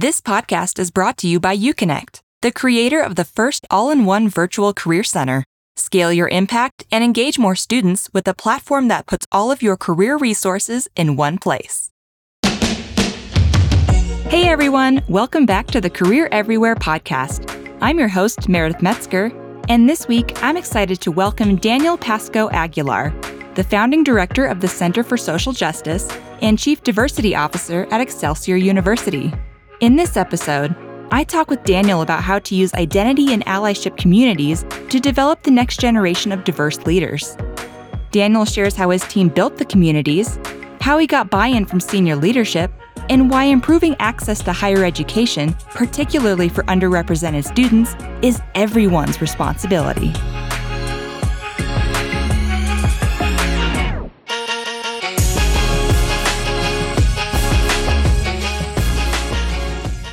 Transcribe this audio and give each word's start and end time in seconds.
This 0.00 0.20
podcast 0.20 0.78
is 0.78 0.92
brought 0.92 1.16
to 1.16 1.26
you 1.26 1.40
by 1.40 1.56
UConnect, 1.56 2.20
the 2.40 2.52
creator 2.52 3.00
of 3.00 3.16
the 3.16 3.24
first 3.24 3.66
all 3.68 3.90
in 3.90 4.04
one 4.04 4.28
virtual 4.28 4.72
career 4.72 5.02
center. 5.02 5.42
Scale 5.74 6.12
your 6.12 6.28
impact 6.28 6.86
and 6.92 7.02
engage 7.02 7.36
more 7.36 7.56
students 7.56 8.08
with 8.12 8.28
a 8.28 8.32
platform 8.32 8.86
that 8.86 9.08
puts 9.08 9.26
all 9.32 9.50
of 9.50 9.60
your 9.60 9.76
career 9.76 10.16
resources 10.16 10.86
in 10.94 11.16
one 11.16 11.36
place. 11.36 11.90
Hey 14.30 14.46
everyone, 14.46 15.02
welcome 15.08 15.46
back 15.46 15.66
to 15.72 15.80
the 15.80 15.90
Career 15.90 16.28
Everywhere 16.30 16.76
podcast. 16.76 17.76
I'm 17.80 17.98
your 17.98 18.06
host, 18.06 18.48
Meredith 18.48 18.80
Metzger, 18.80 19.32
and 19.68 19.88
this 19.88 20.06
week 20.06 20.40
I'm 20.44 20.56
excited 20.56 21.00
to 21.00 21.10
welcome 21.10 21.56
Daniel 21.56 21.98
Pascoe 21.98 22.48
Aguilar, 22.50 23.12
the 23.56 23.64
founding 23.64 24.04
director 24.04 24.46
of 24.46 24.60
the 24.60 24.68
Center 24.68 25.02
for 25.02 25.16
Social 25.16 25.52
Justice 25.52 26.08
and 26.40 26.56
Chief 26.56 26.84
Diversity 26.84 27.34
Officer 27.34 27.88
at 27.90 28.00
Excelsior 28.00 28.54
University. 28.54 29.34
In 29.80 29.94
this 29.94 30.16
episode, 30.16 30.74
I 31.12 31.22
talk 31.22 31.48
with 31.48 31.62
Daniel 31.62 32.02
about 32.02 32.24
how 32.24 32.40
to 32.40 32.56
use 32.56 32.74
identity 32.74 33.32
and 33.32 33.46
allyship 33.46 33.96
communities 33.96 34.64
to 34.90 34.98
develop 34.98 35.44
the 35.44 35.52
next 35.52 35.78
generation 35.78 36.32
of 36.32 36.42
diverse 36.42 36.78
leaders. 36.80 37.36
Daniel 38.10 38.44
shares 38.44 38.74
how 38.74 38.90
his 38.90 39.02
team 39.02 39.28
built 39.28 39.56
the 39.56 39.64
communities, 39.64 40.40
how 40.80 40.98
he 40.98 41.06
got 41.06 41.30
buy 41.30 41.46
in 41.46 41.64
from 41.64 41.78
senior 41.78 42.16
leadership, 42.16 42.72
and 43.08 43.30
why 43.30 43.44
improving 43.44 43.94
access 44.00 44.42
to 44.42 44.52
higher 44.52 44.84
education, 44.84 45.54
particularly 45.70 46.48
for 46.48 46.64
underrepresented 46.64 47.44
students, 47.44 47.94
is 48.20 48.40
everyone's 48.56 49.20
responsibility. 49.20 50.12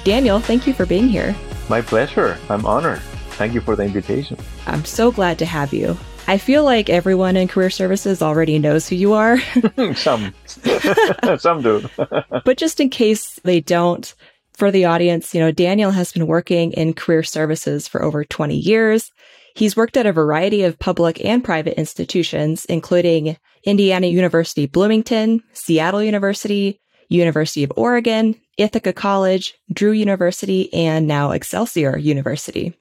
Daniel, 0.06 0.40
thank 0.40 0.68
you 0.68 0.74
for 0.74 0.86
being 0.86 1.10
here. 1.10 1.36
My 1.68 1.82
pleasure. 1.82 2.38
I'm 2.48 2.64
honored. 2.64 3.00
Thank 3.40 3.56
you 3.56 3.60
for 3.60 3.76
the 3.76 3.82
invitation. 3.82 4.38
I'm 4.68 4.86
so 4.86 5.12
glad 5.12 5.40
to 5.40 5.48
have 5.48 5.74
you. 5.74 5.98
I 6.28 6.38
feel 6.38 6.64
like 6.64 6.92
everyone 6.92 7.36
in 7.36 7.48
career 7.48 7.72
services 7.72 8.22
already 8.22 8.60
knows 8.60 8.88
who 8.88 8.96
you 8.96 9.14
are. 9.14 9.40
some. 9.96 10.32
some 11.40 11.64
do. 11.64 11.90
but 11.98 12.56
just 12.56 12.80
in 12.80 12.92
case 12.92 13.40
they 13.44 13.62
don't, 13.62 14.14
for 14.54 14.70
the 14.70 14.86
audience, 14.86 15.34
you 15.34 15.42
know, 15.42 15.52
Daniel 15.52 15.90
has 15.90 16.12
been 16.12 16.28
working 16.28 16.72
in 16.74 16.94
career 16.94 17.24
services 17.24 17.88
for 17.88 18.04
over 18.04 18.24
20 18.24 18.56
years. 18.56 19.12
He's 19.56 19.76
worked 19.76 19.98
at 19.98 20.06
a 20.06 20.14
variety 20.14 20.62
of 20.62 20.78
public 20.78 21.26
and 21.26 21.44
private 21.44 21.80
institutions, 21.80 22.66
including 22.66 23.38
Indiana 23.64 24.06
University 24.06 24.68
Bloomington, 24.68 25.42
Seattle 25.54 26.04
University, 26.04 26.80
University 27.10 27.64
of 27.64 27.74
Oregon, 27.76 28.36
Ithaca 28.58 28.94
College, 28.94 29.54
Drew 29.72 29.92
University, 29.92 30.74
and 30.74 31.08
now 31.08 31.32
Excelsior 31.32 31.98
University. 31.98 32.74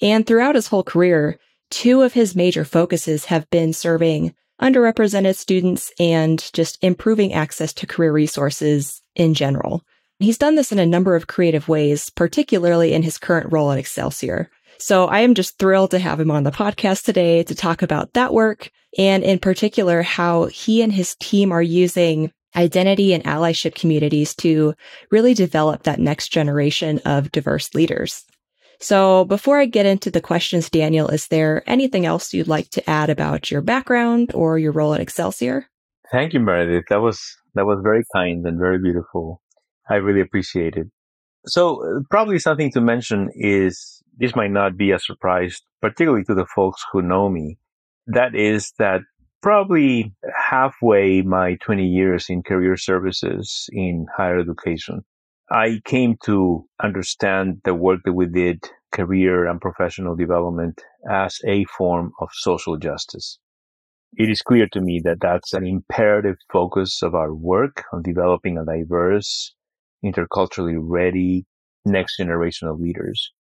And 0.00 0.26
throughout 0.26 0.54
his 0.54 0.68
whole 0.68 0.82
career, 0.84 1.38
two 1.70 2.02
of 2.02 2.12
his 2.12 2.36
major 2.36 2.64
focuses 2.64 3.26
have 3.26 3.48
been 3.50 3.72
serving 3.72 4.34
underrepresented 4.60 5.36
students 5.36 5.92
and 6.00 6.50
just 6.52 6.82
improving 6.82 7.32
access 7.32 7.72
to 7.72 7.86
career 7.86 8.12
resources 8.12 9.02
in 9.14 9.34
general. 9.34 9.82
He's 10.18 10.38
done 10.38 10.56
this 10.56 10.72
in 10.72 10.80
a 10.80 10.86
number 10.86 11.14
of 11.14 11.28
creative 11.28 11.68
ways, 11.68 12.10
particularly 12.10 12.92
in 12.92 13.02
his 13.02 13.18
current 13.18 13.52
role 13.52 13.70
at 13.70 13.78
Excelsior. 13.78 14.50
So 14.78 15.06
I 15.06 15.20
am 15.20 15.34
just 15.34 15.58
thrilled 15.58 15.92
to 15.92 15.98
have 15.98 16.18
him 16.18 16.30
on 16.30 16.42
the 16.42 16.50
podcast 16.50 17.04
today 17.04 17.42
to 17.44 17.54
talk 17.54 17.82
about 17.82 18.14
that 18.14 18.32
work 18.32 18.70
and 18.96 19.22
in 19.22 19.38
particular 19.38 20.02
how 20.02 20.46
he 20.46 20.82
and 20.82 20.92
his 20.92 21.14
team 21.16 21.52
are 21.52 21.62
using 21.62 22.32
identity 22.56 23.12
and 23.12 23.24
allyship 23.24 23.74
communities 23.74 24.34
to 24.36 24.74
really 25.10 25.34
develop 25.34 25.82
that 25.82 26.00
next 26.00 26.28
generation 26.28 27.00
of 27.04 27.32
diverse 27.32 27.74
leaders. 27.74 28.24
So 28.80 29.24
before 29.24 29.58
I 29.58 29.66
get 29.66 29.86
into 29.86 30.10
the 30.10 30.20
questions, 30.20 30.70
Daniel, 30.70 31.08
is 31.08 31.28
there 31.28 31.64
anything 31.66 32.06
else 32.06 32.32
you'd 32.32 32.48
like 32.48 32.70
to 32.70 32.90
add 32.90 33.10
about 33.10 33.50
your 33.50 33.60
background 33.60 34.32
or 34.34 34.58
your 34.58 34.72
role 34.72 34.94
at 34.94 35.00
Excelsior? 35.00 35.66
Thank 36.12 36.32
you, 36.32 36.40
Meredith. 36.40 36.84
That 36.88 37.00
was 37.00 37.20
that 37.54 37.66
was 37.66 37.80
very 37.82 38.04
kind 38.14 38.46
and 38.46 38.58
very 38.58 38.78
beautiful. 38.78 39.42
I 39.90 39.96
really 39.96 40.20
appreciate 40.20 40.76
it. 40.76 40.86
So 41.46 41.82
uh, 41.82 42.00
probably 42.08 42.38
something 42.38 42.70
to 42.72 42.80
mention 42.80 43.30
is 43.34 44.02
this 44.16 44.36
might 44.36 44.50
not 44.50 44.76
be 44.76 44.92
a 44.92 44.98
surprise, 44.98 45.60
particularly 45.80 46.24
to 46.24 46.34
the 46.34 46.46
folks 46.54 46.84
who 46.92 47.02
know 47.02 47.28
me. 47.28 47.58
That 48.06 48.34
is 48.34 48.72
that 48.78 49.00
probably 49.42 50.14
halfway 50.36 51.22
my 51.22 51.56
20 51.56 51.86
years 51.86 52.26
in 52.28 52.42
career 52.42 52.76
services 52.76 53.68
in 53.72 54.06
higher 54.16 54.38
education, 54.38 55.04
I 55.50 55.80
came 55.84 56.16
to 56.24 56.66
understand 56.82 57.60
the 57.64 57.74
work 57.74 58.00
that 58.04 58.12
we 58.12 58.26
did, 58.26 58.68
career 58.92 59.46
and 59.46 59.60
professional 59.60 60.16
development, 60.16 60.82
as 61.10 61.38
a 61.46 61.64
form 61.64 62.12
of 62.20 62.28
social 62.32 62.76
justice. 62.76 63.38
It 64.16 64.30
is 64.30 64.42
clear 64.42 64.66
to 64.72 64.80
me 64.80 65.00
that 65.04 65.20
that's 65.20 65.52
an 65.52 65.66
imperative 65.66 66.36
focus 66.52 67.02
of 67.02 67.14
our 67.14 67.34
work 67.34 67.84
on 67.92 68.02
developing 68.02 68.58
a 68.58 68.64
diverse, 68.64 69.54
interculturally 70.04 70.78
ready 70.80 71.46
next 71.84 72.16
generation 72.16 72.68
of 72.68 72.80
leaders 72.80 73.32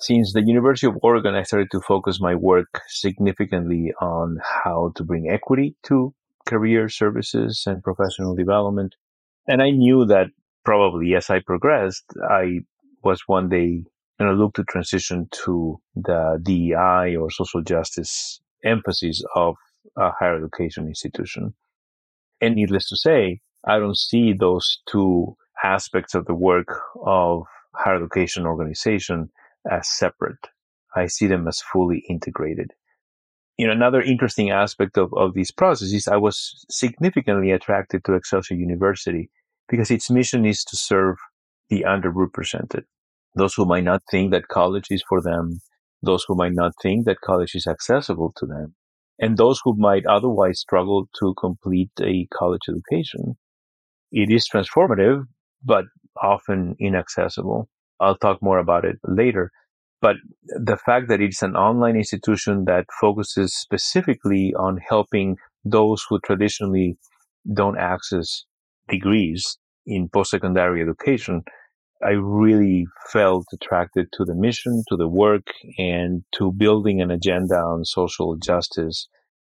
since 0.00 0.32
the 0.32 0.42
University 0.42 0.86
of 0.86 0.98
Oregon, 1.02 1.34
I 1.34 1.42
started 1.42 1.70
to 1.72 1.80
focus 1.80 2.20
my 2.20 2.34
work 2.34 2.80
significantly 2.88 3.92
on 4.00 4.38
how 4.42 4.92
to 4.96 5.04
bring 5.04 5.28
equity 5.28 5.76
to 5.84 6.14
career 6.46 6.88
services 6.88 7.64
and 7.66 7.82
professional 7.82 8.34
development. 8.34 8.96
And 9.46 9.62
I 9.62 9.70
knew 9.70 10.06
that 10.06 10.28
probably 10.64 11.14
as 11.14 11.28
I 11.28 11.40
progressed, 11.40 12.04
I 12.30 12.60
was 13.04 13.22
one 13.26 13.50
day 13.50 13.84
going 14.18 14.30
to 14.30 14.36
look 14.36 14.54
to 14.54 14.64
transition 14.64 15.28
to 15.44 15.80
the 15.94 16.38
DEI 16.42 17.16
or 17.16 17.30
social 17.30 17.62
justice 17.62 18.40
emphasis 18.64 19.22
of 19.34 19.56
a 19.96 20.10
higher 20.18 20.36
education 20.36 20.86
institution. 20.86 21.54
And 22.40 22.54
needless 22.54 22.88
to 22.88 22.96
say, 22.96 23.40
I 23.66 23.78
don't 23.78 23.98
see 23.98 24.32
those 24.32 24.80
two 24.90 25.36
aspects 25.62 26.14
of 26.14 26.24
the 26.24 26.34
work 26.34 26.68
of 27.04 27.42
higher 27.74 27.96
education 27.96 28.46
organization 28.46 29.30
as 29.68 29.88
separate. 29.88 30.48
I 30.94 31.06
see 31.06 31.26
them 31.26 31.46
as 31.48 31.60
fully 31.60 32.04
integrated. 32.08 32.72
You 33.56 33.66
know, 33.66 33.72
another 33.72 34.00
interesting 34.00 34.50
aspect 34.50 34.96
of, 34.96 35.12
of 35.14 35.34
these 35.34 35.50
processes, 35.50 36.08
I 36.08 36.16
was 36.16 36.64
significantly 36.70 37.50
attracted 37.50 38.04
to 38.04 38.14
Excelsior 38.14 38.56
University 38.56 39.30
because 39.68 39.90
its 39.90 40.10
mission 40.10 40.44
is 40.46 40.64
to 40.64 40.76
serve 40.76 41.16
the 41.68 41.84
underrepresented. 41.86 42.84
Those 43.36 43.54
who 43.54 43.64
might 43.64 43.84
not 43.84 44.02
think 44.10 44.32
that 44.32 44.48
college 44.48 44.86
is 44.90 45.04
for 45.08 45.20
them, 45.20 45.60
those 46.02 46.24
who 46.26 46.34
might 46.34 46.54
not 46.54 46.72
think 46.82 47.04
that 47.04 47.20
college 47.20 47.54
is 47.54 47.66
accessible 47.66 48.32
to 48.38 48.46
them, 48.46 48.74
and 49.18 49.36
those 49.36 49.60
who 49.62 49.76
might 49.76 50.06
otherwise 50.06 50.58
struggle 50.58 51.08
to 51.20 51.34
complete 51.38 51.90
a 52.00 52.26
college 52.32 52.62
education. 52.68 53.36
It 54.10 54.30
is 54.30 54.48
transformative, 54.48 55.24
but 55.62 55.84
often 56.20 56.74
inaccessible. 56.80 57.68
I'll 58.00 58.16
talk 58.16 58.42
more 58.42 58.58
about 58.58 58.84
it 58.84 58.96
later. 59.04 59.50
But 60.00 60.16
the 60.46 60.78
fact 60.78 61.08
that 61.08 61.20
it's 61.20 61.42
an 61.42 61.56
online 61.56 61.96
institution 61.96 62.64
that 62.64 62.86
focuses 63.00 63.54
specifically 63.54 64.54
on 64.54 64.78
helping 64.78 65.36
those 65.64 66.04
who 66.08 66.18
traditionally 66.20 66.96
don't 67.52 67.78
access 67.78 68.44
degrees 68.88 69.58
in 69.86 70.08
post-secondary 70.08 70.80
education, 70.80 71.42
I 72.02 72.12
really 72.12 72.86
felt 73.12 73.44
attracted 73.52 74.08
to 74.14 74.24
the 74.24 74.34
mission, 74.34 74.82
to 74.88 74.96
the 74.96 75.08
work, 75.08 75.48
and 75.76 76.24
to 76.36 76.50
building 76.52 77.02
an 77.02 77.10
agenda 77.10 77.56
on 77.56 77.84
social 77.84 78.36
justice 78.36 79.06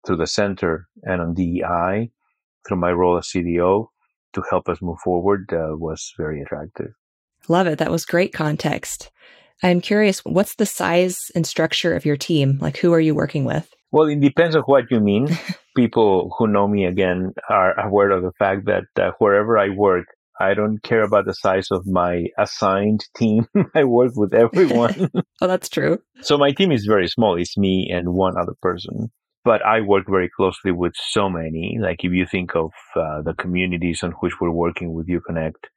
through 0.06 0.16
the 0.16 0.26
center 0.26 0.86
and 1.04 1.22
on 1.22 1.34
DEI 1.34 2.10
through 2.66 2.76
my 2.76 2.92
role 2.92 3.16
as 3.16 3.28
CDO 3.28 3.86
to 4.34 4.42
help 4.50 4.68
us 4.68 4.82
move 4.82 4.98
forward 5.02 5.50
uh, 5.52 5.76
was 5.76 6.12
very 6.18 6.42
attractive. 6.42 6.92
Love 7.48 7.66
it. 7.66 7.78
That 7.78 7.90
was 7.90 8.04
great 8.04 8.32
context. 8.32 9.10
I'm 9.62 9.80
curious, 9.80 10.20
what's 10.24 10.56
the 10.56 10.66
size 10.66 11.30
and 11.34 11.46
structure 11.46 11.94
of 11.94 12.04
your 12.04 12.16
team? 12.16 12.58
Like, 12.60 12.76
who 12.76 12.92
are 12.92 13.00
you 13.00 13.14
working 13.14 13.44
with? 13.44 13.72
Well, 13.92 14.08
it 14.08 14.20
depends 14.20 14.56
on 14.56 14.62
what 14.62 14.90
you 14.90 15.00
mean. 15.00 15.28
People 15.76 16.34
who 16.36 16.48
know 16.48 16.66
me 16.68 16.84
again 16.84 17.32
are 17.48 17.78
aware 17.78 18.10
of 18.10 18.22
the 18.22 18.32
fact 18.38 18.66
that 18.66 18.84
uh, 19.00 19.12
wherever 19.18 19.56
I 19.56 19.68
work, 19.70 20.06
I 20.40 20.54
don't 20.54 20.82
care 20.82 21.02
about 21.02 21.26
the 21.26 21.34
size 21.34 21.68
of 21.70 21.86
my 21.86 22.24
assigned 22.38 23.06
team. 23.16 23.46
I 23.74 23.84
work 23.84 24.12
with 24.16 24.34
everyone. 24.34 25.10
oh, 25.40 25.46
that's 25.46 25.68
true. 25.68 26.00
So 26.22 26.36
my 26.36 26.52
team 26.52 26.72
is 26.72 26.86
very 26.86 27.08
small. 27.08 27.36
It's 27.36 27.56
me 27.56 27.90
and 27.92 28.14
one 28.14 28.34
other 28.36 28.54
person. 28.60 29.10
But 29.44 29.64
I 29.64 29.82
work 29.82 30.06
very 30.08 30.30
closely 30.34 30.72
with 30.72 30.94
so 30.96 31.28
many. 31.28 31.78
Like 31.80 32.02
if 32.02 32.12
you 32.12 32.26
think 32.26 32.56
of 32.56 32.72
uh, 32.96 33.22
the 33.22 33.34
communities 33.38 34.02
on 34.02 34.12
which 34.20 34.40
we're 34.40 34.50
working 34.50 34.92
with 34.94 35.06
UConnect, 35.06 35.68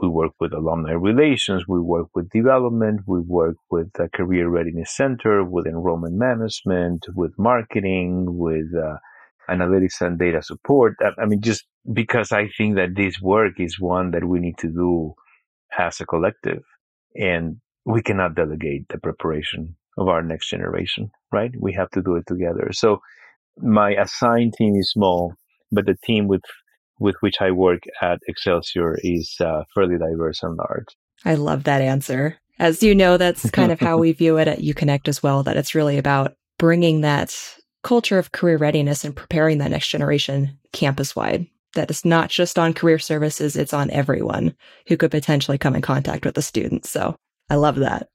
we 0.00 0.08
work 0.08 0.32
with 0.40 0.52
alumni 0.52 0.92
relations, 0.92 1.64
we 1.66 1.80
work 1.80 2.08
with 2.14 2.28
development, 2.30 3.00
we 3.06 3.20
work 3.20 3.56
with 3.70 3.92
the 3.94 4.08
Career 4.14 4.48
Readiness 4.48 4.94
Center, 4.94 5.44
with 5.44 5.66
enrollment 5.66 6.14
management, 6.14 7.06
with 7.14 7.32
marketing, 7.38 8.26
with 8.38 8.66
uh, 8.74 8.96
analytics 9.48 10.00
and 10.00 10.18
data 10.18 10.42
support. 10.42 10.96
I, 11.00 11.22
I 11.22 11.26
mean, 11.26 11.40
just 11.40 11.64
because 11.92 12.32
I 12.32 12.48
think 12.56 12.76
that 12.76 12.94
this 12.94 13.20
work 13.20 13.58
is 13.58 13.80
one 13.80 14.10
that 14.10 14.24
we 14.24 14.40
need 14.40 14.58
to 14.58 14.68
do 14.68 15.14
as 15.78 16.00
a 16.00 16.06
collective. 16.06 16.62
And 17.14 17.56
we 17.84 18.02
cannot 18.02 18.34
delegate 18.34 18.88
the 18.88 18.98
preparation 18.98 19.76
of 19.96 20.08
our 20.08 20.22
next 20.22 20.50
generation, 20.50 21.10
right? 21.32 21.52
We 21.58 21.72
have 21.74 21.90
to 21.90 22.02
do 22.02 22.16
it 22.16 22.26
together. 22.26 22.70
So 22.72 23.00
my 23.58 23.92
assigned 23.92 24.54
team 24.54 24.74
is 24.76 24.90
small, 24.90 25.34
but 25.72 25.86
the 25.86 25.96
team 26.04 26.26
with 26.26 26.42
with 26.98 27.16
which 27.20 27.36
I 27.40 27.50
work 27.50 27.82
at 28.00 28.20
Excelsior 28.28 28.96
is 29.02 29.36
uh, 29.40 29.64
fairly 29.74 29.98
diverse 29.98 30.42
and 30.42 30.56
large. 30.56 30.86
I 31.24 31.34
love 31.34 31.64
that 31.64 31.82
answer. 31.82 32.38
As 32.58 32.82
you 32.82 32.94
know, 32.94 33.16
that's 33.16 33.50
kind 33.52 33.72
of 33.72 33.80
how 33.80 33.98
we 33.98 34.12
view 34.12 34.38
it 34.38 34.48
at 34.48 34.60
UConnect 34.60 35.08
as 35.08 35.22
well, 35.22 35.42
that 35.42 35.56
it's 35.56 35.74
really 35.74 35.98
about 35.98 36.34
bringing 36.58 37.02
that 37.02 37.36
culture 37.82 38.18
of 38.18 38.32
career 38.32 38.56
readiness 38.56 39.04
and 39.04 39.14
preparing 39.14 39.58
that 39.58 39.70
next 39.70 39.88
generation 39.88 40.58
campus 40.72 41.14
wide. 41.14 41.46
That 41.74 41.90
it's 41.90 42.04
not 42.04 42.30
just 42.30 42.58
on 42.58 42.72
career 42.72 42.98
services, 42.98 43.54
it's 43.54 43.74
on 43.74 43.90
everyone 43.90 44.54
who 44.88 44.96
could 44.96 45.10
potentially 45.10 45.58
come 45.58 45.74
in 45.74 45.82
contact 45.82 46.24
with 46.24 46.34
the 46.34 46.42
students. 46.42 46.88
So 46.88 47.16
I 47.50 47.56
love 47.56 47.76
that. 47.76 48.08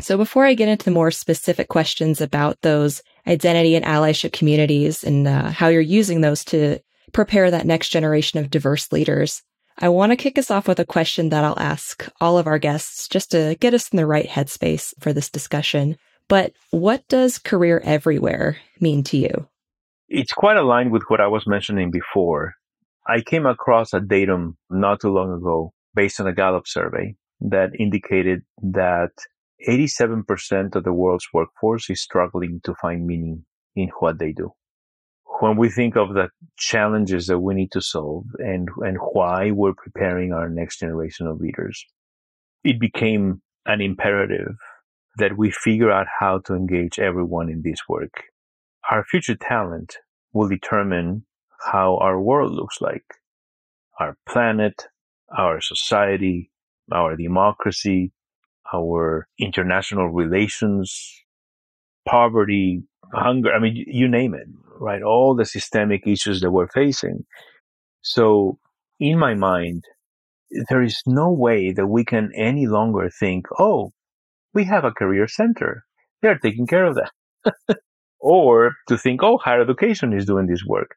So 0.00 0.16
before 0.16 0.44
I 0.44 0.54
get 0.54 0.68
into 0.68 0.84
the 0.84 0.90
more 0.90 1.10
specific 1.10 1.68
questions 1.68 2.20
about 2.20 2.60
those 2.62 3.02
identity 3.26 3.74
and 3.74 3.84
allyship 3.84 4.32
communities 4.32 5.02
and 5.02 5.26
uh, 5.26 5.50
how 5.50 5.68
you're 5.68 5.80
using 5.80 6.20
those 6.20 6.44
to 6.46 6.78
prepare 7.12 7.50
that 7.50 7.66
next 7.66 7.88
generation 7.90 8.38
of 8.38 8.50
diverse 8.50 8.92
leaders, 8.92 9.42
I 9.78 9.88
want 9.90 10.10
to 10.10 10.16
kick 10.16 10.38
us 10.38 10.50
off 10.50 10.66
with 10.66 10.80
a 10.80 10.84
question 10.84 11.28
that 11.28 11.44
I'll 11.44 11.58
ask 11.58 12.08
all 12.20 12.36
of 12.36 12.46
our 12.46 12.58
guests 12.58 13.06
just 13.06 13.30
to 13.30 13.56
get 13.60 13.74
us 13.74 13.88
in 13.90 13.96
the 13.96 14.06
right 14.06 14.28
headspace 14.28 14.92
for 14.98 15.12
this 15.12 15.30
discussion. 15.30 15.96
But 16.28 16.52
what 16.70 17.06
does 17.08 17.38
career 17.38 17.80
everywhere 17.84 18.58
mean 18.80 19.04
to 19.04 19.16
you? 19.16 19.48
It's 20.08 20.32
quite 20.32 20.56
aligned 20.56 20.90
with 20.90 21.04
what 21.08 21.20
I 21.20 21.28
was 21.28 21.46
mentioning 21.46 21.90
before. 21.90 22.54
I 23.06 23.20
came 23.20 23.46
across 23.46 23.94
a 23.94 24.00
datum 24.00 24.56
not 24.68 25.00
too 25.00 25.10
long 25.10 25.32
ago 25.32 25.72
based 25.94 26.20
on 26.20 26.26
a 26.26 26.34
Gallup 26.34 26.66
survey 26.66 27.14
that 27.40 27.70
indicated 27.78 28.42
that 28.62 29.10
87% 29.66 30.74
of 30.74 30.84
the 30.84 30.92
world's 30.92 31.28
workforce 31.32 31.88
is 31.90 32.00
struggling 32.00 32.60
to 32.64 32.74
find 32.80 33.06
meaning 33.06 33.44
in 33.74 33.90
what 34.00 34.18
they 34.18 34.32
do. 34.32 34.52
When 35.40 35.56
we 35.56 35.70
think 35.70 35.96
of 35.96 36.14
the 36.14 36.30
challenges 36.56 37.26
that 37.28 37.38
we 37.38 37.54
need 37.54 37.70
to 37.72 37.80
solve 37.80 38.24
and, 38.38 38.68
and 38.78 38.98
why 39.12 39.52
we're 39.52 39.74
preparing 39.74 40.32
our 40.32 40.48
next 40.48 40.80
generation 40.80 41.26
of 41.26 41.40
leaders, 41.40 41.84
it 42.64 42.80
became 42.80 43.40
an 43.66 43.80
imperative 43.80 44.56
that 45.18 45.36
we 45.36 45.50
figure 45.50 45.90
out 45.90 46.06
how 46.18 46.38
to 46.46 46.54
engage 46.54 46.98
everyone 46.98 47.48
in 47.48 47.62
this 47.62 47.80
work. 47.88 48.24
Our 48.90 49.04
future 49.04 49.36
talent 49.36 49.96
will 50.32 50.48
determine 50.48 51.24
how 51.72 51.98
our 51.98 52.20
world 52.20 52.52
looks 52.52 52.80
like, 52.80 53.04
our 54.00 54.16
planet, 54.28 54.86
our 55.36 55.60
society, 55.60 56.50
our 56.92 57.16
democracy, 57.16 58.12
our 58.72 59.28
international 59.38 60.08
relations, 60.08 61.22
poverty, 62.06 62.82
hunger. 63.12 63.52
I 63.52 63.58
mean, 63.58 63.84
you 63.86 64.08
name 64.08 64.34
it, 64.34 64.46
right? 64.80 65.02
All 65.02 65.34
the 65.34 65.44
systemic 65.44 66.06
issues 66.06 66.40
that 66.40 66.50
we're 66.50 66.68
facing. 66.68 67.24
So, 68.02 68.58
in 69.00 69.18
my 69.18 69.34
mind, 69.34 69.84
there 70.68 70.82
is 70.82 71.02
no 71.06 71.30
way 71.30 71.72
that 71.72 71.86
we 71.86 72.04
can 72.04 72.30
any 72.34 72.66
longer 72.66 73.10
think, 73.10 73.46
oh, 73.58 73.92
we 74.54 74.64
have 74.64 74.84
a 74.84 74.92
career 74.92 75.28
center. 75.28 75.84
They're 76.22 76.38
taking 76.38 76.66
care 76.66 76.86
of 76.86 76.96
that. 76.96 77.78
or 78.20 78.72
to 78.88 78.98
think, 78.98 79.22
oh, 79.22 79.38
higher 79.38 79.62
education 79.62 80.12
is 80.12 80.26
doing 80.26 80.46
this 80.46 80.64
work. 80.66 80.94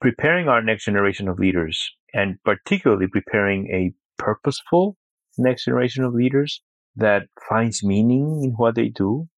Preparing 0.00 0.48
our 0.48 0.62
next 0.62 0.84
generation 0.84 1.28
of 1.28 1.38
leaders 1.38 1.90
and 2.14 2.36
particularly 2.44 3.08
preparing 3.08 3.68
a 3.72 3.92
purposeful 4.16 4.96
next 5.36 5.64
generation 5.64 6.04
of 6.04 6.14
leaders 6.14 6.62
that 6.96 7.22
finds 7.48 7.84
meaning 7.84 8.42
in 8.42 8.50
what 8.52 8.74
they 8.74 8.88
do, 8.88 9.28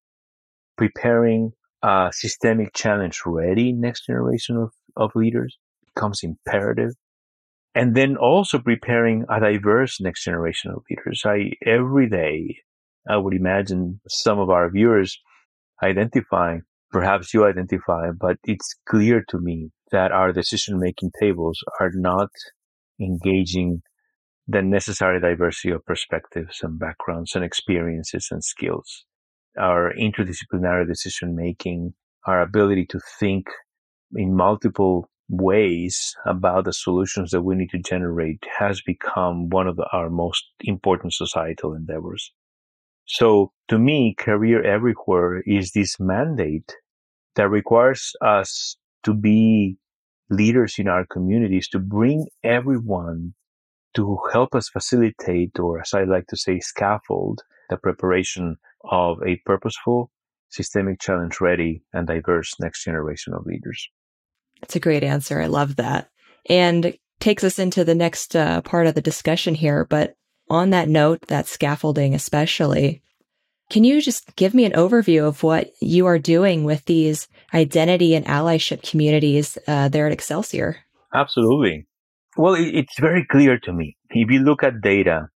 preparing 0.77 1.53
a 1.83 2.09
systemic 2.13 2.73
challenge 2.73 3.21
ready 3.25 3.71
next 3.71 4.05
generation 4.05 4.57
of, 4.57 4.71
of 4.95 5.11
leaders 5.15 5.57
becomes 5.93 6.21
imperative. 6.23 6.93
And 7.73 7.95
then 7.95 8.17
also 8.17 8.59
preparing 8.59 9.25
a 9.29 9.39
diverse 9.39 10.01
next 10.01 10.23
generation 10.25 10.71
of 10.71 10.83
leaders. 10.89 11.23
I, 11.25 11.51
every 11.65 12.09
day, 12.09 12.57
I 13.09 13.17
would 13.17 13.33
imagine 13.33 14.01
some 14.07 14.39
of 14.39 14.49
our 14.49 14.69
viewers 14.69 15.17
identifying, 15.81 16.63
perhaps 16.91 17.33
you 17.33 17.45
identify, 17.45 18.11
but 18.11 18.37
it's 18.43 18.75
clear 18.87 19.23
to 19.29 19.39
me 19.39 19.69
that 19.91 20.11
our 20.11 20.33
decision 20.33 20.79
making 20.79 21.11
tables 21.19 21.59
are 21.79 21.91
not 21.93 22.29
engaging 22.99 23.81
the 24.47 24.61
necessary 24.61 25.19
diversity 25.19 25.71
of 25.71 25.85
perspectives 25.85 26.59
and 26.61 26.77
backgrounds 26.77 27.35
and 27.35 27.43
experiences 27.43 28.27
and 28.31 28.43
skills. 28.43 29.05
Our 29.59 29.93
interdisciplinary 29.93 30.87
decision 30.87 31.35
making, 31.35 31.93
our 32.25 32.41
ability 32.41 32.85
to 32.87 32.99
think 33.19 33.47
in 34.15 34.35
multiple 34.35 35.09
ways 35.29 36.15
about 36.25 36.65
the 36.65 36.73
solutions 36.73 37.31
that 37.31 37.41
we 37.41 37.55
need 37.55 37.69
to 37.69 37.79
generate 37.79 38.43
has 38.59 38.81
become 38.81 39.49
one 39.49 39.67
of 39.67 39.79
our 39.93 40.09
most 40.09 40.45
important 40.61 41.13
societal 41.13 41.73
endeavors. 41.73 42.31
So 43.05 43.51
to 43.69 43.79
me, 43.79 44.15
career 44.17 44.61
everywhere 44.63 45.41
is 45.41 45.71
this 45.71 45.99
mandate 45.99 46.75
that 47.35 47.49
requires 47.49 48.13
us 48.21 48.75
to 49.03 49.13
be 49.13 49.77
leaders 50.29 50.75
in 50.77 50.87
our 50.87 51.05
communities, 51.05 51.67
to 51.69 51.79
bring 51.79 52.27
everyone 52.43 53.33
to 53.95 54.17
help 54.31 54.55
us 54.55 54.69
facilitate, 54.69 55.59
or 55.59 55.81
as 55.81 55.93
I 55.93 56.03
like 56.03 56.27
to 56.27 56.37
say, 56.37 56.59
scaffold 56.59 57.41
the 57.69 57.77
preparation 57.77 58.57
of 58.83 59.17
a 59.25 59.41
purposeful, 59.45 60.11
systemic 60.49 60.99
challenge 60.99 61.39
ready, 61.41 61.83
and 61.93 62.07
diverse 62.07 62.53
next 62.59 62.83
generation 62.83 63.33
of 63.33 63.45
leaders. 63.45 63.87
That's 64.61 64.75
a 64.75 64.79
great 64.79 65.03
answer. 65.03 65.41
I 65.41 65.47
love 65.47 65.77
that. 65.77 66.09
And 66.49 66.97
takes 67.19 67.43
us 67.43 67.59
into 67.59 67.83
the 67.83 67.95
next 67.95 68.35
uh, 68.35 68.61
part 68.61 68.87
of 68.87 68.95
the 68.95 69.01
discussion 69.01 69.55
here. 69.55 69.85
But 69.85 70.15
on 70.49 70.71
that 70.71 70.89
note, 70.89 71.27
that 71.27 71.47
scaffolding 71.47 72.13
especially, 72.13 73.01
can 73.69 73.83
you 73.85 74.01
just 74.01 74.35
give 74.35 74.53
me 74.53 74.65
an 74.65 74.73
overview 74.73 75.25
of 75.25 75.43
what 75.43 75.69
you 75.79 76.05
are 76.05 76.19
doing 76.19 76.65
with 76.65 76.83
these 76.85 77.29
identity 77.53 78.15
and 78.15 78.25
allyship 78.25 78.87
communities 78.87 79.57
uh, 79.67 79.87
there 79.87 80.07
at 80.07 80.11
Excelsior? 80.11 80.77
Absolutely. 81.13 81.87
Well, 82.35 82.55
it's 82.57 82.99
very 82.99 83.25
clear 83.25 83.59
to 83.59 83.71
me. 83.71 83.97
If 84.09 84.29
you 84.29 84.39
look 84.39 84.63
at 84.63 84.81
data, 84.81 85.27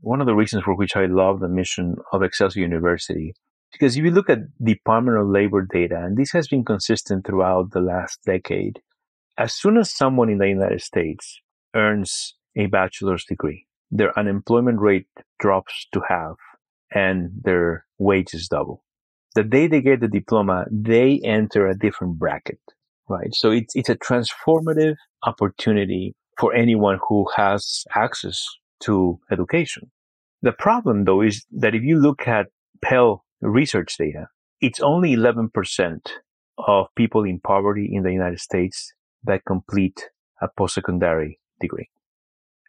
one 0.00 0.20
of 0.20 0.26
the 0.26 0.34
reasons 0.34 0.64
for 0.64 0.74
which 0.74 0.96
I 0.96 1.06
love 1.06 1.40
the 1.40 1.48
mission 1.48 1.96
of 2.12 2.22
Excelsior 2.22 2.62
University, 2.62 3.34
because 3.72 3.96
if 3.96 4.04
you 4.04 4.10
look 4.10 4.30
at 4.30 4.38
Department 4.62 5.18
of 5.18 5.28
Labor 5.28 5.62
data, 5.62 5.96
and 5.96 6.16
this 6.16 6.32
has 6.32 6.48
been 6.48 6.64
consistent 6.64 7.26
throughout 7.26 7.72
the 7.72 7.80
last 7.80 8.18
decade, 8.24 8.80
as 9.38 9.54
soon 9.54 9.76
as 9.76 9.94
someone 9.94 10.28
in 10.28 10.38
the 10.38 10.48
United 10.48 10.80
States 10.80 11.40
earns 11.74 12.34
a 12.56 12.66
bachelor's 12.66 13.24
degree, 13.24 13.66
their 13.90 14.18
unemployment 14.18 14.80
rate 14.80 15.08
drops 15.38 15.86
to 15.92 16.00
half 16.08 16.36
and 16.92 17.30
their 17.42 17.86
wages 17.98 18.48
double. 18.48 18.84
The 19.34 19.44
day 19.44 19.68
they 19.68 19.80
get 19.80 20.00
the 20.00 20.08
diploma, 20.08 20.66
they 20.70 21.20
enter 21.24 21.68
a 21.68 21.78
different 21.78 22.18
bracket, 22.18 22.60
right? 23.08 23.32
So 23.32 23.50
it's, 23.50 23.76
it's 23.76 23.88
a 23.88 23.96
transformative 23.96 24.96
opportunity 25.24 26.14
for 26.38 26.52
anyone 26.54 26.98
who 27.08 27.26
has 27.36 27.84
access 27.94 28.44
to 28.80 29.20
education. 29.30 29.90
The 30.42 30.52
problem 30.52 31.04
though 31.04 31.20
is 31.22 31.44
that 31.52 31.74
if 31.74 31.82
you 31.82 31.98
look 31.98 32.26
at 32.26 32.46
Pell 32.82 33.24
research 33.40 33.96
data, 33.98 34.28
it's 34.60 34.80
only 34.80 35.14
11% 35.14 35.50
of 36.58 36.86
people 36.94 37.24
in 37.24 37.40
poverty 37.40 37.88
in 37.92 38.02
the 38.02 38.12
United 38.12 38.40
States 38.40 38.92
that 39.24 39.44
complete 39.46 40.08
a 40.40 40.48
post-secondary 40.56 41.38
degree. 41.60 41.88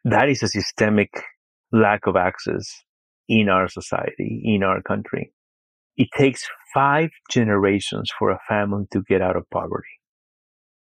That 0.04 0.30
is 0.30 0.44
a 0.44 0.48
systemic 0.48 1.24
lack 1.72 2.08
of 2.08 2.16
access 2.16 2.84
in 3.28 3.50
our 3.50 3.70
society, 3.70 4.42
in 4.44 4.64
our 4.64 4.82
country. 4.82 5.34
It 5.96 6.10
takes 6.18 6.48
five 6.74 7.10
generations 7.30 8.10
for 8.18 8.32
a 8.32 8.40
family 8.48 8.86
to 8.92 9.04
get 9.08 9.22
out 9.22 9.36
of 9.36 9.50
poverty. 9.50 10.00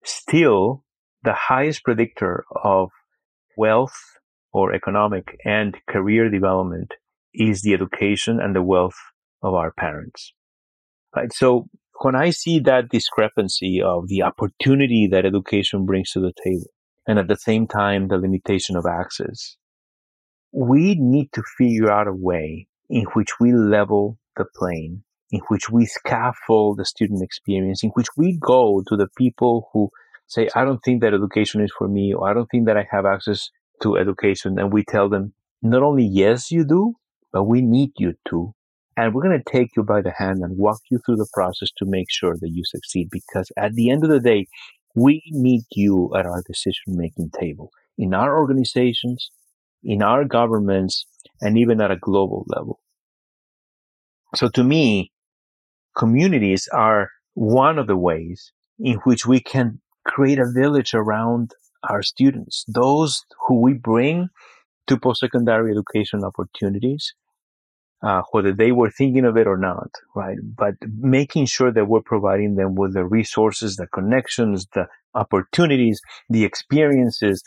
Still, 0.03 0.83
the 1.23 1.33
highest 1.33 1.83
predictor 1.83 2.45
of 2.63 2.89
wealth 3.57 3.97
or 4.51 4.73
economic 4.73 5.37
and 5.45 5.77
career 5.89 6.29
development 6.29 6.93
is 7.33 7.61
the 7.61 7.73
education 7.73 8.39
and 8.41 8.55
the 8.55 8.63
wealth 8.63 8.97
of 9.43 9.53
our 9.53 9.71
parents. 9.71 10.33
Right. 11.15 11.31
So 11.33 11.67
when 12.01 12.15
I 12.15 12.29
see 12.29 12.59
that 12.59 12.89
discrepancy 12.89 13.81
of 13.81 14.07
the 14.07 14.23
opportunity 14.23 15.07
that 15.11 15.25
education 15.25 15.85
brings 15.85 16.11
to 16.11 16.19
the 16.19 16.33
table 16.43 16.71
and 17.07 17.19
at 17.19 17.27
the 17.27 17.35
same 17.35 17.67
time 17.67 18.07
the 18.07 18.17
limitation 18.17 18.75
of 18.75 18.85
access, 18.85 19.57
we 20.51 20.95
need 20.95 21.29
to 21.33 21.43
figure 21.57 21.91
out 21.91 22.07
a 22.07 22.13
way 22.13 22.67
in 22.89 23.05
which 23.13 23.39
we 23.39 23.53
level 23.53 24.17
the 24.35 24.45
plane, 24.55 25.03
in 25.31 25.41
which 25.49 25.69
we 25.69 25.85
scaffold 25.85 26.77
the 26.77 26.85
student 26.85 27.21
experience, 27.21 27.83
in 27.83 27.91
which 27.91 28.07
we 28.17 28.37
go 28.41 28.81
to 28.87 28.95
the 28.95 29.07
people 29.17 29.69
who 29.73 29.89
say, 30.27 30.49
I 30.55 30.63
don't 30.63 30.79
think 30.79 31.01
that 31.01 31.13
education 31.13 31.61
is 31.61 31.71
for 31.77 31.87
me, 31.87 32.13
or 32.13 32.29
I 32.29 32.33
don't 32.33 32.47
think 32.49 32.65
that 32.67 32.77
I 32.77 32.87
have 32.91 33.05
access 33.05 33.49
to 33.81 33.97
education. 33.97 34.59
And 34.59 34.71
we 34.71 34.83
tell 34.83 35.09
them, 35.09 35.33
not 35.61 35.83
only 35.83 36.05
yes, 36.05 36.51
you 36.51 36.63
do, 36.63 36.93
but 37.31 37.43
we 37.43 37.61
need 37.61 37.91
you 37.97 38.13
to. 38.29 38.53
And 38.97 39.13
we're 39.13 39.23
going 39.23 39.41
to 39.41 39.51
take 39.51 39.69
you 39.77 39.83
by 39.83 40.01
the 40.01 40.13
hand 40.17 40.43
and 40.43 40.57
walk 40.57 40.79
you 40.91 40.99
through 41.05 41.17
the 41.17 41.29
process 41.33 41.69
to 41.77 41.85
make 41.85 42.07
sure 42.09 42.35
that 42.39 42.49
you 42.49 42.63
succeed. 42.65 43.09
Because 43.11 43.51
at 43.57 43.73
the 43.73 43.89
end 43.89 44.03
of 44.03 44.09
the 44.09 44.19
day, 44.19 44.47
we 44.95 45.23
need 45.31 45.61
you 45.71 46.11
at 46.17 46.25
our 46.25 46.43
decision 46.45 46.97
making 46.97 47.31
table 47.39 47.71
in 47.97 48.13
our 48.13 48.37
organizations, 48.37 49.31
in 49.83 50.01
our 50.01 50.23
governments, 50.25 51.05
and 51.41 51.57
even 51.57 51.81
at 51.81 51.91
a 51.91 51.97
global 51.97 52.45
level. 52.47 52.79
So 54.35 54.47
to 54.49 54.63
me, 54.63 55.11
communities 55.97 56.67
are 56.71 57.09
one 57.33 57.79
of 57.79 57.87
the 57.87 57.97
ways 57.97 58.51
in 58.79 58.95
which 59.03 59.25
we 59.25 59.39
can 59.39 59.81
create 60.05 60.39
a 60.39 60.51
village 60.51 60.93
around 60.93 61.53
our 61.87 62.01
students, 62.01 62.65
those 62.67 63.23
who 63.47 63.61
we 63.61 63.73
bring 63.73 64.29
to 64.87 64.97
post-secondary 64.97 65.71
education 65.71 66.23
opportunities, 66.23 67.13
uh, 68.01 68.21
whether 68.31 68.53
they 68.53 68.71
were 68.71 68.89
thinking 68.89 69.25
of 69.25 69.37
it 69.37 69.47
or 69.47 69.57
not, 69.57 69.89
right? 70.15 70.37
But 70.41 70.75
making 70.97 71.45
sure 71.45 71.71
that 71.71 71.85
we're 71.85 72.01
providing 72.01 72.55
them 72.55 72.75
with 72.75 72.93
the 72.93 73.05
resources, 73.05 73.75
the 73.75 73.87
connections, 73.87 74.67
the 74.73 74.87
opportunities, 75.13 75.99
the 76.29 76.45
experiences, 76.45 77.43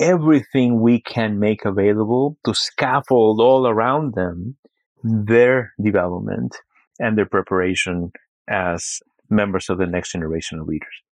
everything 0.00 0.80
we 0.80 1.00
can 1.00 1.38
make 1.38 1.64
available 1.64 2.36
to 2.44 2.54
scaffold 2.54 3.40
all 3.40 3.66
around 3.66 4.14
them 4.14 4.56
their 5.02 5.72
development 5.82 6.56
and 6.98 7.16
their 7.16 7.26
preparation 7.26 8.10
as 8.48 9.00
members 9.30 9.68
of 9.70 9.78
the 9.78 9.86
next 9.86 10.12
generation 10.12 10.58
of 10.58 10.66
leaders. 10.66 11.02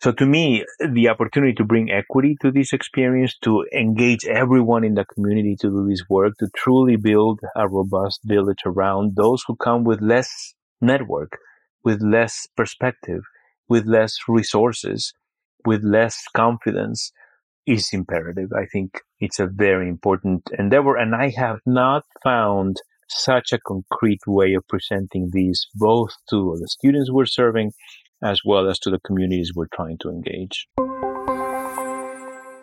So 0.00 0.12
to 0.12 0.26
me, 0.26 0.64
the 0.78 1.08
opportunity 1.08 1.54
to 1.54 1.64
bring 1.64 1.90
equity 1.90 2.36
to 2.42 2.52
this 2.52 2.72
experience, 2.72 3.36
to 3.42 3.66
engage 3.76 4.24
everyone 4.26 4.84
in 4.84 4.94
the 4.94 5.04
community 5.04 5.56
to 5.60 5.70
do 5.70 5.86
this 5.88 6.04
work, 6.08 6.34
to 6.38 6.48
truly 6.56 6.94
build 6.96 7.40
a 7.56 7.68
robust 7.68 8.20
village 8.24 8.62
around 8.64 9.16
those 9.16 9.42
who 9.46 9.56
come 9.56 9.82
with 9.82 10.00
less 10.00 10.54
network, 10.80 11.38
with 11.82 12.00
less 12.00 12.46
perspective, 12.56 13.22
with 13.68 13.86
less 13.86 14.14
resources, 14.28 15.12
with 15.66 15.82
less 15.82 16.22
confidence 16.36 17.10
is 17.66 17.88
imperative. 17.92 18.50
I 18.56 18.66
think 18.66 19.00
it's 19.18 19.40
a 19.40 19.48
very 19.48 19.88
important 19.88 20.48
endeavor. 20.56 20.96
And 20.96 21.12
I 21.12 21.30
have 21.36 21.58
not 21.66 22.04
found 22.22 22.76
such 23.08 23.52
a 23.52 23.58
concrete 23.58 24.20
way 24.28 24.54
of 24.54 24.68
presenting 24.68 25.30
these 25.32 25.66
both 25.74 26.10
to 26.30 26.56
the 26.60 26.68
students 26.68 27.10
we're 27.10 27.26
serving 27.26 27.72
as 28.22 28.40
well 28.44 28.68
as 28.68 28.78
to 28.80 28.90
the 28.90 29.00
communities 29.00 29.52
we're 29.54 29.66
trying 29.74 29.98
to 29.98 30.08
engage. 30.08 30.68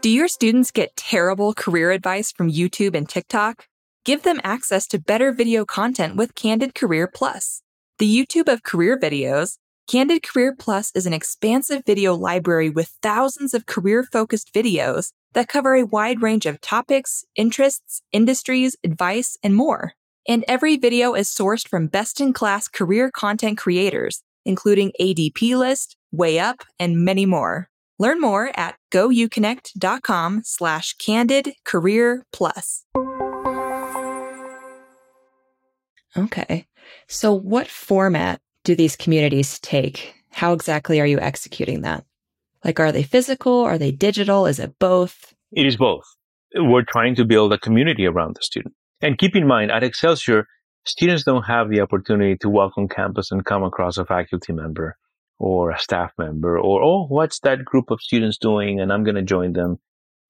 Do 0.02 0.10
your 0.12 0.28
students 0.28 0.72
get 0.72 0.96
terrible 0.96 1.54
career 1.54 1.92
advice 1.92 2.32
from 2.32 2.52
YouTube 2.52 2.96
and 2.96 3.10
TikTok? 3.10 3.68
Give 4.04 4.22
them 4.22 4.40
access 4.44 4.86
to 4.88 5.00
better 5.00 5.32
video 5.32 5.66
content 5.66 6.16
with 6.16 6.36
Candid 6.36 6.76
Career 6.76 7.08
Plus. 7.08 7.64
The 7.98 8.06
YouTube 8.06 8.52
of 8.52 8.62
career 8.62 9.00
videos, 9.00 9.58
Candid 9.88 10.22
Career 10.22 10.56
Plus 10.58 10.92
is 10.94 11.08
an 11.08 11.14
expansive 11.14 11.84
video 11.86 12.14
library 12.14 12.70
with 12.70 12.98
thousands 13.02 13.54
of 13.54 13.66
career 13.66 14.04
focused 14.04 14.54
videos 14.54 15.12
that 15.34 15.48
cover 15.48 15.74
a 15.74 15.86
wide 15.86 16.22
range 16.22 16.46
of 16.46 16.62
topics, 16.62 17.26
interests, 17.36 18.02
industries, 18.12 18.76
advice, 18.84 19.38
and 19.44 19.56
more. 19.56 19.94
And 20.28 20.46
every 20.48 20.78
video 20.78 21.14
is 21.14 21.30
sourced 21.30 21.68
from 21.68 21.88
best 21.88 22.22
in 22.22 22.34
class 22.34 22.68
career 22.68 23.10
content 23.10 23.58
creators 23.58 24.22
including 24.46 24.92
ADP 25.02 25.58
List, 25.58 25.98
Way 26.12 26.40
Up, 26.40 26.64
and 26.80 27.04
many 27.04 27.26
more. 27.26 27.70
Learn 27.98 28.20
more 28.20 28.52
at 28.56 28.76
gouconnect.com 28.92 30.42
slash 30.44 30.94
candid 30.94 31.54
career 31.64 32.26
plus. 32.32 32.86
Okay. 36.18 36.66
So 37.08 37.34
what 37.34 37.68
format 37.68 38.42
do 38.64 38.76
these 38.76 38.96
communities 38.96 39.60
take? 39.60 40.16
How 40.32 40.54
exactly 40.54 41.00
are 41.00 41.06
you 41.06 41.20
executing 41.20 41.82
that? 41.82 42.04
Like, 42.64 42.80
are 42.80 42.92
they 42.92 43.04
physical? 43.04 43.60
Are 43.62 43.78
they 43.78 43.92
digital? 43.92 44.46
Is 44.46 44.60
it 44.60 44.78
both? 44.80 45.34
It 45.52 45.66
is 45.66 45.78
both. 45.78 46.04
We're 46.56 46.84
trying 46.84 47.16
to 47.16 47.26
build 47.26 47.54
a 47.54 47.58
community 47.58 48.06
around 48.06 48.36
the 48.36 48.42
student. 48.42 48.74
And 49.02 49.18
keep 49.18 49.36
in 49.36 49.46
mind, 49.46 49.72
at 49.72 49.84
Excelsior, 49.84 50.48
students 50.86 51.24
don't 51.24 51.44
have 51.44 51.70
the 51.70 51.82
opportunity 51.82 52.38
to 52.38 52.50
walk 52.50 52.78
on 52.78 52.88
campus 52.88 53.32
and 53.32 53.44
come 53.44 53.64
across 53.64 53.98
a 53.98 54.06
faculty 54.06 54.54
member 54.54 54.98
or 55.38 55.72
a 55.72 55.80
staff 55.80 56.12
member 56.18 56.58
or, 56.58 56.82
oh, 56.84 57.06
what's 57.08 57.40
that 57.42 57.66
group 57.66 57.92
of 57.92 58.02
students 58.02 58.38
doing? 58.38 58.80
And 58.80 58.94
I'm 58.94 59.04
going 59.04 59.16
to 59.16 59.22
join 59.22 59.54
them, 59.54 59.78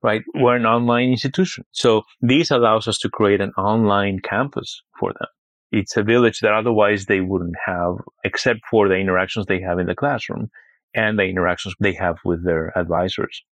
right? 0.02 0.24
We're 0.34 0.56
an 0.56 0.66
online 0.66 1.10
institution. 1.10 1.66
So 1.72 2.04
this 2.22 2.52
allows 2.52 2.88
us 2.88 2.98
to 3.00 3.10
create 3.10 3.42
an 3.42 3.52
online 3.58 4.20
campus 4.20 4.82
for 5.00 5.14
them. 5.14 5.28
It's 5.72 5.98
a 5.98 6.04
village 6.04 6.40
that 6.40 6.54
otherwise 6.54 7.06
they 7.06 7.20
wouldn't 7.20 7.56
have, 7.66 7.96
except 8.24 8.62
for 8.72 8.88
the 8.88 8.96
interactions 8.96 9.46
they 9.46 9.62
have 9.62 9.78
in 9.78 9.88
the 9.88 9.96
classroom 9.96 10.50
and 10.94 11.20
the 11.20 11.24
interactions 11.24 11.76
they 11.80 11.94
have 11.94 12.16
with 12.24 12.46
their 12.46 12.76
advisors. 12.78 13.44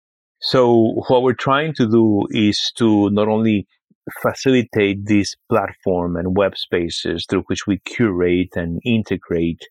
So 0.41 1.03
what 1.09 1.23
we're 1.23 1.35
trying 1.35 1.75
to 1.75 1.89
do 1.89 2.27
is 2.31 2.73
to 2.77 3.11
not 3.11 3.29
only 3.29 3.67
facilitate 4.21 5.07
this 5.07 5.35
platform 5.49 6.17
and 6.17 6.37
web 6.37 6.57
spaces 6.57 7.27
through 7.29 7.45
which 7.47 7.67
we 7.67 7.79
curate 7.79 8.57
and 8.57 8.81
integrate 8.85 9.63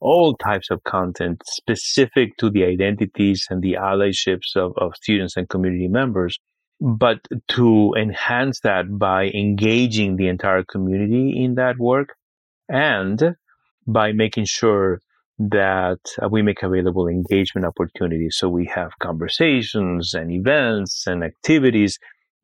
all 0.00 0.36
types 0.36 0.70
of 0.70 0.84
content 0.84 1.42
specific 1.46 2.36
to 2.36 2.50
the 2.50 2.64
identities 2.64 3.46
and 3.48 3.62
the 3.62 3.74
allyships 3.74 4.54
of, 4.54 4.72
of 4.76 4.94
students 4.94 5.36
and 5.36 5.48
community 5.48 5.88
members, 5.88 6.38
but 6.80 7.20
to 7.48 7.94
enhance 7.98 8.60
that 8.60 8.98
by 8.98 9.28
engaging 9.28 10.16
the 10.16 10.28
entire 10.28 10.62
community 10.62 11.42
in 11.42 11.54
that 11.54 11.78
work 11.78 12.14
and 12.68 13.34
by 13.86 14.12
making 14.12 14.44
sure 14.44 15.00
that 15.38 16.00
we 16.30 16.42
make 16.42 16.62
available 16.62 17.08
engagement 17.08 17.66
opportunities. 17.66 18.36
So 18.36 18.48
we 18.48 18.66
have 18.74 18.90
conversations 19.00 20.12
and 20.12 20.30
events 20.30 21.06
and 21.06 21.22
activities 21.22 21.98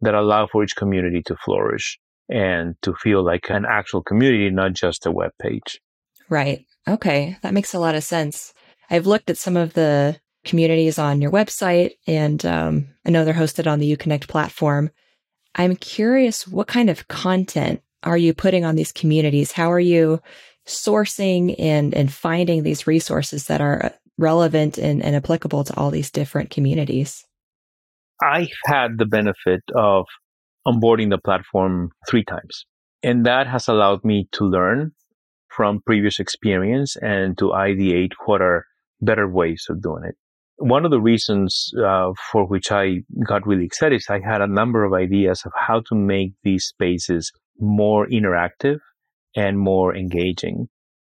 that 0.05 0.15
allow 0.15 0.47
for 0.47 0.63
each 0.63 0.77
community 0.77 1.23
to 1.27 1.37
flourish 1.45 1.99
and 2.29 2.75
to 2.83 2.95
feel 2.95 3.23
like 3.23 3.51
an 3.51 3.67
actual 3.69 4.03
community, 4.03 4.49
not 4.51 4.73
just 4.73 5.07
a 5.07 5.13
web 5.13 5.33
page. 5.41 5.81
Right. 6.29 6.65
Okay. 6.89 7.37
That 7.43 7.55
makes 7.55 7.75
a 7.75 7.79
lot 7.79 7.95
of 7.95 8.05
sense. 8.05 8.55
I've 8.91 9.07
looked 9.07 9.31
at 9.31 9.39
some 9.39 9.57
of 9.57 9.75
the 9.75 10.19
communities 10.45 10.99
on 10.99 11.21
your 11.21 11.31
website, 11.31 11.93
and 12.07 12.45
um, 12.45 12.89
I 13.07 13.11
know 13.11 13.25
they're 13.25 13.35
hosted 13.35 13.71
on 13.71 13.79
the 13.79 13.97
UConnect 13.97 14.29
platform. 14.29 14.91
I'm 15.55 15.77
curious, 15.77 16.47
what 16.47 16.67
kind 16.67 16.91
of 16.91 17.09
content 17.09 17.83
are 18.03 18.19
you 18.19 18.35
putting 18.35 18.65
on 18.65 18.77
these 18.77 18.93
communities? 18.93 19.53
How 19.53 19.73
are 19.73 19.81
you 19.81 20.21
sourcing 20.67 21.55
and, 21.59 21.95
and 21.95 22.13
finding 22.13 22.63
these 22.63 22.87
resources 22.87 23.47
that 23.47 23.61
are 23.61 23.93
relevant 24.19 24.79
and, 24.79 25.03
and 25.03 25.17
applicable 25.17 25.65
to 25.65 25.77
all 25.77 25.91
these 25.91 26.11
different 26.11 26.51
communities? 26.51 27.25
I've 28.25 28.49
had 28.67 28.99
the 28.99 29.07
benefit 29.07 29.63
of 29.77 30.07
onboarding 30.67 31.11
the 31.11 31.19
platform 31.19 31.91
three 32.09 32.25
times. 32.25 32.65
And 33.03 33.27
that 33.27 33.47
has 33.47 33.69
allowed 33.69 34.03
me 34.05 34.29
to 34.33 34.45
learn 34.45 34.93
from 35.49 35.83
previous 35.85 36.19
experience 36.19 36.97
and 36.97 37.37
to 37.39 37.51
ideate 37.51 38.13
what 38.25 38.41
are 38.41 38.65
better 39.01 39.29
ways 39.29 39.67
of 39.69 39.83
doing 39.83 40.05
it. 40.05 40.17
One 40.57 40.85
of 40.85 40.91
the 40.91 41.01
reasons 41.01 41.71
uh, 41.85 42.13
for 42.33 42.47
which 42.47 42.73
I 42.73 43.01
got 43.27 43.47
really 43.47 43.67
excited 43.67 43.97
is 43.97 44.07
I 44.09 44.21
had 44.21 44.41
a 44.41 44.47
number 44.47 44.85
of 44.85 44.95
ideas 44.95 45.43
of 45.45 45.53
how 45.55 45.83
to 45.89 45.95
make 45.95 46.33
these 46.45 46.65
spaces 46.65 47.31
more 47.59 48.07
interactive 48.07 48.79
and 49.37 49.59
more 49.59 49.95
engaging. 49.95 50.69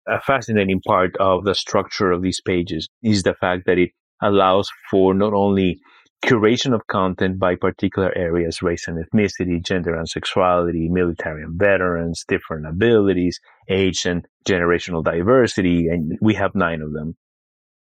A 0.08 0.22
fascinating 0.22 0.82
part 0.86 1.16
of 1.18 1.46
the 1.46 1.56
structure 1.56 2.12
of 2.12 2.22
these 2.22 2.42
pages 2.42 2.88
is 3.02 3.24
the 3.24 3.34
fact 3.34 3.64
that 3.66 3.78
it 3.78 3.92
allows 4.22 4.70
for 4.92 5.14
not 5.14 5.34
only 5.34 5.80
curation 6.24 6.74
of 6.74 6.86
content 6.88 7.40
by 7.40 7.56
particular 7.56 8.16
areas, 8.16 8.62
race 8.62 8.88
and 8.88 9.04
ethnicity, 9.04 9.64
gender 9.66 9.96
and 9.96 10.08
sexuality, 10.08 10.90
military 10.90 11.44
and 11.44 11.58
veterans, 11.58 12.26
different 12.28 12.68
abilities, 12.68 13.40
age 13.70 14.06
and 14.06 14.26
generational 14.48 15.04
diversity, 15.04 15.88
and 15.88 16.18
we 16.22 16.34
have 16.34 16.56
nine 16.56 16.82
of 16.82 16.94
them. 16.94 17.16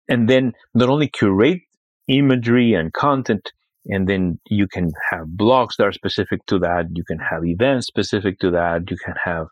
And 0.08 0.30
then 0.30 0.54
not 0.74 0.90
only 0.90 1.08
curate 1.08 1.62
imagery 2.08 2.74
and 2.74 2.94
content, 2.94 3.52
and 3.88 4.08
then 4.08 4.40
you 4.50 4.68
can 4.68 4.92
have 5.12 5.28
blogs 5.28 5.78
that 5.78 5.86
are 5.86 5.92
specific 5.92 6.46
to 6.48 6.60
that. 6.60 6.86
You 6.94 7.04
can 7.04 7.20
have 7.20 7.46
events 7.46 7.88
specific 7.88 8.40
to 8.40 8.52
that. 8.52 8.90
You 8.90 8.98
can 8.98 9.16
have 9.24 9.48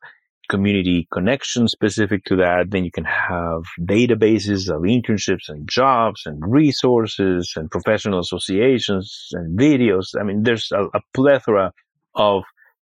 community 0.50 1.07
connections 1.12 1.71
specific 1.71 2.25
to 2.25 2.35
that. 2.38 2.71
Then 2.71 2.83
you 2.83 2.91
can 2.91 3.05
have 3.05 3.63
databases 3.79 4.69
of 4.69 4.81
internships 4.81 5.50
and 5.50 5.67
jobs 5.67 6.23
and 6.25 6.41
resources 6.45 7.53
and 7.55 7.69
professional 7.71 8.19
associations 8.19 9.29
and 9.31 9.57
videos. 9.57 10.19
I 10.19 10.23
mean, 10.23 10.43
there's 10.43 10.71
a, 10.71 10.85
a 10.93 11.01
plethora 11.13 11.73
of 12.15 12.43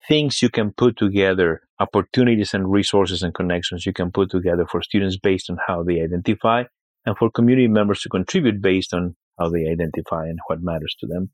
things 0.07 0.43
you 0.43 0.49
can 0.49 0.73
put 0.73 0.97
together, 0.97 1.63
opportunities 1.81 2.55
and 2.55 2.71
resources 2.71 3.23
and 3.23 3.35
connections 3.35 3.87
you 3.87 3.93
can 3.93 4.11
put 4.11 4.31
together 4.31 4.67
for 4.67 4.83
students 4.83 5.17
based 5.17 5.51
on 5.51 5.59
how 5.67 5.83
they 5.83 6.01
identify 6.01 6.65
and 7.05 7.17
for 7.17 7.31
community 7.31 7.69
members 7.69 8.01
to 8.03 8.09
contribute 8.09 8.61
based 8.61 8.95
on 8.95 9.17
how 9.39 9.49
they 9.49 9.69
identify 9.69 10.27
and 10.27 10.39
what 10.47 10.63
matters 10.63 10.97
to 10.99 11.07
them. 11.07 11.31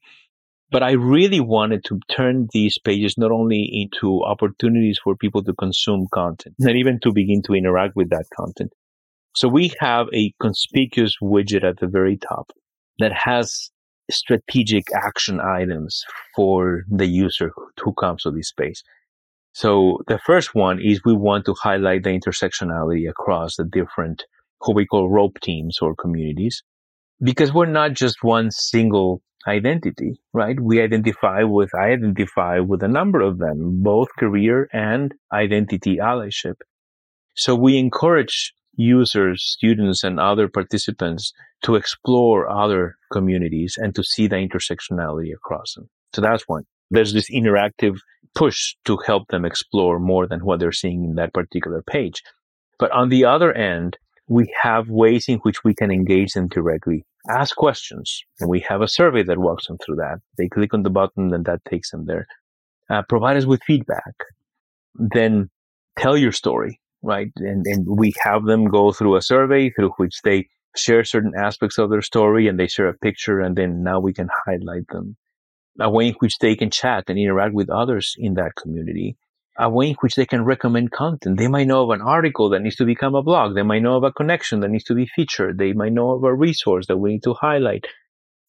But 0.74 0.82
I 0.82 0.90
really 0.90 1.38
wanted 1.38 1.84
to 1.84 2.00
turn 2.10 2.48
these 2.52 2.78
pages 2.80 3.14
not 3.16 3.30
only 3.30 3.62
into 3.62 4.24
opportunities 4.24 4.98
for 5.04 5.14
people 5.14 5.44
to 5.44 5.52
consume 5.54 6.08
content, 6.12 6.56
and 6.58 6.76
even 6.76 6.98
to 7.04 7.12
begin 7.12 7.42
to 7.42 7.54
interact 7.54 7.94
with 7.94 8.10
that 8.10 8.24
content. 8.36 8.72
So 9.36 9.46
we 9.46 9.72
have 9.78 10.08
a 10.12 10.32
conspicuous 10.40 11.14
widget 11.22 11.62
at 11.62 11.78
the 11.78 11.86
very 11.86 12.16
top 12.16 12.50
that 12.98 13.12
has 13.12 13.70
strategic 14.10 14.82
action 14.92 15.38
items 15.38 16.02
for 16.34 16.82
the 16.90 17.06
user 17.06 17.52
who 17.80 17.94
comes 17.94 18.24
to 18.24 18.32
this 18.32 18.48
space. 18.48 18.82
So 19.52 20.00
the 20.08 20.18
first 20.26 20.56
one 20.56 20.80
is 20.82 21.04
we 21.04 21.14
want 21.14 21.44
to 21.44 21.54
highlight 21.54 22.02
the 22.02 22.18
intersectionality 22.18 23.08
across 23.08 23.54
the 23.54 23.64
different, 23.64 24.24
who 24.60 24.74
we 24.74 24.86
call 24.86 25.08
rope 25.08 25.38
teams 25.40 25.78
or 25.80 25.94
communities, 25.94 26.64
because 27.22 27.54
we're 27.54 27.66
not 27.66 27.92
just 27.92 28.24
one 28.24 28.50
single 28.50 29.22
identity, 29.46 30.20
right? 30.32 30.58
We 30.58 30.80
identify 30.80 31.42
with, 31.42 31.74
I 31.74 31.92
identify 31.92 32.60
with 32.60 32.82
a 32.82 32.88
number 32.88 33.20
of 33.20 33.38
them, 33.38 33.82
both 33.82 34.08
career 34.18 34.68
and 34.72 35.14
identity 35.32 35.96
allyship. 35.96 36.54
So 37.34 37.54
we 37.54 37.78
encourage 37.78 38.52
users, 38.76 39.44
students, 39.44 40.02
and 40.04 40.18
other 40.18 40.48
participants 40.48 41.32
to 41.62 41.74
explore 41.74 42.48
other 42.48 42.96
communities 43.12 43.76
and 43.78 43.94
to 43.94 44.02
see 44.02 44.26
the 44.26 44.36
intersectionality 44.36 45.32
across 45.34 45.74
them. 45.74 45.88
So 46.12 46.20
that's 46.20 46.44
one. 46.46 46.64
There's 46.90 47.12
this 47.12 47.30
interactive 47.30 47.96
push 48.34 48.74
to 48.84 48.98
help 49.06 49.28
them 49.28 49.44
explore 49.44 49.98
more 49.98 50.26
than 50.26 50.40
what 50.40 50.60
they're 50.60 50.72
seeing 50.72 51.04
in 51.04 51.14
that 51.14 51.32
particular 51.32 51.82
page. 51.82 52.22
But 52.78 52.90
on 52.92 53.08
the 53.08 53.24
other 53.24 53.52
end, 53.52 53.96
we 54.28 54.52
have 54.60 54.88
ways 54.88 55.26
in 55.28 55.38
which 55.38 55.62
we 55.64 55.74
can 55.74 55.90
engage 55.90 56.32
them 56.32 56.48
directly. 56.48 57.04
Ask 57.28 57.56
questions, 57.56 58.22
and 58.40 58.50
we 58.50 58.60
have 58.60 58.82
a 58.82 58.88
survey 58.88 59.22
that 59.22 59.38
walks 59.38 59.66
them 59.66 59.78
through 59.78 59.96
that. 59.96 60.18
They 60.36 60.48
click 60.48 60.74
on 60.74 60.82
the 60.82 60.90
button, 60.90 61.32
and 61.32 61.44
that 61.46 61.64
takes 61.64 61.90
them 61.90 62.06
there. 62.06 62.26
Uh, 62.90 63.02
provide 63.08 63.36
us 63.36 63.46
with 63.46 63.62
feedback. 63.64 64.14
Then 64.94 65.48
tell 65.96 66.16
your 66.16 66.32
story 66.32 66.80
right? 67.04 67.30
And, 67.36 67.64
and 67.66 67.86
we 67.86 68.12
have 68.22 68.44
them 68.44 68.64
go 68.66 68.90
through 68.90 69.16
a 69.16 69.22
survey 69.22 69.70
through 69.70 69.90
which 69.98 70.22
they 70.22 70.48
share 70.74 71.04
certain 71.04 71.32
aspects 71.38 71.78
of 71.78 71.90
their 71.90 72.02
story 72.02 72.48
and 72.48 72.58
they 72.58 72.66
share 72.66 72.88
a 72.88 72.98
picture 72.98 73.40
and 73.40 73.56
then 73.56 73.84
now 73.84 74.00
we 74.00 74.12
can 74.12 74.28
highlight 74.46 74.88
them. 74.88 75.16
A 75.80 75.90
way 75.90 76.08
in 76.08 76.14
which 76.14 76.38
they 76.38 76.56
can 76.56 76.70
chat 76.70 77.04
and 77.08 77.18
interact 77.18 77.54
with 77.54 77.68
others 77.68 78.14
in 78.18 78.34
that 78.34 78.54
community. 78.56 79.16
A 79.56 79.70
way 79.70 79.90
in 79.90 79.94
which 80.00 80.16
they 80.16 80.26
can 80.26 80.44
recommend 80.44 80.90
content. 80.90 81.38
They 81.38 81.48
might 81.48 81.68
know 81.68 81.84
of 81.84 81.90
an 81.90 82.00
article 82.00 82.48
that 82.50 82.60
needs 82.60 82.76
to 82.76 82.84
become 82.84 83.14
a 83.14 83.22
blog. 83.22 83.54
They 83.54 83.62
might 83.62 83.82
know 83.82 83.96
of 83.96 84.02
a 84.02 84.12
connection 84.12 84.60
that 84.60 84.70
needs 84.70 84.84
to 84.84 84.94
be 84.94 85.06
featured. 85.06 85.58
They 85.58 85.72
might 85.72 85.92
know 85.92 86.10
of 86.10 86.24
a 86.24 86.34
resource 86.34 86.86
that 86.88 86.96
we 86.96 87.12
need 87.12 87.22
to 87.22 87.34
highlight 87.34 87.86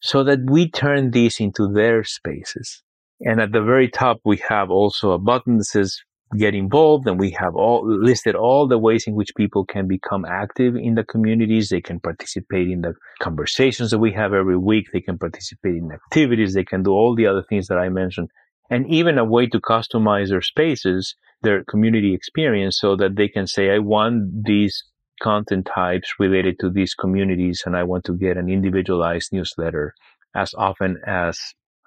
so 0.02 0.24
that 0.24 0.40
we 0.50 0.70
turn 0.70 1.12
these 1.12 1.40
into 1.40 1.72
their 1.72 2.04
spaces. 2.04 2.82
And 3.22 3.40
at 3.40 3.52
the 3.52 3.62
very 3.62 3.88
top, 3.88 4.20
we 4.26 4.42
have 4.50 4.70
also 4.72 5.12
a 5.12 5.20
button 5.20 5.58
that 5.58 5.66
says 5.66 6.02
get 6.38 6.56
involved 6.56 7.08
and 7.08 7.20
we 7.20 7.32
have 7.32 7.56
all 7.56 7.84
listed 7.86 8.36
all 8.36 8.68
the 8.68 8.78
ways 8.78 9.06
in 9.08 9.14
which 9.14 9.36
people 9.36 9.64
can 9.64 9.88
become 9.88 10.26
active 10.26 10.76
in 10.76 10.96
the 10.96 11.04
communities 11.04 11.70
they 11.70 11.80
can 11.80 12.00
participate 12.00 12.68
in 12.70 12.82
the 12.82 12.94
conversations 13.22 13.92
that 13.92 14.00
we 14.00 14.12
have 14.12 14.34
every 14.34 14.58
week 14.58 14.88
they 14.92 15.00
can 15.00 15.18
participate 15.18 15.76
in 15.76 15.92
activities 15.92 16.54
they 16.54 16.64
can 16.64 16.82
do 16.84 16.92
all 16.92 17.16
the 17.16 17.28
other 17.28 17.44
things 17.44 17.68
that 17.68 17.78
i 17.78 17.90
mentioned 17.90 18.30
and 18.70 18.88
even 18.90 19.18
a 19.18 19.26
way 19.26 19.48
to 19.48 19.60
customize 19.60 20.30
their 20.30 20.42
spaces 20.42 21.16
their 21.42 21.64
community 21.64 22.14
experience 22.14 22.80
so 22.80 22.96
that 22.96 23.16
they 23.16 23.28
can 23.28 23.48
say 23.48 23.72
i 23.72 23.80
want 23.80 24.46
these 24.46 24.84
content 25.22 25.66
types 25.66 26.14
related 26.20 26.58
to 26.60 26.70
these 26.70 26.94
communities 26.94 27.64
and 27.66 27.76
i 27.76 27.84
want 27.84 28.04
to 28.04 28.14
get 28.14 28.38
an 28.38 28.50
individualized 28.50 29.30
newsletter 29.32 29.94
as 30.36 30.54
often 30.58 30.98
as 31.06 31.40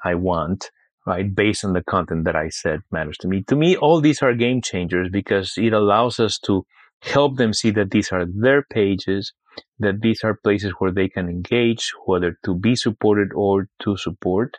i 0.04 0.14
want 0.14 0.70
right? 1.08 1.34
Based 1.34 1.64
on 1.64 1.72
the 1.72 1.82
content 1.82 2.24
that 2.24 2.36
I 2.36 2.50
said 2.50 2.80
matters 2.92 3.16
to 3.20 3.28
me. 3.28 3.42
To 3.44 3.56
me, 3.56 3.76
all 3.76 4.00
these 4.00 4.22
are 4.22 4.34
game 4.34 4.60
changers 4.60 5.08
because 5.10 5.54
it 5.56 5.72
allows 5.72 6.20
us 6.20 6.38
to 6.40 6.66
help 7.02 7.36
them 7.36 7.52
see 7.54 7.70
that 7.70 7.90
these 7.90 8.12
are 8.12 8.26
their 8.26 8.62
pages, 8.62 9.32
that 9.78 10.02
these 10.02 10.22
are 10.22 10.38
places 10.42 10.72
where 10.78 10.92
they 10.92 11.08
can 11.08 11.28
engage, 11.28 11.92
whether 12.04 12.36
to 12.44 12.54
be 12.54 12.76
supported 12.76 13.28
or 13.34 13.68
to 13.82 13.96
support, 13.96 14.58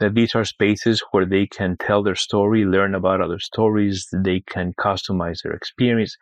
that 0.00 0.14
these 0.14 0.34
are 0.34 0.44
spaces 0.44 1.02
where 1.10 1.26
they 1.26 1.46
can 1.46 1.76
tell 1.76 2.02
their 2.02 2.14
story, 2.14 2.64
learn 2.64 2.94
about 2.94 3.20
other 3.20 3.38
stories, 3.38 4.08
they 4.12 4.40
can 4.40 4.72
customize 4.74 5.42
their 5.42 5.52
experience. 5.52 6.16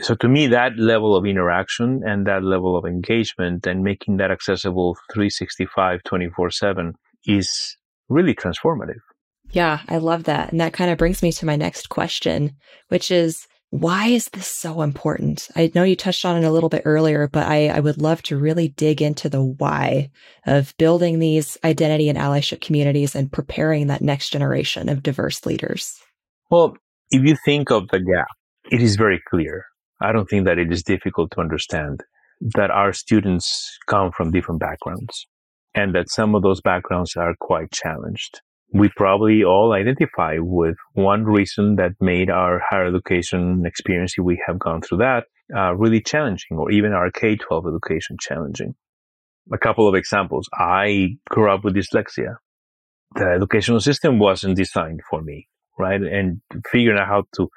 So 0.00 0.14
to 0.16 0.28
me, 0.28 0.46
that 0.48 0.78
level 0.78 1.16
of 1.16 1.26
interaction 1.26 2.02
and 2.06 2.26
that 2.26 2.44
level 2.44 2.76
of 2.76 2.84
engagement 2.84 3.66
and 3.66 3.82
making 3.82 4.18
that 4.18 4.30
accessible 4.30 4.96
365, 5.12 6.02
24 6.04 6.50
7 6.50 6.94
is 7.26 7.76
really 8.08 8.34
transformative. 8.34 9.00
Yeah, 9.50 9.80
I 9.88 9.96
love 9.96 10.24
that. 10.24 10.52
And 10.52 10.60
that 10.60 10.72
kind 10.72 10.90
of 10.90 10.98
brings 10.98 11.22
me 11.22 11.32
to 11.32 11.46
my 11.46 11.56
next 11.56 11.88
question, 11.88 12.52
which 12.88 13.10
is 13.10 13.48
why 13.70 14.06
is 14.06 14.28
this 14.30 14.46
so 14.46 14.80
important? 14.80 15.48
I 15.54 15.70
know 15.74 15.82
you 15.82 15.94
touched 15.94 16.24
on 16.24 16.42
it 16.42 16.46
a 16.46 16.50
little 16.50 16.70
bit 16.70 16.82
earlier, 16.84 17.28
but 17.28 17.46
I, 17.46 17.68
I 17.68 17.80
would 17.80 18.00
love 18.00 18.22
to 18.24 18.38
really 18.38 18.68
dig 18.68 19.02
into 19.02 19.28
the 19.28 19.42
why 19.42 20.10
of 20.46 20.74
building 20.78 21.18
these 21.18 21.58
identity 21.62 22.08
and 22.08 22.18
allyship 22.18 22.62
communities 22.62 23.14
and 23.14 23.30
preparing 23.30 23.88
that 23.88 24.00
next 24.00 24.30
generation 24.30 24.88
of 24.88 25.02
diverse 25.02 25.44
leaders. 25.44 26.00
Well, 26.50 26.76
if 27.10 27.22
you 27.22 27.36
think 27.44 27.70
of 27.70 27.88
the 27.88 27.98
gap, 27.98 28.28
it 28.70 28.80
is 28.80 28.96
very 28.96 29.20
clear. 29.28 29.64
I 30.00 30.12
don't 30.12 30.26
think 30.26 30.46
that 30.46 30.58
it 30.58 30.72
is 30.72 30.82
difficult 30.82 31.32
to 31.32 31.40
understand 31.40 32.02
that 32.54 32.70
our 32.70 32.92
students 32.92 33.76
come 33.86 34.12
from 34.12 34.30
different 34.30 34.60
backgrounds 34.60 35.26
and 35.74 35.94
that 35.94 36.10
some 36.10 36.34
of 36.34 36.42
those 36.42 36.60
backgrounds 36.60 37.16
are 37.16 37.34
quite 37.38 37.70
challenged. 37.72 38.40
We 38.72 38.90
probably 38.96 39.44
all 39.44 39.72
identify 39.72 40.36
with 40.38 40.76
one 40.92 41.24
reason 41.24 41.76
that 41.76 41.92
made 42.00 42.28
our 42.28 42.60
higher 42.68 42.86
education 42.86 43.64
experience, 43.64 44.14
if 44.18 44.24
we 44.24 44.42
have 44.46 44.58
gone 44.58 44.82
through 44.82 44.98
that, 44.98 45.24
uh, 45.56 45.74
really 45.74 46.00
challenging, 46.02 46.58
or 46.58 46.70
even 46.70 46.92
our 46.92 47.10
K 47.10 47.36
12 47.36 47.66
education 47.66 48.16
challenging. 48.20 48.74
A 49.52 49.58
couple 49.58 49.88
of 49.88 49.94
examples. 49.94 50.48
I 50.52 51.16
grew 51.30 51.50
up 51.50 51.64
with 51.64 51.74
dyslexia. 51.74 52.36
The 53.14 53.24
educational 53.24 53.80
system 53.80 54.18
wasn't 54.18 54.56
designed 54.56 55.00
for 55.08 55.22
me, 55.22 55.48
right? 55.78 56.02
And 56.02 56.42
figuring 56.70 56.98
out 56.98 57.08
how 57.08 57.24
to 57.36 57.48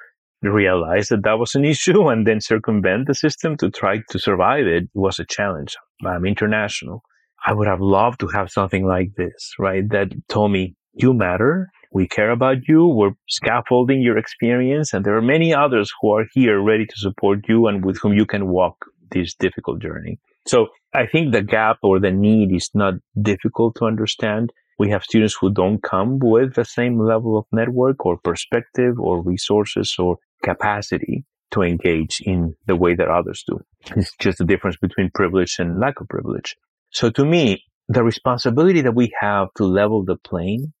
realize 0.42 1.08
that 1.08 1.22
that 1.24 1.38
was 1.38 1.54
an 1.54 1.64
issue 1.74 2.08
and 2.08 2.26
then 2.26 2.40
circumvent 2.40 3.06
the 3.06 3.14
system 3.14 3.56
to 3.58 3.70
try 3.70 3.98
to 4.10 4.18
survive 4.18 4.66
it 4.66 4.88
was 4.94 5.18
a 5.18 5.26
challenge. 5.26 5.76
I'm 6.04 6.24
international. 6.24 7.02
I 7.44 7.52
would 7.52 7.66
have 7.66 7.80
loved 7.80 8.20
to 8.20 8.28
have 8.28 8.50
something 8.50 8.86
like 8.86 9.14
this, 9.16 9.54
right? 9.58 9.88
That 9.90 10.12
told 10.28 10.52
me, 10.52 10.76
you 10.94 11.12
matter. 11.12 11.68
We 11.92 12.08
care 12.08 12.30
about 12.30 12.68
you. 12.68 12.86
We're 12.86 13.12
scaffolding 13.28 14.00
your 14.00 14.16
experience. 14.16 14.94
And 14.94 15.04
there 15.04 15.16
are 15.16 15.22
many 15.22 15.52
others 15.52 15.92
who 16.00 16.12
are 16.12 16.26
here 16.32 16.60
ready 16.60 16.86
to 16.86 16.96
support 16.96 17.40
you 17.48 17.66
and 17.66 17.84
with 17.84 17.98
whom 18.00 18.14
you 18.14 18.24
can 18.24 18.48
walk 18.48 18.86
this 19.10 19.34
difficult 19.34 19.80
journey. 19.80 20.18
So 20.46 20.68
I 20.94 21.06
think 21.06 21.32
the 21.32 21.42
gap 21.42 21.78
or 21.82 22.00
the 22.00 22.10
need 22.10 22.52
is 22.52 22.70
not 22.74 22.94
difficult 23.20 23.76
to 23.76 23.84
understand. 23.84 24.52
We 24.78 24.90
have 24.90 25.04
students 25.04 25.36
who 25.38 25.52
don't 25.52 25.82
come 25.82 26.18
with 26.18 26.54
the 26.54 26.64
same 26.64 26.98
level 26.98 27.36
of 27.36 27.44
network 27.52 28.04
or 28.06 28.16
perspective 28.16 28.98
or 28.98 29.22
resources 29.22 29.94
or 29.98 30.16
capacity 30.42 31.24
to 31.52 31.62
engage 31.62 32.20
in 32.24 32.54
the 32.66 32.74
way 32.74 32.94
that 32.94 33.08
others 33.08 33.44
do. 33.46 33.60
It's 33.94 34.16
just 34.18 34.38
the 34.38 34.44
difference 34.44 34.76
between 34.80 35.10
privilege 35.14 35.56
and 35.58 35.78
lack 35.78 36.00
of 36.00 36.08
privilege. 36.08 36.56
So 36.90 37.10
to 37.10 37.24
me, 37.24 37.62
the 37.88 38.02
responsibility 38.02 38.80
that 38.80 38.94
we 38.94 39.12
have 39.20 39.48
to 39.56 39.64
level 39.64 40.04
the 40.04 40.16
plane 40.16 40.72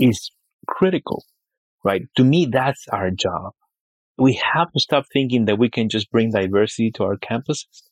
is 0.00 0.30
critical, 0.66 1.24
right? 1.84 2.02
To 2.16 2.24
me, 2.24 2.48
that's 2.50 2.86
our 2.88 3.10
job. 3.10 3.52
We 4.18 4.40
have 4.52 4.72
to 4.72 4.80
stop 4.80 5.04
thinking 5.12 5.46
that 5.46 5.58
we 5.58 5.70
can 5.70 5.88
just 5.88 6.10
bring 6.10 6.30
diversity 6.30 6.90
to 6.92 7.04
our 7.04 7.16
campuses 7.16 7.82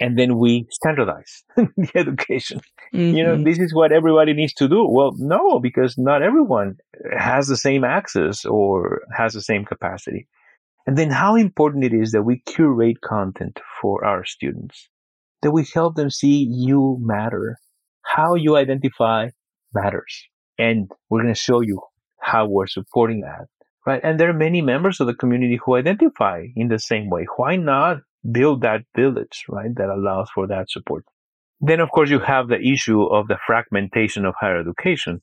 and 0.00 0.18
then 0.18 0.38
we 0.38 0.66
standardize 0.70 1.44
the 1.56 1.90
education. 1.94 2.60
Mm-hmm. 2.92 3.16
You 3.16 3.22
know, 3.22 3.34
mm-hmm. 3.34 3.44
this 3.44 3.58
is 3.58 3.74
what 3.74 3.92
everybody 3.92 4.32
needs 4.32 4.54
to 4.54 4.68
do. 4.68 4.86
Well, 4.88 5.12
no, 5.16 5.60
because 5.60 5.96
not 5.96 6.22
everyone 6.22 6.78
has 7.16 7.46
the 7.46 7.56
same 7.56 7.84
access 7.84 8.44
or 8.44 9.02
has 9.16 9.34
the 9.34 9.42
same 9.42 9.64
capacity. 9.64 10.26
And 10.86 10.96
then 10.96 11.10
how 11.10 11.36
important 11.36 11.84
it 11.84 11.92
is 11.92 12.12
that 12.12 12.22
we 12.22 12.42
curate 12.46 13.00
content 13.02 13.60
for 13.80 14.04
our 14.04 14.24
students 14.24 14.88
that 15.42 15.50
we 15.50 15.66
help 15.72 15.96
them 15.96 16.10
see 16.10 16.46
you 16.50 16.98
matter. 17.00 17.58
How 18.02 18.34
you 18.34 18.56
identify 18.56 19.28
matters. 19.74 20.26
And 20.60 20.90
we're 21.08 21.22
going 21.22 21.34
to 21.34 21.40
show 21.40 21.60
you 21.60 21.80
how 22.20 22.46
we're 22.46 22.66
supporting 22.66 23.22
that. 23.22 23.46
Right. 23.86 24.00
And 24.04 24.20
there 24.20 24.28
are 24.28 24.34
many 24.34 24.60
members 24.60 25.00
of 25.00 25.06
the 25.06 25.14
community 25.14 25.58
who 25.64 25.74
identify 25.74 26.46
in 26.54 26.68
the 26.68 26.78
same 26.78 27.08
way. 27.08 27.26
Why 27.36 27.56
not 27.56 27.98
build 28.30 28.60
that 28.60 28.82
village, 28.94 29.44
right? 29.48 29.74
That 29.74 29.88
allows 29.88 30.28
for 30.34 30.46
that 30.48 30.70
support. 30.70 31.04
Then, 31.62 31.80
of 31.80 31.90
course, 31.90 32.10
you 32.10 32.20
have 32.20 32.48
the 32.48 32.60
issue 32.60 33.02
of 33.04 33.28
the 33.28 33.38
fragmentation 33.46 34.26
of 34.26 34.34
higher 34.38 34.60
education 34.60 35.22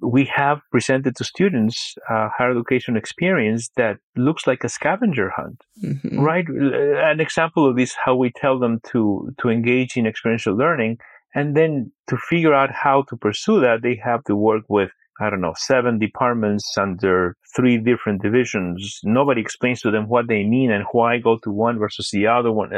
we 0.00 0.24
have 0.34 0.60
presented 0.70 1.16
to 1.16 1.24
students 1.24 1.94
a 2.08 2.28
higher 2.28 2.52
education 2.52 2.96
experience 2.96 3.70
that 3.76 3.98
looks 4.16 4.46
like 4.46 4.62
a 4.64 4.68
scavenger 4.68 5.30
hunt, 5.34 5.62
mm-hmm. 5.82 6.20
right? 6.20 6.46
An 6.48 7.20
example 7.20 7.68
of 7.68 7.76
this, 7.76 7.94
how 8.04 8.14
we 8.14 8.30
tell 8.34 8.58
them 8.58 8.80
to, 8.92 9.30
to 9.40 9.48
engage 9.48 9.96
in 9.96 10.06
experiential 10.06 10.56
learning. 10.56 10.98
And 11.38 11.56
then 11.56 11.92
to 12.08 12.16
figure 12.16 12.54
out 12.54 12.70
how 12.72 13.04
to 13.08 13.16
pursue 13.16 13.60
that, 13.60 13.82
they 13.82 13.96
have 14.04 14.24
to 14.24 14.34
work 14.34 14.64
with 14.68 14.90
I 15.20 15.30
don't 15.30 15.40
know, 15.40 15.54
seven 15.56 15.98
departments 15.98 16.76
under 16.78 17.36
three 17.56 17.76
different 17.76 18.22
divisions. 18.22 19.00
Nobody 19.02 19.40
explains 19.40 19.80
to 19.80 19.90
them 19.90 20.08
what 20.08 20.28
they 20.28 20.44
mean 20.44 20.70
and 20.70 20.84
why 20.92 21.18
go 21.18 21.38
to 21.42 21.50
one 21.50 21.78
versus 21.78 22.10
the 22.12 22.28
other 22.28 22.52
one. 22.52 22.70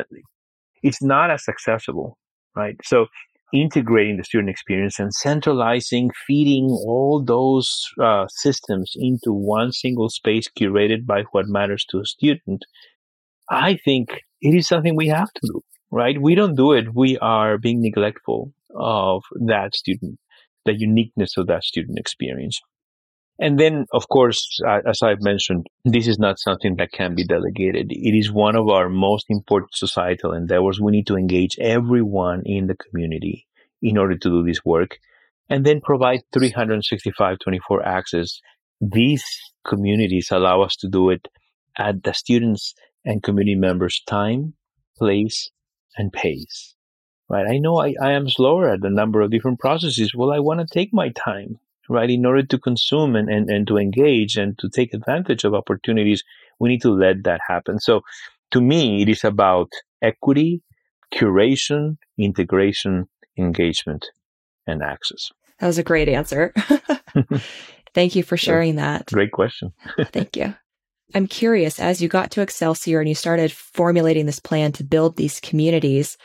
It's 0.83 1.03
not 1.03 1.31
as 1.31 1.45
accessible, 1.49 2.17
right? 2.57 2.77
So 2.83 3.07
integrating 3.53 4.17
the 4.17 4.25
student 4.25 4.49
experience 4.49 4.99
and 4.99 5.13
centralizing, 5.13 6.11
feeding 6.27 6.67
all 6.71 7.23
those 7.23 7.69
uh, 8.01 8.27
systems 8.29 8.93
into 8.97 9.33
one 9.33 9.73
single 9.73 10.09
space 10.09 10.49
curated 10.59 11.05
by 11.05 11.25
what 11.33 11.47
matters 11.47 11.85
to 11.91 12.01
a 12.01 12.07
student, 12.07 12.65
I 13.51 13.79
think 13.85 14.23
it 14.41 14.55
is 14.55 14.67
something 14.67 14.97
we 14.97 15.09
have 15.09 15.33
to 15.33 15.41
do, 15.53 15.61
right? 15.91 16.21
We 16.21 16.35
don't 16.35 16.55
do 16.55 16.73
it. 16.73 16.95
We 16.95 17.19
are 17.19 17.59
being 17.59 17.81
neglectful 17.81 18.53
of 18.75 19.23
that 19.47 19.75
student 19.75 20.19
the 20.65 20.75
uniqueness 20.79 21.37
of 21.37 21.47
that 21.47 21.65
student 21.65 21.99
experience. 21.99 22.61
And 23.39 23.59
then, 23.59 23.87
of 23.93 24.07
course, 24.09 24.61
as 24.87 25.01
I've 25.03 25.23
mentioned, 25.23 25.67
this 25.85 26.07
is 26.07 26.19
not 26.19 26.39
something 26.39 26.77
that 26.77 26.93
can 26.93 27.15
be 27.15 27.25
delegated. 27.25 27.87
It 27.91 28.19
is 28.19 28.31
one 28.31 28.55
of 28.55 28.69
our 28.69 28.91
most 28.91 29.27
important 29.31 29.75
societal 29.75 30.35
endeavors. 30.35 30.79
We 30.79 30.93
need 30.93 31.07
to 31.07 31.17
engage 31.17 31.57
everyone 31.59 32.43
in 32.45 32.67
the 32.67 32.77
community 32.77 33.47
in 33.81 33.97
order 33.97 34.17
to 34.19 34.29
do 34.29 34.45
this 34.45 34.63
work 34.63 34.99
and 35.49 35.65
then 35.65 35.81
provide 35.81 36.21
365 36.35 37.39
24 37.39 37.83
access. 37.83 38.41
These 38.79 39.25
communities 39.67 40.29
allow 40.31 40.61
us 40.61 40.77
to 40.77 40.89
do 40.89 41.09
it 41.09 41.27
at 41.79 42.03
the 42.03 42.13
students 42.13 42.75
and 43.07 43.23
community 43.23 43.55
members' 43.55 44.03
time, 44.07 44.53
place, 44.99 45.51
and 45.97 46.13
pace 46.13 46.75
right? 47.31 47.47
I 47.47 47.59
know 47.59 47.79
I, 47.79 47.95
I 48.03 48.11
am 48.13 48.29
slower 48.29 48.69
at 48.69 48.85
a 48.85 48.91
number 48.91 49.23
of 49.23 49.31
different 49.31 49.61
processes. 49.61 50.13
Well, 50.15 50.33
I 50.33 50.41
want 50.41 50.61
to 50.61 50.67
take 50.67 50.93
my 50.93 51.11
time, 51.11 51.59
right? 51.89 52.11
In 52.11 52.27
order 52.27 52.43
to 52.43 52.59
consume 52.59 53.17
and, 53.17 53.31
and, 53.31 53.49
and 53.49 53.67
to 53.69 53.79
engage 53.79 54.37
and 54.37 54.59
to 54.59 54.69
take 54.69 54.93
advantage 54.93 55.45
of 55.45 55.55
opportunities, 55.55 56.25
we 56.59 56.69
need 56.69 56.83
to 56.83 56.91
let 56.91 57.23
that 57.25 57.41
happen. 57.49 57.79
So 57.79 58.03
to 58.51 58.61
me, 58.61 59.01
it 59.01 59.09
is 59.09 59.25
about 59.25 59.71
equity, 60.03 60.63
curation, 61.15 61.99
integration, 62.19 63.09
engagement, 63.39 64.09
and 64.67 64.83
access. 64.83 65.31
That 65.61 65.69
was 65.69 65.79
a 65.79 65.85
great 65.85 66.09
answer. 66.09 66.53
Thank 67.95 68.17
you 68.17 68.23
for 68.25 68.37
sharing 68.37 68.77
that. 68.77 69.07
Great 69.07 69.31
question. 69.33 69.73
Thank 70.13 70.37
you. 70.37 70.55
I'm 71.15 71.27
curious, 71.27 71.81
as 71.81 72.01
you 72.01 72.09
got 72.09 72.31
to 72.33 72.41
Excelsior 72.41 73.01
and 73.01 73.09
you 73.09 73.15
started 73.15 73.53
formulating 73.53 74.27
this 74.27 74.41
plan 74.41 74.73
to 74.73 74.85
build 74.85 75.17
these 75.17 75.41
communities, 75.41 76.17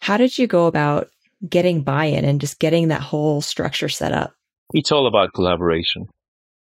how 0.00 0.16
did 0.16 0.36
you 0.36 0.46
go 0.46 0.66
about 0.66 1.08
getting 1.48 1.82
buy 1.82 2.06
in 2.06 2.24
and 2.24 2.40
just 2.40 2.58
getting 2.58 2.88
that 2.88 3.00
whole 3.00 3.40
structure 3.40 3.88
set 3.88 4.12
up? 4.12 4.34
It's 4.72 4.90
all 4.90 5.06
about 5.06 5.34
collaboration. 5.34 6.06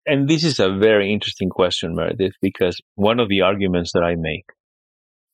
And 0.06 0.28
this 0.28 0.44
is 0.44 0.60
a 0.60 0.76
very 0.76 1.14
interesting 1.14 1.50
question, 1.50 1.96
Meredith, 1.96 2.34
because 2.42 2.82
one 2.96 3.20
of 3.20 3.30
the 3.30 3.42
arguments 3.42 3.92
that 3.94 4.04
I 4.04 4.16
make 4.16 4.46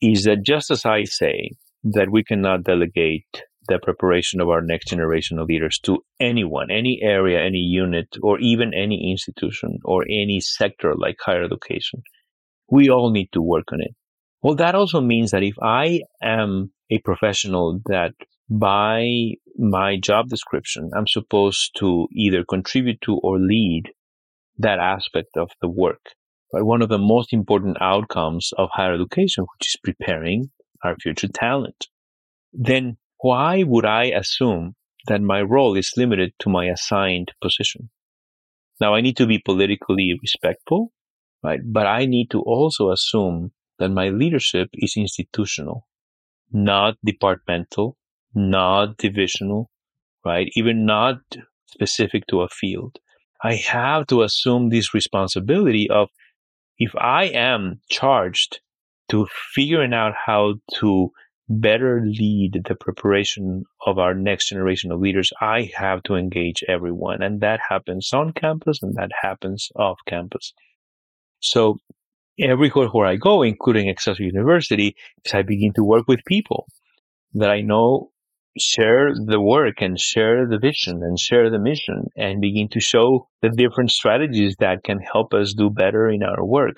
is 0.01 0.25
that 0.25 0.43
just 0.43 0.69
as 0.69 0.85
I 0.85 1.05
say 1.05 1.51
that 1.83 2.11
we 2.11 2.23
cannot 2.23 2.63
delegate 2.63 3.43
the 3.67 3.79
preparation 3.81 4.41
of 4.41 4.49
our 4.49 4.61
next 4.61 4.89
generation 4.89 5.39
of 5.39 5.47
leaders 5.47 5.79
to 5.83 5.99
anyone, 6.19 6.69
any 6.69 6.99
area, 7.01 7.41
any 7.41 7.59
unit, 7.59 8.17
or 8.21 8.39
even 8.39 8.73
any 8.73 9.11
institution 9.11 9.79
or 9.83 10.03
any 10.03 10.39
sector 10.39 10.93
like 10.95 11.15
higher 11.19 11.43
education, 11.43 12.03
we 12.69 12.89
all 12.89 13.11
need 13.11 13.29
to 13.33 13.41
work 13.41 13.71
on 13.71 13.81
it. 13.81 13.95
Well, 14.41 14.55
that 14.55 14.75
also 14.75 15.01
means 15.01 15.31
that 15.31 15.43
if 15.43 15.55
I 15.61 16.01
am 16.21 16.71
a 16.91 16.99
professional 16.99 17.81
that 17.85 18.13
by 18.49 19.31
my 19.57 19.97
job 19.97 20.29
description, 20.29 20.91
I'm 20.95 21.07
supposed 21.07 21.71
to 21.79 22.07
either 22.11 22.43
contribute 22.43 23.01
to 23.01 23.15
or 23.23 23.39
lead 23.39 23.91
that 24.57 24.79
aspect 24.79 25.35
of 25.35 25.49
the 25.61 25.69
work. 25.69 26.01
But 26.51 26.65
one 26.65 26.81
of 26.81 26.89
the 26.89 26.99
most 26.99 27.33
important 27.33 27.77
outcomes 27.81 28.51
of 28.57 28.69
higher 28.71 28.93
education, 28.93 29.43
which 29.43 29.69
is 29.69 29.79
preparing 29.83 30.51
our 30.83 30.95
future 31.01 31.27
talent. 31.27 31.87
Then 32.53 32.97
why 33.19 33.63
would 33.63 33.85
I 33.85 34.05
assume 34.05 34.75
that 35.07 35.21
my 35.21 35.41
role 35.41 35.75
is 35.75 35.93
limited 35.97 36.33
to 36.39 36.49
my 36.49 36.65
assigned 36.65 37.31
position? 37.41 37.89
Now 38.79 38.93
I 38.93 39.01
need 39.01 39.17
to 39.17 39.25
be 39.25 39.39
politically 39.39 40.17
respectful, 40.21 40.91
right? 41.45 41.61
But 41.63 41.87
I 41.87 42.05
need 42.05 42.31
to 42.31 42.41
also 42.41 42.91
assume 42.91 43.51
that 43.79 43.89
my 43.89 44.09
leadership 44.09 44.69
is 44.73 44.95
institutional 44.97 45.85
not 46.51 46.97
departmental, 47.03 47.97
not 48.33 48.97
divisional, 48.97 49.69
right? 50.23 50.49
Even 50.55 50.85
not 50.85 51.17
specific 51.65 52.25
to 52.27 52.41
a 52.41 52.49
field. 52.49 52.97
I 53.43 53.55
have 53.55 54.07
to 54.07 54.23
assume 54.23 54.69
this 54.69 54.93
responsibility 54.93 55.89
of 55.89 56.09
if 56.77 56.95
I 56.95 57.25
am 57.25 57.81
charged 57.89 58.59
to 59.09 59.27
figuring 59.53 59.93
out 59.93 60.13
how 60.25 60.55
to 60.79 61.11
better 61.47 62.01
lead 62.03 62.63
the 62.67 62.75
preparation 62.75 63.63
of 63.85 63.99
our 63.99 64.15
next 64.15 64.49
generation 64.49 64.91
of 64.91 64.99
leaders, 64.99 65.31
I 65.39 65.71
have 65.75 66.01
to 66.03 66.15
engage 66.15 66.63
everyone. 66.67 67.21
And 67.21 67.39
that 67.41 67.59
happens 67.69 68.11
on 68.13 68.33
campus 68.33 68.81
and 68.81 68.95
that 68.95 69.11
happens 69.21 69.69
off 69.75 69.99
campus. 70.07 70.53
So 71.39 71.77
everywhere 72.39 72.87
where 72.87 73.07
I 73.07 73.15
go, 73.15 73.43
including 73.43 73.87
Excelsior 73.87 74.25
University, 74.25 74.95
is 75.23 75.33
I 75.33 75.41
begin 75.41 75.73
to 75.73 75.83
work 75.83 76.07
with 76.07 76.25
people 76.25 76.67
that 77.33 77.49
I 77.49 77.61
know 77.61 78.11
share 78.57 79.13
the 79.13 79.41
work 79.41 79.81
and 79.81 79.99
share 79.99 80.47
the 80.47 80.57
vision 80.57 81.01
and 81.03 81.19
share 81.19 81.49
the 81.49 81.59
mission 81.59 82.05
and 82.15 82.39
begin 82.39 82.69
to 82.69 82.79
show 82.79 83.27
the 83.41 83.49
different 83.49 83.91
strategies 83.91 84.55
that 84.59 84.83
can 84.83 84.99
help 84.99 85.33
us 85.33 85.53
do 85.53 85.69
better 85.69 86.09
in 86.09 86.23
our 86.23 86.45
work. 86.45 86.77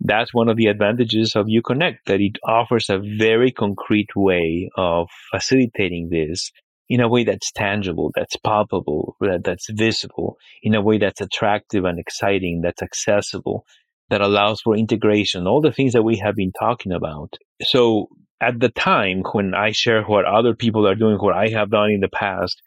That's 0.00 0.34
one 0.34 0.48
of 0.48 0.56
the 0.56 0.66
advantages 0.66 1.34
of 1.34 1.46
UConnect, 1.46 1.98
that 2.06 2.20
it 2.20 2.36
offers 2.46 2.90
a 2.90 2.98
very 2.98 3.52
concrete 3.52 4.10
way 4.16 4.68
of 4.76 5.08
facilitating 5.30 6.08
this 6.10 6.50
in 6.88 7.00
a 7.00 7.08
way 7.08 7.24
that's 7.24 7.52
tangible, 7.52 8.10
that's 8.14 8.36
palpable, 8.36 9.16
that, 9.20 9.44
that's 9.44 9.68
visible, 9.70 10.36
in 10.62 10.74
a 10.74 10.82
way 10.82 10.98
that's 10.98 11.20
attractive 11.20 11.84
and 11.84 11.98
exciting, 11.98 12.60
that's 12.62 12.82
accessible, 12.82 13.64
that 14.10 14.20
allows 14.20 14.60
for 14.60 14.76
integration, 14.76 15.46
all 15.46 15.60
the 15.60 15.72
things 15.72 15.92
that 15.94 16.02
we 16.02 16.18
have 16.18 16.36
been 16.36 16.52
talking 16.58 16.92
about. 16.92 17.34
So 17.62 18.08
at 18.40 18.58
the 18.58 18.68
time 18.68 19.22
when 19.32 19.54
I 19.54 19.70
share 19.70 20.02
what 20.02 20.24
other 20.24 20.54
people 20.54 20.86
are 20.86 20.94
doing, 20.96 21.16
what 21.16 21.36
I 21.36 21.48
have 21.48 21.70
done 21.70 21.90
in 21.90 22.00
the 22.00 22.08
past, 22.08 22.60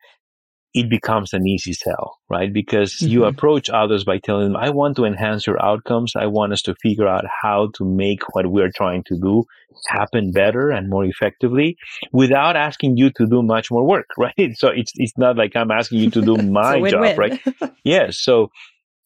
it 0.75 0.89
becomes 0.89 1.31
an 1.31 1.47
easy 1.47 1.71
sell, 1.71 2.19
right? 2.29 2.51
Because 2.51 2.95
mm-hmm. 2.95 3.07
you 3.07 3.23
approach 3.23 3.69
others 3.69 4.03
by 4.03 4.17
telling 4.17 4.51
them, 4.51 4.57
I 4.61 4.71
want 4.71 4.97
to 4.97 5.05
enhance 5.05 5.47
your 5.47 5.63
outcomes. 5.63 6.17
I 6.17 6.25
want 6.25 6.51
us 6.51 6.61
to 6.63 6.75
figure 6.75 7.07
out 7.07 7.23
how 7.41 7.69
to 7.75 7.85
make 7.85 8.19
what 8.33 8.47
we're 8.47 8.73
trying 8.75 9.05
to 9.05 9.17
do 9.17 9.45
happen 9.87 10.33
better 10.33 10.71
and 10.71 10.89
more 10.89 11.05
effectively 11.05 11.77
without 12.11 12.57
asking 12.57 12.97
you 12.97 13.09
to 13.11 13.25
do 13.25 13.41
much 13.41 13.71
more 13.71 13.87
work, 13.87 14.07
right? 14.17 14.51
So 14.55 14.67
it's, 14.67 14.91
it's 14.95 15.17
not 15.17 15.37
like 15.37 15.55
I'm 15.55 15.71
asking 15.71 15.99
you 15.99 16.09
to 16.11 16.21
do 16.21 16.35
my 16.59 16.89
job, 16.89 17.17
right? 17.17 17.39
yes. 17.85 18.17
So 18.19 18.49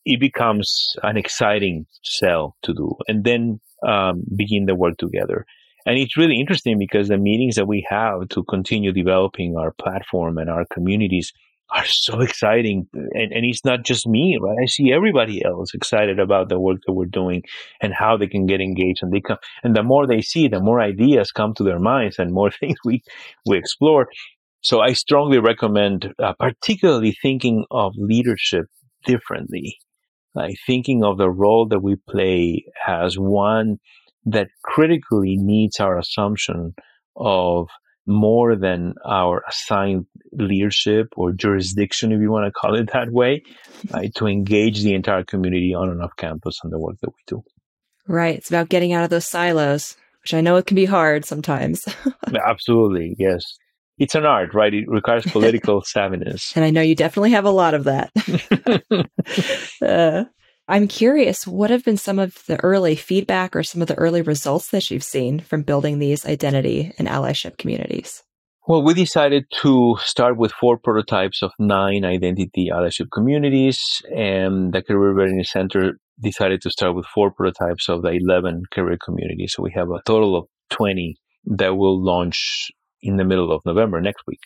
it 0.05 0.19
becomes 0.19 0.95
an 1.03 1.17
exciting 1.17 1.85
sell 2.03 2.55
to 2.63 2.73
do 2.73 2.95
and 3.07 3.23
then 3.23 3.59
um, 3.87 4.23
begin 4.35 4.65
the 4.65 4.73
work 4.73 4.97
together. 4.97 5.45
And 5.85 5.99
it's 5.99 6.17
really 6.17 6.39
interesting 6.39 6.79
because 6.79 7.09
the 7.09 7.17
meetings 7.19 7.55
that 7.55 7.67
we 7.67 7.85
have 7.89 8.27
to 8.29 8.43
continue 8.45 8.91
developing 8.91 9.55
our 9.55 9.71
platform 9.71 10.39
and 10.39 10.49
our 10.49 10.65
communities 10.73 11.31
are 11.71 11.85
so 11.85 12.19
exciting. 12.21 12.87
And, 12.93 13.31
and 13.31 13.45
it's 13.45 13.65
not 13.65 13.83
just 13.83 14.07
me, 14.07 14.37
right? 14.41 14.57
I 14.61 14.65
see 14.65 14.91
everybody 14.91 15.43
else 15.43 15.73
excited 15.73 16.19
about 16.19 16.49
the 16.49 16.59
work 16.59 16.79
that 16.85 16.93
we're 16.93 17.05
doing 17.05 17.43
and 17.81 17.93
how 17.93 18.17
they 18.17 18.27
can 18.27 18.45
get 18.45 18.61
engaged. 18.61 19.03
And 19.03 19.11
they 19.11 19.21
come, 19.21 19.37
and 19.63 19.75
the 19.75 19.83
more 19.83 20.07
they 20.07 20.21
see, 20.21 20.47
the 20.47 20.61
more 20.61 20.81
ideas 20.81 21.31
come 21.31 21.53
to 21.55 21.63
their 21.63 21.79
minds 21.79 22.19
and 22.19 22.33
more 22.33 22.51
things 22.59 22.77
we, 22.83 23.03
we 23.45 23.57
explore. 23.57 24.07
So 24.61 24.81
I 24.81 24.93
strongly 24.93 25.39
recommend, 25.39 26.13
uh, 26.21 26.33
particularly 26.39 27.15
thinking 27.21 27.65
of 27.71 27.93
leadership 27.97 28.65
differently 29.05 29.77
like 30.35 30.55
thinking 30.65 31.03
of 31.03 31.17
the 31.17 31.29
role 31.29 31.67
that 31.67 31.81
we 31.81 31.95
play 32.07 32.65
as 32.87 33.17
one 33.17 33.77
that 34.25 34.47
critically 34.63 35.35
needs 35.37 35.79
our 35.79 35.97
assumption 35.97 36.73
of 37.15 37.67
more 38.05 38.55
than 38.55 38.93
our 39.05 39.43
assigned 39.47 40.05
leadership 40.31 41.07
or 41.15 41.31
jurisdiction, 41.31 42.11
if 42.11 42.21
you 42.21 42.31
want 42.31 42.45
to 42.45 42.51
call 42.51 42.75
it 42.75 42.91
that 42.93 43.11
way, 43.11 43.43
right, 43.91 44.13
to 44.15 44.27
engage 44.27 44.81
the 44.83 44.93
entire 44.93 45.23
community 45.23 45.73
on 45.73 45.89
and 45.89 46.01
off 46.01 46.15
campus 46.17 46.59
on 46.63 46.71
the 46.71 46.79
work 46.79 46.97
that 47.01 47.09
we 47.09 47.21
do. 47.27 47.43
Right. 48.07 48.35
It's 48.35 48.49
about 48.49 48.69
getting 48.69 48.93
out 48.93 49.03
of 49.03 49.09
those 49.09 49.27
silos, 49.27 49.95
which 50.23 50.33
I 50.33 50.41
know 50.41 50.55
it 50.57 50.65
can 50.65 50.75
be 50.75 50.85
hard 50.85 51.25
sometimes. 51.25 51.87
Absolutely. 52.45 53.15
Yes 53.19 53.43
it's 53.99 54.15
an 54.15 54.25
art, 54.25 54.53
right? 54.53 54.73
It 54.73 54.89
requires 54.89 55.25
political 55.31 55.81
savviness. 55.81 56.55
And 56.55 56.65
I 56.65 56.71
know 56.71 56.81
you 56.81 56.95
definitely 56.95 57.31
have 57.31 57.45
a 57.45 57.51
lot 57.51 57.73
of 57.73 57.83
that. 57.83 58.11
uh, 59.81 60.23
I'm 60.67 60.87
curious, 60.87 61.45
what 61.45 61.69
have 61.69 61.83
been 61.83 61.97
some 61.97 62.17
of 62.17 62.43
the 62.47 62.59
early 62.63 62.95
feedback 62.95 63.55
or 63.55 63.63
some 63.63 63.81
of 63.81 63.87
the 63.87 63.95
early 63.95 64.21
results 64.21 64.69
that 64.69 64.89
you've 64.89 65.03
seen 65.03 65.39
from 65.39 65.63
building 65.63 65.99
these 65.99 66.25
identity 66.25 66.93
and 66.97 67.07
allyship 67.07 67.57
communities? 67.57 68.23
Well, 68.69 68.83
we 68.83 68.93
decided 68.93 69.45
to 69.63 69.97
start 69.99 70.37
with 70.37 70.51
four 70.51 70.77
prototypes 70.77 71.41
of 71.41 71.51
nine 71.57 72.05
identity 72.05 72.69
allyship 72.71 73.07
communities, 73.11 73.79
and 74.15 74.71
the 74.71 74.83
Career 74.83 75.11
Readiness 75.11 75.51
Center 75.51 75.93
decided 76.21 76.61
to 76.61 76.69
start 76.69 76.93
with 76.93 77.07
four 77.07 77.31
prototypes 77.31 77.89
of 77.89 78.03
the 78.03 78.09
11 78.09 78.65
career 78.71 78.99
communities. 79.03 79.53
So 79.55 79.63
we 79.63 79.71
have 79.73 79.89
a 79.89 80.03
total 80.05 80.35
of 80.35 80.45
20 80.69 81.15
that 81.45 81.77
will 81.77 81.99
launch 81.99 82.67
in 83.01 83.17
the 83.17 83.23
middle 83.23 83.51
of 83.51 83.63
November 83.65 84.01
next 84.01 84.21
week. 84.27 84.41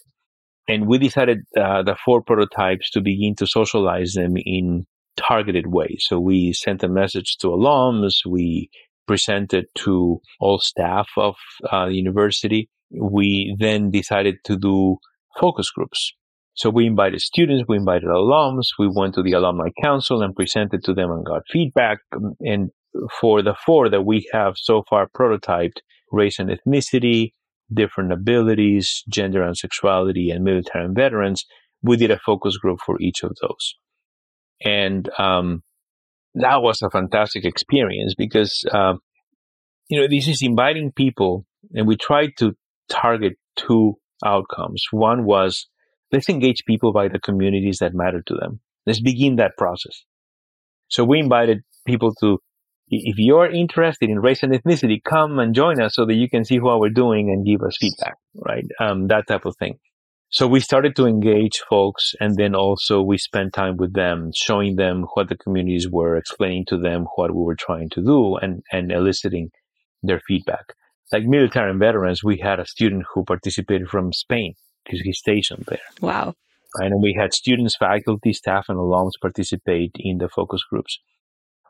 And 0.69 0.87
we 0.87 0.99
decided 0.99 1.39
uh, 1.59 1.83
the 1.83 1.97
four 2.05 2.21
prototypes 2.21 2.91
to 2.91 3.01
begin 3.01 3.35
to 3.39 3.45
socialize 3.45 4.13
them 4.13 4.35
in 4.37 4.85
targeted 5.17 5.65
ways. 5.67 6.05
So 6.07 6.17
we 6.17 6.53
sent 6.53 6.81
a 6.81 6.87
message 6.87 7.35
to 7.41 7.47
alums, 7.47 8.13
we 8.25 8.69
presented 9.05 9.65
to 9.79 10.21
all 10.39 10.59
staff 10.59 11.09
of 11.17 11.35
uh, 11.69 11.87
the 11.87 11.95
university. 11.95 12.69
We 12.93 13.55
then 13.59 13.91
decided 13.91 14.35
to 14.45 14.57
do 14.57 14.97
focus 15.39 15.69
groups. 15.71 16.13
So 16.55 16.69
we 16.69 16.85
invited 16.85 17.21
students, 17.21 17.65
we 17.67 17.77
invited 17.77 18.09
alums, 18.09 18.67
we 18.77 18.87
went 18.87 19.15
to 19.15 19.23
the 19.23 19.31
alumni 19.31 19.69
council 19.81 20.21
and 20.21 20.35
presented 20.35 20.83
to 20.83 20.93
them 20.93 21.09
and 21.09 21.25
got 21.25 21.41
feedback. 21.51 21.99
And 22.41 22.69
for 23.19 23.41
the 23.41 23.55
four 23.65 23.89
that 23.89 24.03
we 24.03 24.29
have 24.31 24.53
so 24.57 24.83
far 24.87 25.07
prototyped, 25.07 25.77
race 26.11 26.37
and 26.37 26.51
ethnicity, 26.51 27.33
different 27.73 28.13
abilities, 28.13 29.03
gender 29.09 29.41
and 29.41 29.57
sexuality, 29.57 30.29
and 30.29 30.43
military 30.43 30.85
and 30.85 30.95
veterans, 30.95 31.43
we 31.81 31.97
did 31.97 32.11
a 32.11 32.19
focus 32.19 32.57
group 32.57 32.79
for 32.85 33.01
each 33.01 33.23
of 33.23 33.31
those. 33.41 33.75
And 34.63 35.09
um, 35.17 35.63
that 36.35 36.61
was 36.61 36.81
a 36.81 36.89
fantastic 36.89 37.45
experience 37.45 38.13
because, 38.15 38.63
uh, 38.71 38.93
you 39.89 39.99
know, 39.99 40.07
this 40.07 40.27
is 40.27 40.41
inviting 40.41 40.91
people, 40.91 41.45
and 41.73 41.87
we 41.87 41.97
tried 41.97 42.31
to 42.37 42.53
target 42.93 43.33
two 43.55 43.95
outcomes. 44.25 44.83
One 44.91 45.25
was 45.25 45.67
let's 46.11 46.29
engage 46.29 46.63
people 46.65 46.93
by 46.93 47.07
the 47.07 47.19
communities 47.19 47.77
that 47.79 47.93
matter 47.93 48.21
to 48.27 48.35
them. 48.35 48.59
Let's 48.85 49.01
begin 49.01 49.37
that 49.37 49.57
process. 49.57 50.03
So 50.89 51.03
we 51.03 51.19
invited 51.19 51.63
people 51.85 52.13
to 52.21 52.39
if 52.89 53.15
you're 53.17 53.49
interested 53.49 54.09
in 54.09 54.19
race 54.19 54.43
and 54.43 54.53
ethnicity, 54.53 55.01
come 55.03 55.39
and 55.39 55.55
join 55.55 55.81
us 55.81 55.95
so 55.95 56.05
that 56.05 56.13
you 56.13 56.29
can 56.29 56.45
see 56.45 56.59
what 56.59 56.79
we're 56.79 56.89
doing 56.89 57.29
and 57.29 57.45
give 57.45 57.65
us 57.65 57.77
feedback, 57.79 58.15
right? 58.35 58.65
Um, 58.79 59.07
that 59.07 59.25
type 59.27 59.45
of 59.45 59.55
thing. 59.57 59.79
So 60.29 60.47
we 60.47 60.59
started 60.59 60.95
to 60.95 61.05
engage 61.05 61.61
folks 61.69 62.13
and 62.19 62.35
then 62.35 62.55
also 62.55 63.01
we 63.01 63.17
spent 63.17 63.53
time 63.53 63.77
with 63.77 63.93
them, 63.93 64.31
showing 64.35 64.75
them 64.75 65.05
what 65.13 65.29
the 65.29 65.37
communities 65.37 65.87
were, 65.89 66.17
explaining 66.17 66.65
to 66.69 66.77
them 66.77 67.05
what 67.15 67.33
we 67.33 67.43
were 67.43 67.55
trying 67.55 67.89
to 67.91 68.01
do 68.01 68.35
and, 68.37 68.63
and 68.71 68.91
eliciting 68.91 69.49
their 70.01 70.19
feedback. 70.27 70.73
Like 71.11 71.25
military 71.25 71.69
and 71.69 71.79
veterans, 71.79 72.23
we 72.23 72.37
had 72.37 72.59
a 72.59 72.65
student 72.65 73.05
who 73.13 73.23
participated 73.23 73.89
from 73.89 74.13
Spain 74.13 74.53
because 74.83 75.01
he's 75.01 75.19
stationed 75.19 75.65
there. 75.67 75.79
Wow. 76.01 76.33
And 76.75 77.01
we 77.03 77.15
had 77.19 77.33
students, 77.33 77.75
faculty, 77.77 78.33
staff, 78.33 78.65
and 78.67 78.79
alums 78.79 79.11
participate 79.21 79.91
in 79.99 80.17
the 80.17 80.27
focus 80.27 80.63
groups 80.67 80.97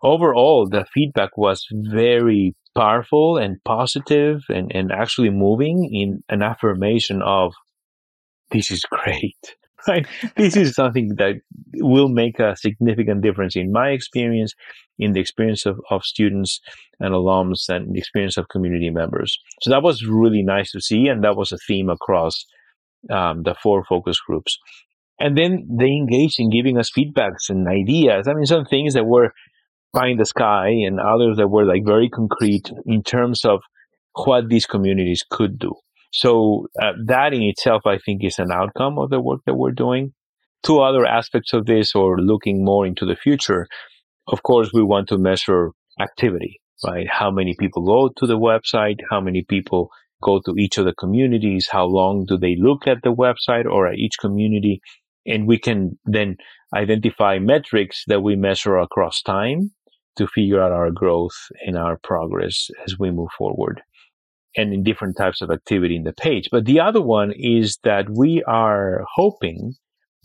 overall, 0.03 0.67
the 0.69 0.85
feedback 0.93 1.37
was 1.37 1.65
very 1.71 2.55
powerful 2.75 3.37
and 3.37 3.63
positive 3.63 4.41
and, 4.49 4.71
and 4.75 4.91
actually 4.91 5.29
moving 5.29 5.89
in 5.91 6.23
an 6.29 6.43
affirmation 6.43 7.21
of 7.23 7.53
this 8.51 8.69
is 8.69 8.81
great. 8.89 9.55
Right? 9.87 10.07
this 10.37 10.55
is 10.55 10.75
something 10.75 11.15
that 11.17 11.35
will 11.75 12.07
make 12.07 12.39
a 12.39 12.55
significant 12.55 13.21
difference 13.21 13.55
in 13.55 13.71
my 13.71 13.89
experience, 13.89 14.53
in 14.97 15.11
the 15.11 15.19
experience 15.19 15.65
of, 15.65 15.79
of 15.89 16.03
students 16.03 16.59
and 16.99 17.13
alums, 17.13 17.67
and 17.67 17.93
the 17.93 17.99
experience 17.99 18.37
of 18.37 18.47
community 18.47 18.89
members. 18.89 19.37
So 19.61 19.71
that 19.71 19.83
was 19.83 20.05
really 20.05 20.41
nice 20.41 20.71
to 20.71 20.79
see, 20.79 21.07
and 21.07 21.23
that 21.23 21.35
was 21.35 21.51
a 21.51 21.57
theme 21.67 21.89
across 21.89 22.45
um, 23.09 23.43
the 23.43 23.55
four 23.61 23.83
focus 23.83 24.19
groups. 24.25 24.57
And 25.19 25.37
then 25.37 25.67
they 25.69 25.87
engaged 25.87 26.35
in 26.39 26.49
giving 26.49 26.77
us 26.77 26.91
feedbacks 26.91 27.49
and 27.49 27.67
ideas. 27.67 28.27
I 28.27 28.33
mean, 28.33 28.45
some 28.45 28.65
things 28.65 28.93
that 28.93 29.05
were 29.05 29.31
pie 29.93 30.09
in 30.09 30.17
the 30.17 30.25
sky 30.25 30.69
and 30.69 30.99
others 30.99 31.37
that 31.37 31.49
were 31.49 31.65
like 31.65 31.85
very 31.85 32.09
concrete 32.09 32.71
in 32.85 33.03
terms 33.03 33.45
of 33.45 33.61
what 34.25 34.49
these 34.49 34.65
communities 34.65 35.23
could 35.29 35.59
do. 35.59 35.73
So 36.13 36.67
uh, 36.79 36.93
that 37.07 37.33
in 37.33 37.41
itself, 37.41 37.87
I 37.87 37.97
think, 37.97 38.23
is 38.23 38.37
an 38.37 38.51
outcome 38.51 38.99
of 38.99 39.09
the 39.09 39.19
work 39.19 39.41
that 39.47 39.55
we're 39.55 39.71
doing. 39.71 40.13
Two 40.61 40.79
other 40.79 41.05
aspects 41.05 41.53
of 41.53 41.65
this, 41.65 41.95
or 41.95 42.19
looking 42.19 42.63
more 42.63 42.85
into 42.85 43.05
the 43.05 43.15
future, 43.15 43.67
of 44.27 44.43
course, 44.43 44.69
we 44.71 44.83
want 44.83 45.09
to 45.09 45.17
measure 45.17 45.71
activity, 45.99 46.61
right? 46.85 47.07
How 47.09 47.31
many 47.31 47.55
people 47.59 47.83
go 47.83 48.13
to 48.15 48.27
the 48.27 48.37
website? 48.37 48.99
How 49.09 49.19
many 49.21 49.43
people 49.43 49.89
go 50.21 50.39
to 50.45 50.53
each 50.57 50.77
of 50.77 50.85
the 50.85 50.93
communities? 50.93 51.67
How 51.69 51.85
long 51.85 52.25
do 52.25 52.37
they 52.37 52.55
look 52.57 52.87
at 52.87 53.01
the 53.03 53.13
website 53.13 53.65
or 53.65 53.87
at 53.87 53.97
each 53.97 54.19
community? 54.21 54.81
And 55.25 55.47
we 55.47 55.57
can 55.57 55.97
then 56.05 56.37
identify 56.75 57.39
metrics 57.39 58.03
that 58.05 58.21
we 58.21 58.35
measure 58.35 58.77
across 58.77 59.21
time 59.21 59.71
to 60.17 60.27
figure 60.27 60.61
out 60.61 60.71
our 60.71 60.91
growth 60.91 61.35
and 61.65 61.75
our 61.75 61.97
progress 62.03 62.69
as 62.85 62.99
we 62.99 63.09
move 63.09 63.29
forward 63.35 63.81
and 64.55 64.73
in 64.73 64.83
different 64.83 65.17
types 65.17 65.41
of 65.41 65.51
activity 65.51 65.95
in 65.95 66.03
the 66.03 66.13
page. 66.13 66.49
But 66.51 66.65
the 66.65 66.79
other 66.79 67.01
one 67.01 67.31
is 67.35 67.79
that 67.83 68.09
we 68.09 68.43
are 68.43 69.05
hoping 69.15 69.73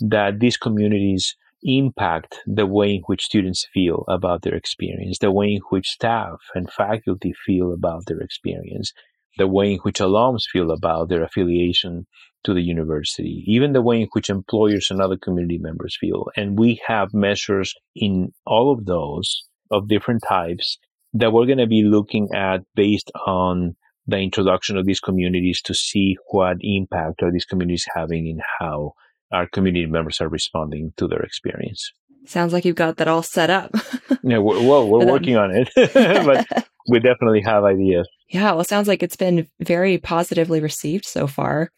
that 0.01 0.41
these 0.41 0.57
communities 0.57 1.35
impact 1.63 2.41
the 2.47 2.67
way 2.67 2.95
in 2.95 3.03
which 3.07 3.25
students 3.25 3.67
feel 3.75 4.05
about 4.09 4.43
their 4.43 4.55
experience, 4.55 5.19
the 5.19 5.33
way 5.33 5.55
in 5.55 5.61
which 5.71 5.89
staff 5.89 6.39
and 6.55 6.71
faculty 6.71 7.33
feel 7.45 7.73
about 7.73 8.07
their 8.07 8.21
experience, 8.21 8.93
the 9.39 9.49
way 9.49 9.73
in 9.73 9.79
which 9.79 9.99
alums 9.99 10.43
feel 10.53 10.71
about 10.71 11.09
their 11.09 11.23
affiliation 11.23 12.07
to 12.45 12.55
the 12.55 12.63
university, 12.63 13.43
even 13.47 13.73
the 13.73 13.83
way 13.83 14.03
in 14.03 14.09
which 14.13 14.31
employers 14.31 14.89
and 14.91 15.01
other 15.01 15.17
community 15.17 15.59
members 15.59 15.97
feel. 16.01 16.27
And 16.37 16.59
we 16.59 16.81
have 16.87 17.13
measures 17.13 17.75
in 17.97 18.33
all 18.47 18.73
of 18.73 18.87
those 18.87 19.45
of 19.71 19.89
different 19.89 20.23
types 20.27 20.79
that 21.15 21.33
we're 21.33 21.47
going 21.47 21.59
to 21.59 21.67
be 21.67 21.83
looking 21.83 22.29
at 22.35 22.61
based 22.75 23.11
on 23.27 23.75
the 24.09 24.19
introduction 24.19 24.77
of 24.77 24.87
these 24.87 25.01
communities 25.01 25.61
to 25.63 25.75
see 25.75 26.17
what 26.31 26.57
impact 26.61 27.23
are 27.23 27.31
these 27.31 27.45
communities 27.45 27.87
having 27.95 28.27
in 28.27 28.41
how 28.59 28.95
our 29.31 29.47
community 29.47 29.87
members 29.87 30.21
are 30.21 30.29
responding 30.29 30.93
to 30.97 31.07
their 31.07 31.21
experience. 31.21 31.93
Sounds 32.25 32.53
like 32.53 32.65
you've 32.65 32.75
got 32.75 32.97
that 32.97 33.07
all 33.07 33.23
set 33.23 33.51
up. 33.51 33.71
yeah, 34.23 34.39
we're, 34.39 34.67
well, 34.67 34.89
we're 34.89 35.07
working 35.07 35.37
on 35.37 35.51
it, 35.55 35.69
but 35.95 36.69
we 36.89 36.99
definitely 36.99 37.43
have 37.43 37.65
ideas. 37.65 38.09
Yeah, 38.31 38.53
well, 38.53 38.65
sounds 38.65 38.89
like 38.89 39.03
it's 39.03 39.17
been 39.17 39.47
very 39.61 39.99
positively 39.99 40.61
received 40.61 41.05
so 41.05 41.27
far. 41.27 41.71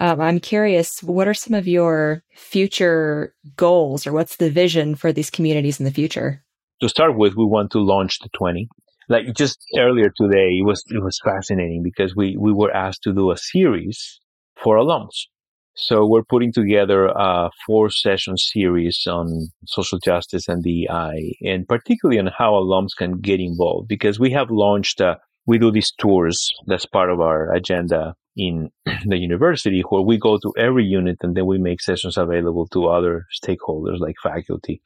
Um, 0.00 0.20
I'm 0.20 0.40
curious, 0.40 1.02
what 1.02 1.26
are 1.26 1.34
some 1.34 1.54
of 1.54 1.66
your 1.66 2.22
future 2.34 3.34
goals 3.56 4.06
or 4.06 4.12
what's 4.12 4.36
the 4.36 4.50
vision 4.50 4.94
for 4.94 5.12
these 5.12 5.30
communities 5.30 5.80
in 5.80 5.84
the 5.84 5.90
future? 5.90 6.42
to 6.82 6.88
start 6.88 7.16
with, 7.16 7.36
we 7.36 7.44
want 7.44 7.70
to 7.70 7.78
launch 7.78 8.18
the 8.18 8.28
20. 8.30 8.68
Like 9.08 9.34
just 9.34 9.58
earlier 9.76 10.10
today, 10.16 10.58
it 10.60 10.64
was 10.64 10.82
it 10.88 11.02
was 11.02 11.18
fascinating 11.24 11.82
because 11.82 12.14
we 12.16 12.36
we 12.38 12.52
were 12.52 12.74
asked 12.74 13.02
to 13.04 13.12
do 13.12 13.30
a 13.30 13.36
series 13.36 14.20
for 14.62 14.76
alums. 14.76 15.26
So 15.74 16.06
we're 16.06 16.24
putting 16.24 16.52
together 16.52 17.06
a 17.06 17.50
four 17.66 17.88
session 17.90 18.36
series 18.36 19.04
on 19.06 19.48
social 19.66 19.98
justice 19.98 20.46
and 20.46 20.62
DEI, 20.62 21.38
and 21.42 21.66
particularly 21.66 22.18
on 22.18 22.26
how 22.26 22.52
alums 22.52 22.90
can 22.96 23.20
get 23.20 23.40
involved. 23.40 23.88
Because 23.88 24.20
we 24.20 24.32
have 24.32 24.50
launched, 24.50 25.00
a, 25.00 25.18
we 25.46 25.58
do 25.58 25.72
these 25.72 25.92
tours. 25.98 26.50
That's 26.66 26.84
part 26.84 27.10
of 27.10 27.20
our 27.20 27.54
agenda 27.54 28.14
in 28.36 28.68
the 29.06 29.16
university, 29.16 29.82
where 29.88 30.02
we 30.02 30.18
go 30.18 30.36
to 30.36 30.52
every 30.58 30.84
unit 30.84 31.16
and 31.22 31.34
then 31.34 31.46
we 31.46 31.56
make 31.56 31.80
sessions 31.80 32.18
available 32.18 32.66
to 32.68 32.88
other 32.88 33.24
stakeholders 33.42 33.98
like 33.98 34.16
faculty 34.22 34.82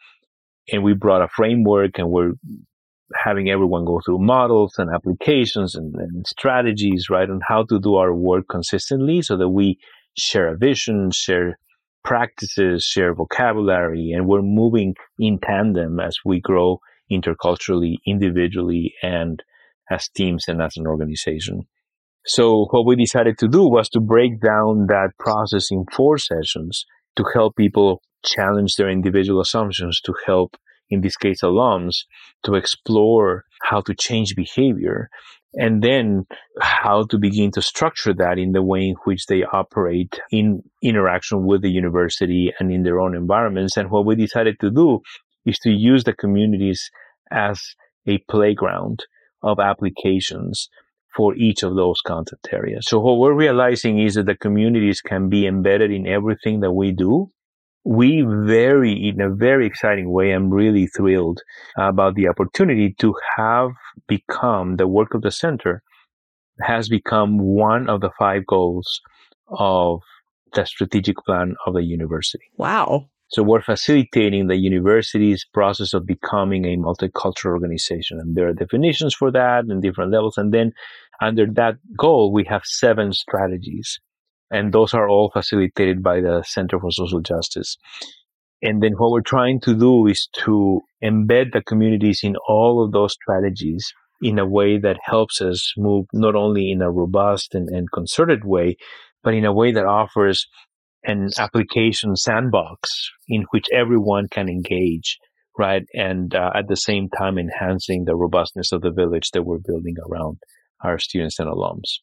and 0.72 0.82
we 0.82 0.94
brought 0.94 1.22
a 1.22 1.28
framework 1.28 1.98
and 1.98 2.10
we're 2.10 2.32
having 3.14 3.48
everyone 3.48 3.84
go 3.84 4.00
through 4.04 4.18
models 4.18 4.74
and 4.78 4.90
applications 4.92 5.74
and, 5.74 5.94
and, 5.94 6.26
strategies, 6.26 7.06
right, 7.10 7.30
on 7.30 7.40
how 7.46 7.64
to 7.64 7.78
do 7.78 7.96
our 7.96 8.14
work 8.14 8.46
consistently 8.50 9.22
so 9.22 9.36
that 9.36 9.48
we 9.48 9.78
share 10.16 10.48
a 10.48 10.56
vision, 10.56 11.10
share 11.12 11.58
practices, 12.04 12.84
share 12.84 13.14
vocabulary, 13.14 14.12
and 14.12 14.26
we're 14.26 14.42
moving 14.42 14.94
in 15.18 15.38
tandem 15.38 16.00
as 16.00 16.16
we 16.24 16.40
grow 16.40 16.80
interculturally, 17.10 17.96
individually, 18.06 18.94
and 19.02 19.42
as 19.90 20.08
teams 20.08 20.44
and 20.48 20.60
as 20.60 20.76
an 20.76 20.86
organization. 20.86 21.62
So 22.26 22.66
what 22.70 22.86
we 22.86 22.96
decided 22.96 23.38
to 23.38 23.48
do 23.48 23.68
was 23.68 23.88
to 23.90 24.00
break 24.00 24.40
down 24.40 24.86
that 24.88 25.10
process 25.18 25.68
in 25.70 25.84
four 25.92 26.18
sessions 26.18 26.84
to 27.16 27.24
help 27.34 27.56
people 27.56 28.02
challenge 28.24 28.74
their 28.74 28.90
individual 28.90 29.40
assumptions 29.40 30.00
to 30.04 30.14
help, 30.26 30.56
in 30.90 31.00
this 31.00 31.16
case, 31.16 31.42
alums 31.42 32.04
to 32.44 32.54
explore 32.54 33.44
how 33.62 33.80
to 33.82 33.94
change 33.94 34.34
behavior 34.36 35.08
and 35.54 35.82
then 35.82 36.26
how 36.60 37.04
to 37.04 37.18
begin 37.18 37.50
to 37.50 37.62
structure 37.62 38.12
that 38.12 38.38
in 38.38 38.52
the 38.52 38.62
way 38.62 38.88
in 38.88 38.94
which 39.04 39.26
they 39.26 39.42
operate 39.42 40.20
in 40.30 40.62
interaction 40.82 41.46
with 41.46 41.62
the 41.62 41.70
university 41.70 42.52
and 42.60 42.70
in 42.70 42.82
their 42.82 43.00
own 43.00 43.16
environments. 43.16 43.76
And 43.76 43.90
what 43.90 44.04
we 44.04 44.14
decided 44.16 44.60
to 44.60 44.70
do 44.70 45.00
is 45.46 45.58
to 45.60 45.70
use 45.70 46.04
the 46.04 46.12
communities 46.12 46.90
as 47.30 47.62
a 48.06 48.18
playground 48.28 49.04
of 49.42 49.58
applications 49.58 50.68
for 51.16 51.34
each 51.34 51.62
of 51.62 51.74
those 51.74 52.00
content 52.02 52.46
areas. 52.52 52.86
So 52.86 53.00
what 53.00 53.18
we're 53.18 53.32
realizing 53.32 53.98
is 53.98 54.14
that 54.14 54.26
the 54.26 54.36
communities 54.36 55.00
can 55.00 55.30
be 55.30 55.46
embedded 55.46 55.90
in 55.90 56.06
everything 56.06 56.60
that 56.60 56.72
we 56.72 56.92
do. 56.92 57.30
We 57.86 58.22
very, 58.22 58.92
in 58.92 59.20
a 59.20 59.30
very 59.30 59.64
exciting 59.64 60.10
way, 60.10 60.32
I'm 60.32 60.50
really 60.50 60.88
thrilled 60.88 61.40
about 61.78 62.16
the 62.16 62.26
opportunity 62.26 62.94
to 62.98 63.14
have 63.36 63.70
become 64.08 64.76
the 64.76 64.88
work 64.88 65.14
of 65.14 65.22
the 65.22 65.30
center 65.30 65.82
has 66.60 66.88
become 66.88 67.38
one 67.38 67.88
of 67.88 68.00
the 68.00 68.10
five 68.18 68.46
goals 68.46 69.00
of 69.48 70.00
the 70.54 70.64
strategic 70.64 71.16
plan 71.18 71.54
of 71.66 71.74
the 71.74 71.82
university. 71.82 72.44
Wow. 72.56 73.08
So 73.28 73.42
we're 73.42 73.62
facilitating 73.62 74.46
the 74.46 74.56
university's 74.56 75.44
process 75.52 75.92
of 75.92 76.06
becoming 76.06 76.64
a 76.64 76.76
multicultural 76.76 77.52
organization. 77.52 78.18
And 78.20 78.36
there 78.36 78.48
are 78.48 78.52
definitions 78.52 79.14
for 79.14 79.32
that 79.32 79.64
and 79.64 79.82
different 79.82 80.12
levels. 80.12 80.38
And 80.38 80.54
then 80.54 80.72
under 81.20 81.46
that 81.54 81.76
goal, 81.96 82.32
we 82.32 82.44
have 82.44 82.62
seven 82.64 83.12
strategies. 83.12 83.98
And 84.50 84.72
those 84.72 84.94
are 84.94 85.08
all 85.08 85.30
facilitated 85.30 86.02
by 86.02 86.20
the 86.20 86.42
Center 86.46 86.78
for 86.78 86.90
Social 86.90 87.20
Justice. 87.20 87.76
And 88.62 88.82
then 88.82 88.92
what 88.92 89.10
we're 89.10 89.20
trying 89.20 89.60
to 89.62 89.74
do 89.74 90.06
is 90.06 90.28
to 90.44 90.80
embed 91.02 91.52
the 91.52 91.62
communities 91.62 92.20
in 92.22 92.36
all 92.48 92.84
of 92.84 92.92
those 92.92 93.12
strategies 93.12 93.92
in 94.22 94.38
a 94.38 94.46
way 94.46 94.78
that 94.78 94.96
helps 95.04 95.40
us 95.42 95.74
move 95.76 96.06
not 96.12 96.34
only 96.34 96.70
in 96.70 96.80
a 96.80 96.90
robust 96.90 97.54
and, 97.54 97.68
and 97.68 97.90
concerted 97.92 98.44
way, 98.44 98.76
but 99.22 99.34
in 99.34 99.44
a 99.44 99.52
way 99.52 99.72
that 99.72 99.84
offers 99.84 100.46
an 101.04 101.30
application 101.38 102.16
sandbox 102.16 103.10
in 103.28 103.44
which 103.50 103.66
everyone 103.72 104.26
can 104.28 104.48
engage, 104.48 105.18
right? 105.58 105.82
And 105.94 106.34
uh, 106.34 106.50
at 106.54 106.68
the 106.68 106.76
same 106.76 107.08
time, 107.10 107.38
enhancing 107.38 108.04
the 108.04 108.16
robustness 108.16 108.72
of 108.72 108.80
the 108.80 108.90
village 108.90 109.30
that 109.32 109.42
we're 109.42 109.58
building 109.58 109.96
around 110.08 110.38
our 110.82 110.98
students 110.98 111.38
and 111.38 111.48
alums. 111.48 111.98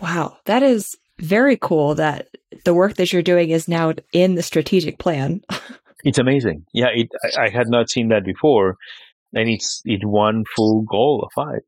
Wow, 0.00 0.38
that 0.44 0.62
is 0.62 0.96
very 1.18 1.56
cool 1.56 1.94
that 1.94 2.28
the 2.64 2.74
work 2.74 2.94
that 2.94 3.12
you're 3.12 3.22
doing 3.22 3.50
is 3.50 3.68
now 3.68 3.94
in 4.12 4.34
the 4.34 4.42
strategic 4.42 4.98
plan. 4.98 5.42
it's 6.04 6.18
amazing. 6.18 6.64
Yeah, 6.72 6.88
it, 6.94 7.08
I, 7.36 7.44
I 7.44 7.48
had 7.48 7.68
not 7.68 7.90
seen 7.90 8.08
that 8.08 8.24
before. 8.24 8.76
And 9.32 9.48
it's 9.48 9.82
it 9.84 10.04
one 10.04 10.44
full 10.54 10.82
goal 10.82 11.24
of 11.24 11.32
five. 11.34 11.60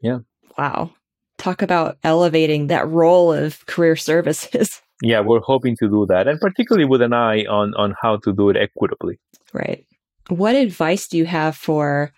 Yeah. 0.00 0.18
Wow. 0.58 0.90
Talk 1.38 1.62
about 1.62 1.98
elevating 2.04 2.66
that 2.66 2.88
role 2.88 3.32
of 3.32 3.64
career 3.66 3.96
services. 3.96 4.82
yeah, 5.02 5.20
we're 5.20 5.40
hoping 5.40 5.76
to 5.78 5.88
do 5.88 6.06
that, 6.08 6.28
and 6.28 6.40
particularly 6.40 6.86
with 6.86 7.02
an 7.02 7.12
eye 7.12 7.44
on 7.44 7.74
on 7.74 7.94
how 8.00 8.16
to 8.18 8.32
do 8.32 8.50
it 8.50 8.56
equitably. 8.56 9.18
Right. 9.52 9.86
What 10.28 10.56
advice 10.56 11.08
do 11.08 11.16
you 11.16 11.26
have 11.26 11.56
for 11.56 12.12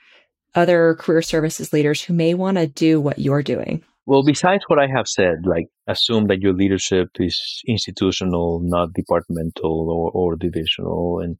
other 0.55 0.95
career 0.95 1.23
services 1.23 1.73
leaders 1.73 2.03
who 2.03 2.14
may 2.14 2.35
want 2.35 2.57
to 2.59 2.67
do 2.67 3.01
what 3.01 3.19
you're 3.19 3.43
doing? 3.43 3.83
Well, 4.09 4.23
besides 4.23 4.64
what 4.68 4.79
I 4.79 4.87
have 4.87 5.07
said, 5.07 5.44
like 5.44 5.66
assume 5.87 6.29
that 6.29 6.40
your 6.40 6.55
leadership 6.55 7.09
is 7.21 7.38
institutional, 7.66 8.59
not 8.64 8.94
departmental 8.94 9.90
or, 9.90 10.11
or 10.12 10.35
divisional, 10.35 11.21
and 11.21 11.37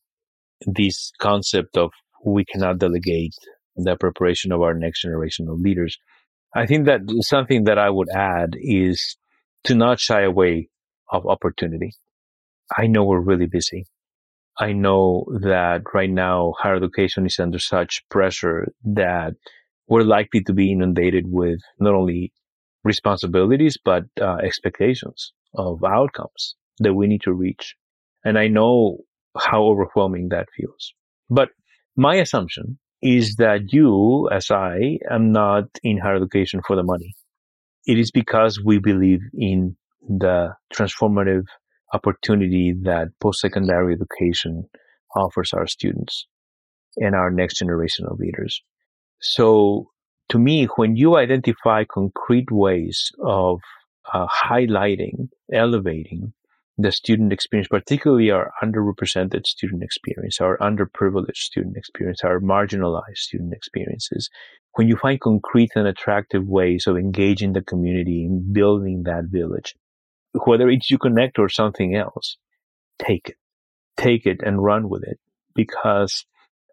this 0.66 1.11
concept 1.18 1.78
of 1.78 1.92
we 2.26 2.44
cannot 2.44 2.78
delegate 2.78 3.33
the 3.74 3.96
preparation 3.96 4.52
of 4.52 4.61
our 4.61 4.74
next 4.74 5.00
generation 5.00 5.48
of 5.48 5.61
leaders. 5.61 5.96
I 6.54 6.66
think 6.66 6.85
that 6.85 7.00
something 7.22 7.64
that 7.64 7.78
I 7.78 7.88
would 7.88 8.09
add 8.14 8.50
is 8.61 9.16
to 9.64 9.74
not 9.74 9.98
shy 9.98 10.20
away 10.20 10.68
of 11.11 11.24
opportunity. 11.24 11.92
I 12.76 12.87
know 12.87 13.02
we're 13.04 13.18
really 13.18 13.46
busy. 13.46 13.87
I 14.59 14.74
know 14.74 15.24
that 15.40 15.85
right 15.94 16.11
now 16.11 16.52
higher 16.59 16.76
education 16.76 17.24
is 17.24 17.38
under 17.40 17.61
such 17.61 18.02
pressure 18.11 18.68
that 18.85 19.33
we're 19.88 20.02
likely 20.02 20.42
to 20.42 20.52
be 20.52 20.70
inundated 20.70 21.24
with 21.28 21.61
not 21.81 21.94
only 21.94 22.31
responsibilities, 22.92 23.77
but 23.90 24.05
uh, 24.20 24.38
expectations 24.48 25.33
of 25.55 25.85
outcomes 25.85 26.55
that 26.81 26.94
we 26.94 27.07
need 27.07 27.22
to 27.22 27.33
reach. 27.33 27.74
And 28.24 28.38
I 28.38 28.48
know 28.48 28.98
how 29.37 29.62
overwhelming 29.64 30.29
that 30.31 30.48
feels. 30.57 30.92
But 31.31 31.51
my 31.96 32.16
assumption 32.16 32.79
is 33.01 33.37
that 33.37 33.72
you, 33.72 34.29
as 34.33 34.51
I, 34.51 34.98
am 35.09 35.33
not 35.33 35.64
in 35.83 35.98
higher 35.98 36.16
education 36.16 36.61
for 36.66 36.74
the 36.77 36.83
money. 36.83 37.14
It 37.87 37.98
is 37.98 38.11
because 38.11 38.61
we 38.70 38.79
believe 38.79 39.20
in 39.35 39.77
the 40.09 40.55
transformative 40.74 41.44
opportunity 41.92 42.74
that 42.83 43.09
post-secondary 43.20 43.94
education 43.94 44.64
offers 45.14 45.53
our 45.53 45.66
students 45.66 46.27
and 46.96 47.14
our 47.14 47.31
next 47.31 47.59
generation 47.59 48.05
of 48.11 48.18
leaders. 48.18 48.62
So 49.20 49.90
to 50.31 50.38
me, 50.38 50.67
when 50.77 50.97
you 50.97 51.17
identify 51.17 51.85
concrete 51.85 52.51
ways 52.51 53.11
of 53.25 53.61
uh, 54.12 54.27
highlighting, 54.27 55.29
elevating 55.53 56.33
the 56.77 56.93
student 56.93 57.33
experience, 57.33 57.69
particularly 57.69 58.31
our 58.31 58.53
underrepresented 58.62 59.47
student 59.47 59.83
experience, 59.83 60.41
our 60.41 60.57
underprivileged 60.59 61.37
student 61.37 61.77
experience, 61.77 62.21
our 62.23 62.41
marginalized 62.41 63.17
student 63.17 63.53
experiences, 63.53 64.31
when 64.75 64.87
you 64.87 64.97
find 64.97 65.21
concrete 65.21 65.71
and 65.75 65.88
attractive 65.88 66.47
ways 66.47 66.87
of 66.87 66.97
engaging 66.97 67.53
the 67.53 67.62
community 67.62 68.25
and 68.25 68.53
building 68.53 69.03
that 69.05 69.25
village, 69.25 69.75
whether 70.45 70.69
it's 70.69 70.91
UConnect 70.91 71.38
or 71.38 71.49
something 71.49 71.97
else, 71.97 72.37
take 73.05 73.31
it. 73.31 73.37
Take 73.97 74.27
it 74.27 74.41
and 74.45 74.62
run 74.62 74.88
with 74.88 75.03
it. 75.03 75.19
Because 75.55 76.25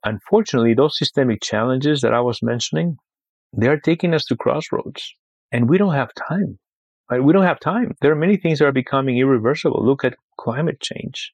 unfortunately, 0.04 0.76
those 0.76 0.98
systemic 0.98 1.42
challenges 1.42 2.02
that 2.02 2.14
I 2.14 2.22
was 2.22 2.44
mentioning, 2.44 2.98
they're 3.58 3.80
taking 3.80 4.14
us 4.14 4.26
to 4.26 4.36
crossroads. 4.36 5.14
And 5.52 5.70
we 5.70 5.78
don't 5.78 5.94
have 5.94 6.10
time. 6.28 6.60
Right? 7.10 7.24
We 7.24 7.34
don't 7.34 7.46
have 7.46 7.60
time. 7.60 7.96
There 8.02 8.12
are 8.12 8.16
many 8.16 8.38
things 8.38 8.60
that 8.60 8.66
are 8.66 8.72
becoming 8.72 9.18
irreversible. 9.18 9.86
Look 9.86 10.04
at 10.04 10.16
climate 10.40 10.82
change. 10.82 11.32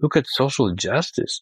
Look 0.00 0.16
at 0.16 0.26
social 0.28 0.74
justice, 0.74 1.40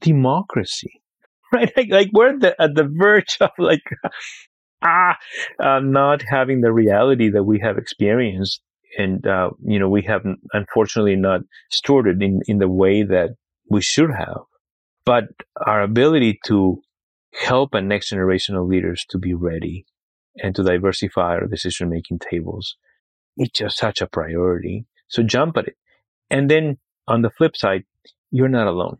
democracy. 0.00 0.92
Right? 1.50 1.72
Like, 1.74 1.88
like 1.90 2.10
we're 2.12 2.34
at 2.34 2.40
the, 2.40 2.62
at 2.62 2.74
the 2.74 2.84
verge 2.84 3.38
of 3.40 3.48
like 3.56 3.80
ah, 4.82 5.16
uh, 5.58 5.80
not 5.80 6.22
having 6.28 6.60
the 6.60 6.70
reality 6.70 7.30
that 7.30 7.44
we 7.44 7.58
have 7.60 7.78
experienced 7.78 8.60
and 8.96 9.26
uh, 9.26 9.50
you 9.64 9.78
know 9.78 9.88
we 9.88 10.02
have 10.02 10.22
unfortunately 10.52 11.16
not 11.16 11.40
stored 11.70 12.06
it 12.06 12.22
in 12.22 12.40
in 12.46 12.58
the 12.58 12.68
way 12.68 13.02
that 13.02 13.30
we 13.70 13.80
should 13.80 14.10
have 14.10 14.42
but 15.04 15.24
our 15.66 15.82
ability 15.82 16.38
to 16.44 16.80
help 17.32 17.74
a 17.74 17.80
next 17.80 18.10
generation 18.10 18.56
of 18.56 18.66
leaders 18.66 19.04
to 19.10 19.18
be 19.18 19.34
ready 19.34 19.84
and 20.36 20.54
to 20.54 20.62
diversify 20.62 21.34
our 21.34 21.46
decision 21.46 21.88
making 21.88 22.18
tables 22.18 22.76
it's 23.36 23.58
just 23.58 23.76
such 23.76 24.00
a 24.00 24.06
priority 24.06 24.86
so 25.08 25.22
jump 25.22 25.56
at 25.56 25.68
it 25.68 25.76
and 26.30 26.50
then 26.50 26.78
on 27.06 27.22
the 27.22 27.30
flip 27.30 27.56
side 27.56 27.84
you're 28.30 28.48
not 28.48 28.66
alone 28.66 28.98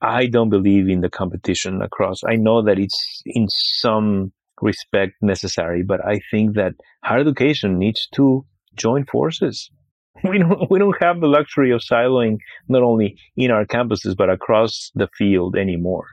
i 0.00 0.26
don't 0.26 0.50
believe 0.50 0.88
in 0.88 1.00
the 1.00 1.10
competition 1.10 1.82
across 1.82 2.20
i 2.28 2.36
know 2.36 2.62
that 2.62 2.78
it's 2.78 3.22
in 3.26 3.46
some 3.48 4.32
respect 4.60 5.12
necessary 5.22 5.82
but 5.82 6.04
i 6.06 6.20
think 6.30 6.54
that 6.54 6.72
higher 7.02 7.20
education 7.20 7.78
needs 7.78 8.08
to 8.12 8.44
join 8.76 9.04
forces. 9.06 9.70
We 10.24 10.38
don't 10.38 10.70
we 10.70 10.78
don't 10.78 11.02
have 11.02 11.20
the 11.20 11.26
luxury 11.26 11.72
of 11.72 11.80
siloing 11.80 12.36
not 12.68 12.82
only 12.82 13.16
in 13.36 13.50
our 13.50 13.64
campuses 13.64 14.14
but 14.16 14.30
across 14.30 14.92
the 14.94 15.08
field 15.18 15.56
anymore. 15.56 16.06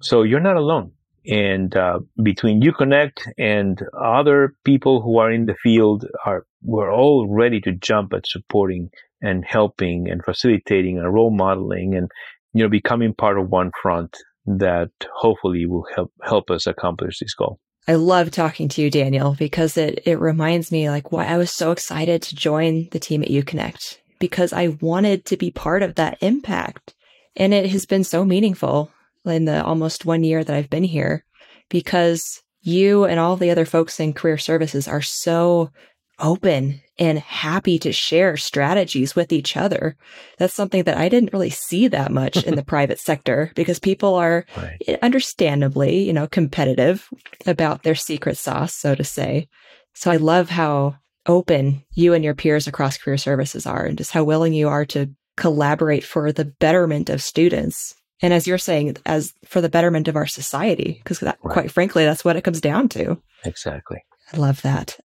So 0.00 0.22
you're 0.22 0.40
not 0.40 0.56
alone. 0.56 0.92
And 1.26 1.76
uh, 1.76 2.00
between 2.22 2.62
UConnect 2.62 3.20
and 3.38 3.80
other 3.98 4.54
people 4.64 5.02
who 5.02 5.18
are 5.18 5.30
in 5.30 5.46
the 5.46 5.54
field, 5.54 6.04
are 6.24 6.44
we're 6.62 6.92
all 6.92 7.28
ready 7.28 7.60
to 7.60 7.72
jump 7.72 8.12
at 8.12 8.26
supporting 8.26 8.90
and 9.20 9.44
helping 9.44 10.08
and 10.10 10.24
facilitating 10.24 10.98
and 10.98 11.12
role 11.12 11.30
modeling 11.30 11.94
and 11.94 12.10
you 12.52 12.62
know 12.62 12.68
becoming 12.68 13.14
part 13.14 13.38
of 13.38 13.48
one 13.48 13.70
front 13.80 14.16
that 14.46 14.90
hopefully 15.14 15.66
will 15.66 15.86
help 15.94 16.12
help 16.22 16.50
us 16.50 16.66
accomplish 16.66 17.18
this 17.20 17.34
goal. 17.34 17.60
I 17.86 17.94
love 17.94 18.30
talking 18.30 18.68
to 18.70 18.82
you, 18.82 18.90
Daniel, 18.90 19.34
because 19.36 19.76
it, 19.76 20.02
it 20.06 20.20
reminds 20.20 20.70
me 20.70 20.88
like 20.88 21.10
why 21.10 21.26
I 21.26 21.36
was 21.36 21.50
so 21.50 21.72
excited 21.72 22.22
to 22.22 22.36
join 22.36 22.88
the 22.92 23.00
team 23.00 23.22
at 23.22 23.28
UConnect 23.28 23.98
because 24.20 24.52
I 24.52 24.76
wanted 24.80 25.24
to 25.26 25.36
be 25.36 25.50
part 25.50 25.82
of 25.82 25.96
that 25.96 26.18
impact. 26.20 26.94
And 27.34 27.52
it 27.52 27.70
has 27.70 27.86
been 27.86 28.04
so 28.04 28.24
meaningful 28.24 28.92
in 29.24 29.44
the 29.44 29.64
almost 29.64 30.04
one 30.04 30.24
year 30.24 30.42
that 30.42 30.54
I've 30.54 30.70
been 30.70 30.84
here 30.84 31.24
because 31.68 32.42
you 32.62 33.04
and 33.04 33.18
all 33.18 33.36
the 33.36 33.50
other 33.50 33.64
folks 33.64 33.98
in 33.98 34.12
career 34.12 34.38
services 34.38 34.86
are 34.86 35.02
so 35.02 35.70
open 36.18 36.80
and 36.98 37.18
happy 37.18 37.78
to 37.80 37.92
share 37.92 38.36
strategies 38.36 39.16
with 39.16 39.32
each 39.32 39.56
other. 39.56 39.96
That's 40.38 40.54
something 40.54 40.84
that 40.84 40.96
I 40.96 41.08
didn't 41.08 41.32
really 41.32 41.50
see 41.50 41.88
that 41.88 42.12
much 42.12 42.44
in 42.44 42.54
the 42.54 42.64
private 42.64 43.00
sector 43.00 43.50
because 43.54 43.80
people 43.80 44.14
are 44.14 44.44
right. 44.56 44.98
understandably, 45.02 46.04
you 46.04 46.12
know, 46.12 46.28
competitive 46.28 47.08
about 47.46 47.82
their 47.82 47.94
secret 47.94 48.36
sauce, 48.36 48.74
so 48.74 48.94
to 48.94 49.04
say. 49.04 49.48
So 49.94 50.10
I 50.10 50.16
love 50.16 50.48
how 50.48 50.96
open 51.26 51.82
you 51.94 52.14
and 52.14 52.24
your 52.24 52.34
peers 52.34 52.66
across 52.66 52.98
career 52.98 53.18
services 53.18 53.66
are 53.66 53.84
and 53.84 53.98
just 53.98 54.12
how 54.12 54.24
willing 54.24 54.52
you 54.52 54.68
are 54.68 54.84
to 54.86 55.10
collaborate 55.36 56.04
for 56.04 56.30
the 56.32 56.44
betterment 56.44 57.08
of 57.10 57.22
students. 57.22 57.94
And 58.22 58.32
as 58.32 58.46
you're 58.46 58.58
saying, 58.58 58.96
as 59.04 59.34
for 59.44 59.60
the 59.60 59.68
betterment 59.68 60.08
of 60.08 60.16
our 60.16 60.26
society, 60.26 61.00
because 61.02 61.22
right. 61.22 61.38
quite 61.40 61.70
frankly, 61.70 62.04
that's 62.04 62.24
what 62.24 62.36
it 62.36 62.44
comes 62.44 62.60
down 62.60 62.88
to. 62.90 63.20
Exactly. 63.44 63.98
I 64.32 64.36
love 64.36 64.62
that. 64.62 64.98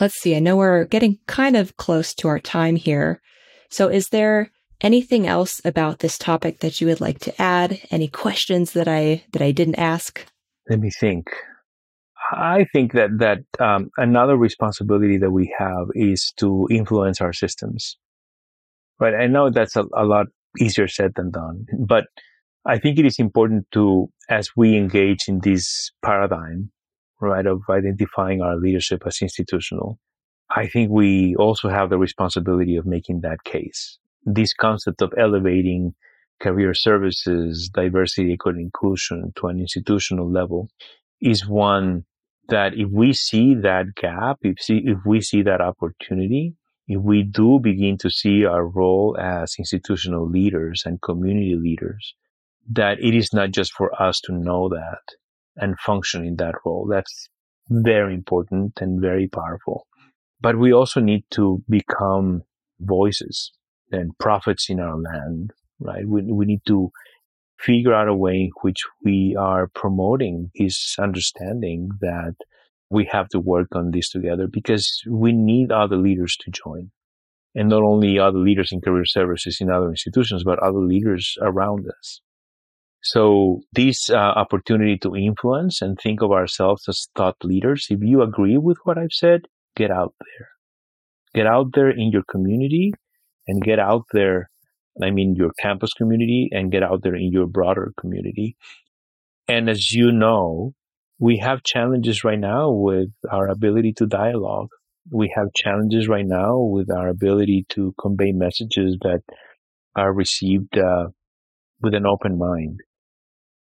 Let's 0.00 0.16
see. 0.16 0.36
I 0.36 0.40
know 0.40 0.56
we're 0.56 0.84
getting 0.84 1.18
kind 1.26 1.56
of 1.56 1.76
close 1.76 2.12
to 2.16 2.28
our 2.28 2.40
time 2.40 2.76
here. 2.76 3.22
So 3.70 3.88
is 3.88 4.08
there 4.08 4.50
anything 4.80 5.26
else 5.26 5.60
about 5.64 6.00
this 6.00 6.18
topic 6.18 6.60
that 6.60 6.80
you 6.80 6.88
would 6.88 7.00
like 7.00 7.20
to 7.20 7.40
add? 7.40 7.80
Any 7.90 8.08
questions 8.08 8.72
that 8.72 8.88
I 8.88 9.24
that 9.32 9.42
I 9.42 9.52
didn't 9.52 9.76
ask? 9.76 10.26
Let 10.68 10.80
me 10.80 10.90
think. 10.90 11.28
I 12.32 12.66
think 12.72 12.92
that 12.92 13.10
that 13.18 13.38
um, 13.64 13.90
another 13.96 14.36
responsibility 14.36 15.16
that 15.18 15.30
we 15.30 15.54
have 15.58 15.86
is 15.94 16.32
to 16.38 16.66
influence 16.70 17.20
our 17.20 17.32
systems. 17.32 17.96
Right. 18.98 19.14
I 19.14 19.26
know 19.28 19.50
that's 19.50 19.76
a, 19.76 19.84
a 19.94 20.04
lot 20.04 20.26
easier 20.58 20.88
said 20.88 21.12
than 21.14 21.30
done, 21.30 21.66
but 21.86 22.06
I 22.68 22.78
think 22.78 22.98
it 22.98 23.06
is 23.06 23.20
important 23.20 23.66
to, 23.72 24.10
as 24.28 24.50
we 24.56 24.76
engage 24.76 25.28
in 25.28 25.38
this 25.40 25.92
paradigm, 26.04 26.72
right, 27.20 27.46
of 27.46 27.62
identifying 27.70 28.42
our 28.42 28.56
leadership 28.56 29.04
as 29.06 29.22
institutional, 29.22 30.00
I 30.50 30.66
think 30.66 30.90
we 30.90 31.36
also 31.36 31.68
have 31.68 31.90
the 31.90 31.98
responsibility 31.98 32.76
of 32.76 32.84
making 32.84 33.20
that 33.20 33.44
case. 33.44 33.98
This 34.24 34.52
concept 34.52 35.00
of 35.00 35.14
elevating 35.16 35.94
career 36.40 36.74
services, 36.74 37.70
diversity, 37.72 38.32
equity, 38.32 38.62
inclusion 38.62 39.32
to 39.36 39.46
an 39.46 39.60
institutional 39.60 40.30
level 40.30 40.68
is 41.20 41.46
one 41.46 42.04
that 42.48 42.74
if 42.74 42.90
we 42.90 43.12
see 43.12 43.54
that 43.54 43.94
gap, 43.94 44.38
if, 44.42 44.60
see, 44.60 44.82
if 44.84 44.98
we 45.06 45.20
see 45.20 45.42
that 45.42 45.60
opportunity, 45.60 46.54
if 46.88 47.00
we 47.00 47.22
do 47.22 47.60
begin 47.60 47.96
to 47.98 48.10
see 48.10 48.44
our 48.44 48.66
role 48.66 49.16
as 49.20 49.54
institutional 49.58 50.28
leaders 50.28 50.82
and 50.84 51.00
community 51.00 51.56
leaders, 51.56 52.14
that 52.70 52.98
it 53.00 53.14
is 53.14 53.32
not 53.32 53.50
just 53.50 53.72
for 53.72 53.90
us 54.00 54.20
to 54.20 54.32
know 54.32 54.68
that 54.68 55.14
and 55.56 55.78
function 55.78 56.24
in 56.24 56.36
that 56.36 56.54
role. 56.64 56.86
That's 56.90 57.28
very 57.68 58.14
important 58.14 58.80
and 58.80 59.00
very 59.00 59.28
powerful. 59.28 59.86
But 60.40 60.58
we 60.58 60.72
also 60.72 61.00
need 61.00 61.24
to 61.32 61.62
become 61.68 62.42
voices 62.80 63.52
and 63.90 64.16
prophets 64.18 64.68
in 64.68 64.80
our 64.80 64.96
land, 64.96 65.52
right? 65.80 66.06
We, 66.06 66.22
we 66.22 66.44
need 66.44 66.60
to 66.66 66.90
figure 67.58 67.94
out 67.94 68.08
a 68.08 68.14
way 68.14 68.34
in 68.34 68.50
which 68.62 68.82
we 69.02 69.34
are 69.38 69.68
promoting 69.68 70.50
this 70.54 70.96
understanding 70.98 71.90
that 72.00 72.34
we 72.90 73.04
have 73.06 73.28
to 73.30 73.40
work 73.40 73.68
on 73.74 73.90
this 73.90 74.10
together 74.10 74.46
because 74.46 75.02
we 75.08 75.32
need 75.32 75.72
other 75.72 75.96
leaders 75.96 76.36
to 76.40 76.50
join. 76.50 76.90
And 77.54 77.70
not 77.70 77.82
only 77.82 78.18
other 78.18 78.38
leaders 78.38 78.70
in 78.70 78.82
career 78.82 79.06
services 79.06 79.58
in 79.60 79.70
other 79.70 79.88
institutions, 79.88 80.44
but 80.44 80.58
other 80.58 80.78
leaders 80.78 81.36
around 81.40 81.86
us. 81.88 82.20
So 83.08 83.60
this 83.72 84.10
uh, 84.10 84.16
opportunity 84.16 84.98
to 84.98 85.14
influence 85.14 85.80
and 85.80 85.96
think 85.96 86.22
of 86.22 86.32
ourselves 86.32 86.88
as 86.88 87.06
thought 87.14 87.36
leaders, 87.44 87.86
if 87.88 88.00
you 88.02 88.20
agree 88.20 88.58
with 88.58 88.78
what 88.82 88.98
I've 88.98 89.12
said, 89.12 89.42
get 89.76 89.92
out 89.92 90.12
there. 90.18 90.48
Get 91.32 91.46
out 91.46 91.66
there 91.74 91.88
in 91.88 92.10
your 92.10 92.24
community 92.28 92.92
and 93.46 93.62
get 93.62 93.78
out 93.78 94.06
there, 94.12 94.50
I 95.00 95.10
mean, 95.10 95.36
your 95.36 95.52
campus 95.60 95.92
community 95.92 96.48
and 96.50 96.72
get 96.72 96.82
out 96.82 97.02
there 97.04 97.14
in 97.14 97.30
your 97.30 97.46
broader 97.46 97.92
community. 98.00 98.56
And 99.46 99.70
as 99.70 99.92
you 99.92 100.10
know, 100.10 100.72
we 101.20 101.38
have 101.38 101.62
challenges 101.62 102.24
right 102.24 102.40
now 102.40 102.72
with 102.72 103.10
our 103.30 103.46
ability 103.46 103.92
to 103.98 104.06
dialogue. 104.06 104.70
We 105.12 105.32
have 105.36 105.54
challenges 105.54 106.08
right 106.08 106.26
now 106.26 106.58
with 106.58 106.90
our 106.90 107.06
ability 107.06 107.66
to 107.68 107.94
convey 108.00 108.32
messages 108.32 108.98
that 109.02 109.22
are 109.94 110.12
received 110.12 110.76
uh, 110.76 111.10
with 111.80 111.94
an 111.94 112.04
open 112.04 112.36
mind 112.36 112.80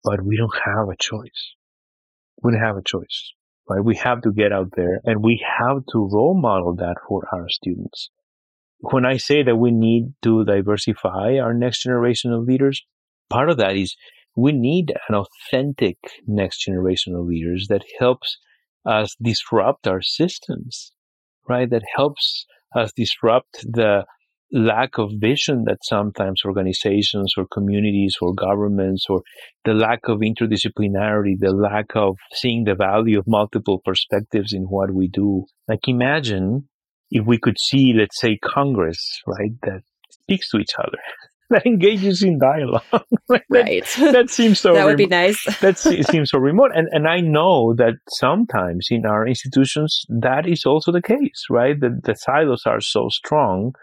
but 0.05 0.23
we 0.23 0.37
don't 0.37 0.53
have 0.63 0.87
a 0.87 0.95
choice. 0.95 1.55
We 2.41 2.51
don't 2.51 2.61
have 2.61 2.77
a 2.77 2.83
choice, 2.83 3.33
right? 3.67 3.83
We 3.83 3.95
have 3.95 4.21
to 4.21 4.31
get 4.31 4.53
out 4.53 4.69
there 4.77 5.01
and 5.03 5.23
we 5.23 5.43
have 5.59 5.77
to 5.91 6.09
role 6.13 6.39
model 6.39 6.75
that 6.75 6.97
for 7.07 7.27
our 7.33 7.49
students. 7.49 8.11
When 8.79 9.05
I 9.05 9.17
say 9.17 9.41
that 9.41 9.55
we 9.55 9.71
need 9.71 10.13
to 10.21 10.45
diversify 10.45 11.39
our 11.39 11.53
next 11.53 11.81
generation 11.81 12.31
of 12.31 12.43
leaders, 12.43 12.83
part 13.29 13.49
of 13.49 13.57
that 13.57 13.75
is 13.75 13.95
we 14.35 14.51
need 14.51 14.93
an 15.09 15.15
authentic 15.15 15.97
next 16.27 16.59
generation 16.59 17.15
of 17.15 17.25
leaders 17.25 17.67
that 17.69 17.83
helps 17.99 18.37
us 18.85 19.15
disrupt 19.19 19.87
our 19.87 20.01
systems, 20.01 20.91
right? 21.49 21.69
That 21.69 21.83
helps 21.95 22.45
us 22.75 22.91
disrupt 22.95 23.63
the 23.63 24.05
lack 24.55 24.97
of 24.97 25.11
vision 25.19 25.65
that 25.65 25.79
sometimes 25.83 26.41
organizations 26.45 27.33
or 27.37 27.45
communities 27.51 28.15
or 28.21 28.33
governments 28.33 29.05
or 29.09 29.21
the 29.65 29.73
lack 29.73 30.07
of 30.07 30.19
interdisciplinarity, 30.19 31.37
the 31.37 31.51
lack 31.51 31.87
of 31.95 32.15
seeing 32.33 32.63
the 32.63 32.73
value 32.73 33.19
of 33.19 33.25
multiple 33.27 33.81
perspectives 33.83 34.53
in 34.53 34.63
what 34.63 34.93
we 34.93 35.09
do. 35.09 35.45
Like 35.67 35.87
imagine 35.87 36.69
if 37.11 37.25
we 37.25 37.37
could 37.37 37.57
see, 37.59 37.93
let's 37.95 38.19
say, 38.19 38.39
Congress, 38.41 39.21
right, 39.27 39.51
that 39.63 39.81
speaks 40.09 40.49
to 40.51 40.57
each 40.57 40.73
other. 40.79 40.97
That 41.51 41.63
engages 41.67 42.23
in 42.23 42.39
dialogue. 42.39 42.81
right. 43.29 43.85
That, 43.99 44.13
that, 44.13 44.29
seems 44.31 44.59
so. 44.59 44.73
that 44.73 44.87
would 44.87 44.97
be 44.97 45.05
nice. 45.05 45.45
that 45.59 45.77
seems 45.77 46.31
so 46.31 46.39
remote, 46.39 46.71
and 46.73 46.87
and 46.91 47.07
I 47.07 47.19
know 47.19 47.75
that 47.75 47.93
sometimes 48.09 48.87
in 48.89 49.05
our 49.05 49.27
institutions 49.27 50.05
that 50.09 50.47
is 50.47 50.65
also 50.65 50.91
the 50.91 51.03
case, 51.03 51.45
right? 51.51 51.79
That 51.79 52.01
the 52.03 52.15
silos 52.15 52.63
are 52.65 52.81
so 52.81 53.09
strong 53.09 53.73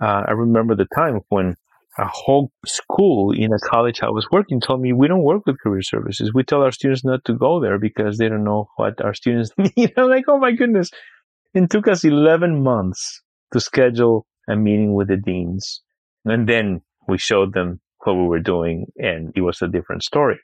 uh, 0.00 0.24
I 0.28 0.32
remember 0.32 0.74
the 0.74 0.88
time 0.94 1.20
when 1.28 1.56
a 1.98 2.06
whole 2.06 2.50
school 2.66 3.32
in 3.32 3.52
a 3.52 3.58
college 3.58 4.02
I 4.02 4.10
was 4.10 4.26
working 4.30 4.60
told 4.60 4.80
me 4.80 4.92
we 4.92 5.06
don't 5.06 5.22
work 5.22 5.46
with 5.46 5.60
career 5.60 5.82
services. 5.82 6.32
We 6.34 6.42
tell 6.42 6.62
our 6.62 6.72
students 6.72 7.04
not 7.04 7.24
to 7.26 7.34
go 7.34 7.60
there 7.60 7.78
because 7.78 8.18
they 8.18 8.28
don't 8.28 8.44
know 8.44 8.68
what 8.76 9.00
our 9.00 9.14
students 9.14 9.50
need. 9.76 9.92
I'm 9.96 10.08
like, 10.08 10.24
oh 10.28 10.38
my 10.38 10.52
goodness. 10.52 10.90
It 11.54 11.70
took 11.70 11.86
us 11.86 12.04
11 12.04 12.64
months 12.64 13.22
to 13.52 13.60
schedule 13.60 14.26
a 14.48 14.56
meeting 14.56 14.94
with 14.94 15.08
the 15.08 15.16
deans. 15.16 15.82
And 16.24 16.48
then 16.48 16.82
we 17.06 17.18
showed 17.18 17.54
them 17.54 17.80
what 18.00 18.14
we 18.14 18.26
were 18.26 18.40
doing 18.40 18.86
and 18.96 19.32
it 19.36 19.42
was 19.42 19.62
a 19.62 19.68
different 19.68 20.02
story. 20.02 20.40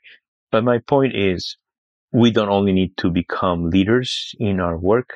But 0.51 0.63
my 0.63 0.79
point 0.79 1.15
is, 1.15 1.57
we 2.13 2.31
don't 2.31 2.49
only 2.49 2.73
need 2.73 2.95
to 2.97 3.09
become 3.09 3.69
leaders 3.69 4.35
in 4.39 4.59
our 4.59 4.77
work 4.77 5.15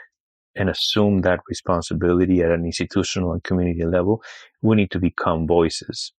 and 0.55 0.69
assume 0.69 1.21
that 1.21 1.39
responsibility 1.49 2.41
at 2.41 2.51
an 2.51 2.65
institutional 2.65 3.33
and 3.33 3.43
community 3.43 3.85
level, 3.85 4.23
we 4.61 4.75
need 4.75 4.91
to 4.91 4.99
become 4.99 5.47
voices 5.47 6.13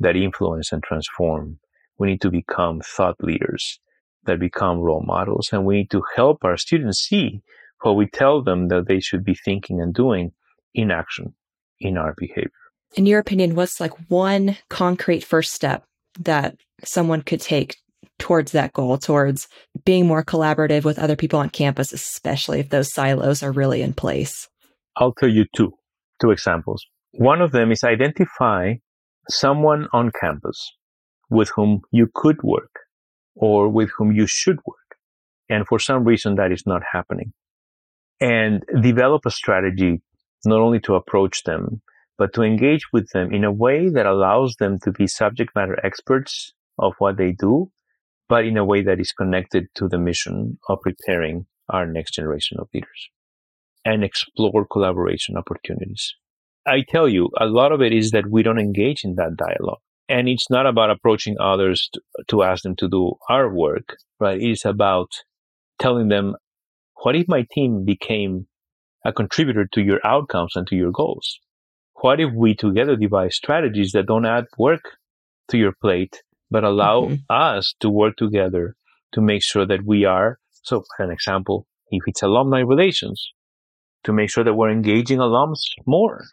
that 0.00 0.16
influence 0.16 0.72
and 0.72 0.82
transform. 0.82 1.58
We 1.98 2.08
need 2.08 2.20
to 2.22 2.30
become 2.30 2.80
thought 2.80 3.16
leaders 3.20 3.78
that 4.24 4.40
become 4.40 4.78
role 4.78 5.04
models. 5.06 5.50
And 5.52 5.64
we 5.64 5.76
need 5.76 5.90
to 5.90 6.02
help 6.16 6.44
our 6.44 6.56
students 6.56 6.98
see 6.98 7.42
what 7.82 7.92
we 7.92 8.06
tell 8.06 8.42
them 8.42 8.68
that 8.68 8.88
they 8.88 9.00
should 9.00 9.24
be 9.24 9.34
thinking 9.34 9.80
and 9.80 9.94
doing 9.94 10.32
in 10.74 10.90
action 10.90 11.34
in 11.78 11.98
our 11.98 12.14
behavior. 12.16 12.50
In 12.94 13.06
your 13.06 13.18
opinion, 13.18 13.54
what's 13.54 13.80
like 13.80 13.92
one 14.08 14.56
concrete 14.70 15.24
first 15.24 15.52
step 15.52 15.84
that 16.20 16.56
someone 16.84 17.22
could 17.22 17.40
take 17.40 17.76
towards 18.18 18.52
that 18.52 18.72
goal, 18.72 18.98
towards 18.98 19.48
being 19.84 20.06
more 20.06 20.24
collaborative 20.24 20.84
with 20.84 20.98
other 20.98 21.16
people 21.16 21.38
on 21.38 21.50
campus, 21.50 21.92
especially 21.92 22.60
if 22.60 22.70
those 22.70 22.92
silos 22.92 23.42
are 23.42 23.52
really 23.52 23.82
in 23.82 23.92
place? 23.92 24.48
I'll 24.96 25.12
tell 25.12 25.28
you 25.28 25.44
two, 25.56 25.72
two 26.20 26.30
examples. 26.30 26.84
One 27.12 27.40
of 27.40 27.52
them 27.52 27.72
is 27.72 27.84
identify 27.84 28.74
someone 29.28 29.88
on 29.92 30.10
campus 30.20 30.72
with 31.30 31.50
whom 31.54 31.80
you 31.90 32.08
could 32.14 32.42
work 32.42 32.70
or 33.34 33.68
with 33.68 33.90
whom 33.96 34.12
you 34.12 34.26
should 34.26 34.58
work. 34.66 34.78
And 35.48 35.66
for 35.66 35.78
some 35.78 36.04
reason 36.04 36.36
that 36.36 36.52
is 36.52 36.64
not 36.66 36.82
happening. 36.92 37.32
And 38.20 38.64
develop 38.80 39.26
a 39.26 39.30
strategy 39.30 40.00
not 40.44 40.60
only 40.60 40.80
to 40.80 40.94
approach 40.94 41.42
them, 41.44 41.80
but 42.16 42.32
to 42.34 42.42
engage 42.42 42.82
with 42.92 43.08
them 43.12 43.32
in 43.32 43.44
a 43.44 43.52
way 43.52 43.88
that 43.88 44.06
allows 44.06 44.56
them 44.56 44.78
to 44.84 44.92
be 44.92 45.06
subject 45.06 45.54
matter 45.56 45.78
experts 45.84 46.52
of 46.78 46.94
what 46.98 47.16
they 47.16 47.32
do 47.32 47.70
but 48.34 48.46
in 48.46 48.56
a 48.56 48.64
way 48.64 48.82
that 48.82 48.98
is 48.98 49.12
connected 49.12 49.68
to 49.76 49.86
the 49.86 49.96
mission 49.96 50.58
of 50.68 50.80
preparing 50.80 51.46
our 51.68 51.86
next 51.86 52.14
generation 52.14 52.58
of 52.58 52.66
leaders 52.74 53.08
and 53.84 54.02
explore 54.02 54.66
collaboration 54.66 55.36
opportunities. 55.36 56.16
I 56.66 56.82
tell 56.88 57.08
you, 57.08 57.30
a 57.40 57.46
lot 57.46 57.70
of 57.70 57.80
it 57.80 57.92
is 57.92 58.10
that 58.10 58.28
we 58.28 58.42
don't 58.42 58.58
engage 58.58 59.04
in 59.04 59.14
that 59.14 59.36
dialogue. 59.36 59.78
And 60.08 60.28
it's 60.28 60.50
not 60.50 60.66
about 60.66 60.90
approaching 60.90 61.36
others 61.38 61.88
to, 61.92 62.00
to 62.26 62.42
ask 62.42 62.64
them 62.64 62.74
to 62.78 62.88
do 62.88 63.12
our 63.30 63.48
work, 63.48 63.98
right? 64.18 64.40
It's 64.42 64.64
about 64.64 65.10
telling 65.78 66.08
them, 66.08 66.34
what 67.04 67.14
if 67.14 67.28
my 67.28 67.46
team 67.52 67.84
became 67.84 68.48
a 69.04 69.12
contributor 69.12 69.68
to 69.74 69.80
your 69.80 70.04
outcomes 70.04 70.56
and 70.56 70.66
to 70.66 70.74
your 70.74 70.90
goals? 70.90 71.38
What 72.00 72.18
if 72.18 72.32
we 72.34 72.56
together 72.56 72.96
devise 72.96 73.36
strategies 73.36 73.92
that 73.92 74.06
don't 74.06 74.26
add 74.26 74.46
work 74.58 74.82
to 75.50 75.56
your 75.56 75.74
plate, 75.80 76.20
but 76.50 76.64
allow 76.64 77.02
mm-hmm. 77.02 77.14
us 77.30 77.74
to 77.80 77.90
work 77.90 78.16
together 78.16 78.76
to 79.12 79.20
make 79.20 79.42
sure 79.42 79.66
that 79.66 79.84
we 79.84 80.04
are. 80.04 80.38
So, 80.62 80.84
for 80.96 81.04
an 81.04 81.10
example, 81.10 81.66
if 81.90 82.02
it's 82.06 82.22
alumni 82.22 82.60
relations, 82.60 83.32
to 84.04 84.12
make 84.12 84.30
sure 84.30 84.44
that 84.44 84.54
we're 84.54 84.70
engaging 84.70 85.18
alums 85.18 85.60
more, 85.86 86.24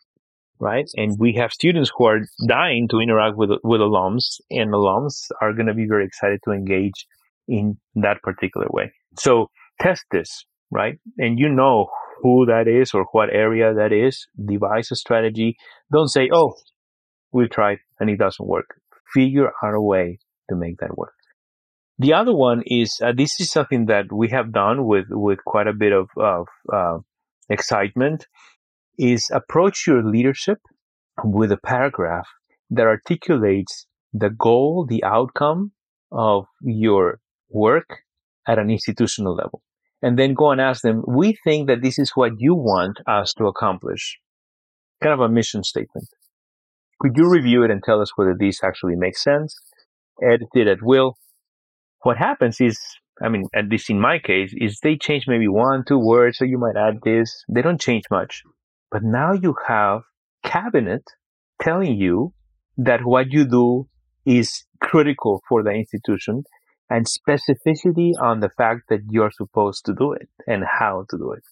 right? 0.59 0.85
And 0.95 1.17
we 1.17 1.33
have 1.33 1.51
students 1.53 1.91
who 1.95 2.05
are 2.05 2.19
dying 2.47 2.87
to 2.89 2.99
interact 2.99 3.37
with 3.37 3.51
with 3.63 3.81
alums, 3.81 4.39
and 4.49 4.71
alums 4.71 5.27
are 5.41 5.53
going 5.53 5.67
to 5.67 5.73
be 5.73 5.87
very 5.87 6.05
excited 6.05 6.39
to 6.45 6.51
engage 6.51 7.05
in 7.47 7.77
that 7.95 8.21
particular 8.21 8.67
way. 8.71 8.93
So, 9.17 9.49
test 9.81 10.05
this, 10.11 10.45
right? 10.69 10.99
And 11.17 11.39
you 11.39 11.49
know 11.49 11.87
who 12.21 12.45
that 12.45 12.67
is 12.67 12.93
or 12.93 13.05
what 13.11 13.29
area 13.33 13.73
that 13.73 13.91
is. 13.91 14.27
Devise 14.43 14.91
a 14.91 14.95
strategy. 14.95 15.57
Don't 15.91 16.07
say, 16.07 16.29
oh, 16.31 16.53
we've 17.31 17.49
tried 17.49 17.79
and 17.99 18.09
it 18.09 18.17
doesn't 18.17 18.47
work. 18.47 18.80
Figure 19.13 19.51
out 19.63 19.73
a 19.73 19.81
way 19.81 20.19
to 20.49 20.55
make 20.55 20.77
that 20.79 20.97
work. 20.97 21.13
The 21.97 22.13
other 22.13 22.35
one 22.35 22.63
is 22.65 22.99
uh, 23.03 23.13
this 23.15 23.39
is 23.39 23.51
something 23.51 23.85
that 23.85 24.11
we 24.11 24.29
have 24.29 24.51
done 24.51 24.85
with, 24.85 25.05
with 25.09 25.39
quite 25.45 25.67
a 25.67 25.73
bit 25.73 25.91
of, 25.91 26.09
of 26.17 26.47
uh, 26.73 26.97
excitement 27.49 28.25
is 28.97 29.29
approach 29.31 29.85
your 29.85 30.03
leadership 30.03 30.57
with 31.23 31.51
a 31.51 31.57
paragraph 31.57 32.27
that 32.69 32.87
articulates 32.87 33.85
the 34.13 34.29
goal, 34.29 34.85
the 34.89 35.03
outcome 35.03 35.71
of 36.11 36.45
your 36.61 37.19
work 37.49 37.99
at 38.47 38.59
an 38.59 38.69
institutional 38.69 39.35
level. 39.35 39.61
And 40.01 40.17
then 40.17 40.33
go 40.33 40.49
and 40.51 40.59
ask 40.59 40.81
them, 40.81 41.03
we 41.07 41.37
think 41.43 41.67
that 41.67 41.81
this 41.81 41.99
is 41.99 42.11
what 42.15 42.31
you 42.37 42.55
want 42.55 42.99
us 43.07 43.33
to 43.35 43.45
accomplish. 43.45 44.17
Kind 45.01 45.13
of 45.13 45.19
a 45.19 45.29
mission 45.29 45.63
statement. 45.63 46.07
Could 47.01 47.17
you 47.17 47.27
review 47.27 47.63
it 47.63 47.71
and 47.71 47.81
tell 47.81 47.99
us 47.99 48.11
whether 48.15 48.35
this 48.39 48.63
actually 48.63 48.95
makes 48.95 49.23
sense? 49.23 49.57
Edit 50.21 50.49
it 50.53 50.67
at 50.67 50.83
will. 50.83 51.17
What 52.03 52.17
happens 52.17 52.61
is, 52.61 52.79
I 53.19 53.27
mean, 53.27 53.45
at 53.55 53.69
least 53.69 53.89
in 53.89 53.99
my 53.99 54.19
case, 54.19 54.53
is 54.55 54.79
they 54.83 54.97
change 54.97 55.25
maybe 55.27 55.47
one, 55.47 55.83
two 55.87 55.97
words, 55.97 56.37
so 56.37 56.45
you 56.45 56.59
might 56.59 56.77
add 56.77 56.99
this. 57.03 57.43
They 57.49 57.63
don't 57.63 57.81
change 57.81 58.03
much. 58.11 58.43
But 58.91 59.01
now 59.03 59.33
you 59.33 59.55
have 59.67 60.01
cabinet 60.43 61.01
telling 61.59 61.95
you 61.95 62.35
that 62.77 63.03
what 63.03 63.31
you 63.31 63.45
do 63.45 63.87
is 64.23 64.63
critical 64.79 65.41
for 65.49 65.63
the 65.63 65.71
institution 65.71 66.43
and 66.87 67.07
specificity 67.07 68.11
on 68.21 68.41
the 68.41 68.51
fact 68.59 68.81
that 68.89 68.99
you're 69.09 69.31
supposed 69.31 69.85
to 69.85 69.95
do 69.97 70.13
it 70.13 70.29
and 70.45 70.63
how 70.79 71.05
to 71.09 71.17
do 71.17 71.31
it. 71.31 71.43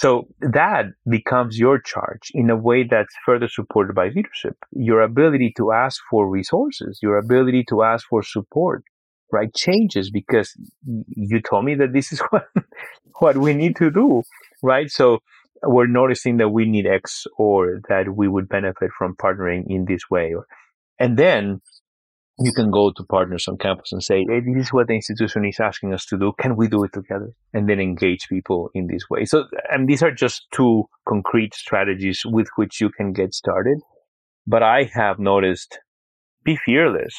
So 0.00 0.28
that 0.38 0.84
becomes 1.10 1.58
your 1.58 1.80
charge 1.80 2.30
in 2.32 2.50
a 2.50 2.56
way 2.56 2.84
that's 2.84 3.12
further 3.26 3.48
supported 3.48 3.96
by 3.96 4.10
leadership. 4.10 4.56
Your 4.70 5.00
ability 5.02 5.52
to 5.56 5.72
ask 5.72 6.00
for 6.08 6.30
resources, 6.30 7.00
your 7.02 7.18
ability 7.18 7.64
to 7.70 7.82
ask 7.82 8.06
for 8.08 8.22
support, 8.22 8.84
right, 9.32 9.52
changes 9.52 10.08
because 10.12 10.56
you 10.84 11.40
told 11.40 11.64
me 11.64 11.74
that 11.74 11.94
this 11.94 12.12
is 12.12 12.20
what, 12.30 12.46
what 13.18 13.38
we 13.38 13.54
need 13.54 13.74
to 13.78 13.90
do, 13.90 14.22
right? 14.62 14.88
So 14.88 15.18
we're 15.64 15.88
noticing 15.88 16.36
that 16.36 16.50
we 16.50 16.64
need 16.64 16.86
X 16.86 17.26
or 17.36 17.80
that 17.88 18.14
we 18.14 18.28
would 18.28 18.48
benefit 18.48 18.92
from 18.96 19.16
partnering 19.16 19.64
in 19.66 19.86
this 19.86 20.02
way. 20.08 20.32
And 21.00 21.18
then 21.18 21.60
you 22.40 22.52
can 22.52 22.70
go 22.70 22.92
to 22.96 23.04
partners 23.04 23.46
on 23.48 23.58
campus 23.58 23.92
and 23.92 24.02
say, 24.02 24.24
hey, 24.28 24.40
this 24.40 24.66
is 24.66 24.72
what 24.72 24.86
the 24.86 24.94
institution 24.94 25.44
is 25.44 25.58
asking 25.60 25.92
us 25.92 26.04
to 26.06 26.18
do. 26.18 26.32
Can 26.40 26.56
we 26.56 26.68
do 26.68 26.84
it 26.84 26.92
together? 26.92 27.30
And 27.52 27.68
then 27.68 27.80
engage 27.80 28.28
people 28.28 28.70
in 28.74 28.86
this 28.86 29.02
way. 29.10 29.24
So, 29.24 29.44
and 29.70 29.88
these 29.88 30.02
are 30.02 30.12
just 30.12 30.46
two 30.52 30.84
concrete 31.06 31.54
strategies 31.54 32.22
with 32.24 32.48
which 32.56 32.80
you 32.80 32.90
can 32.90 33.12
get 33.12 33.34
started. 33.34 33.78
But 34.46 34.62
I 34.62 34.90
have 34.94 35.18
noticed 35.18 35.78
be 36.44 36.56
fearless 36.64 37.14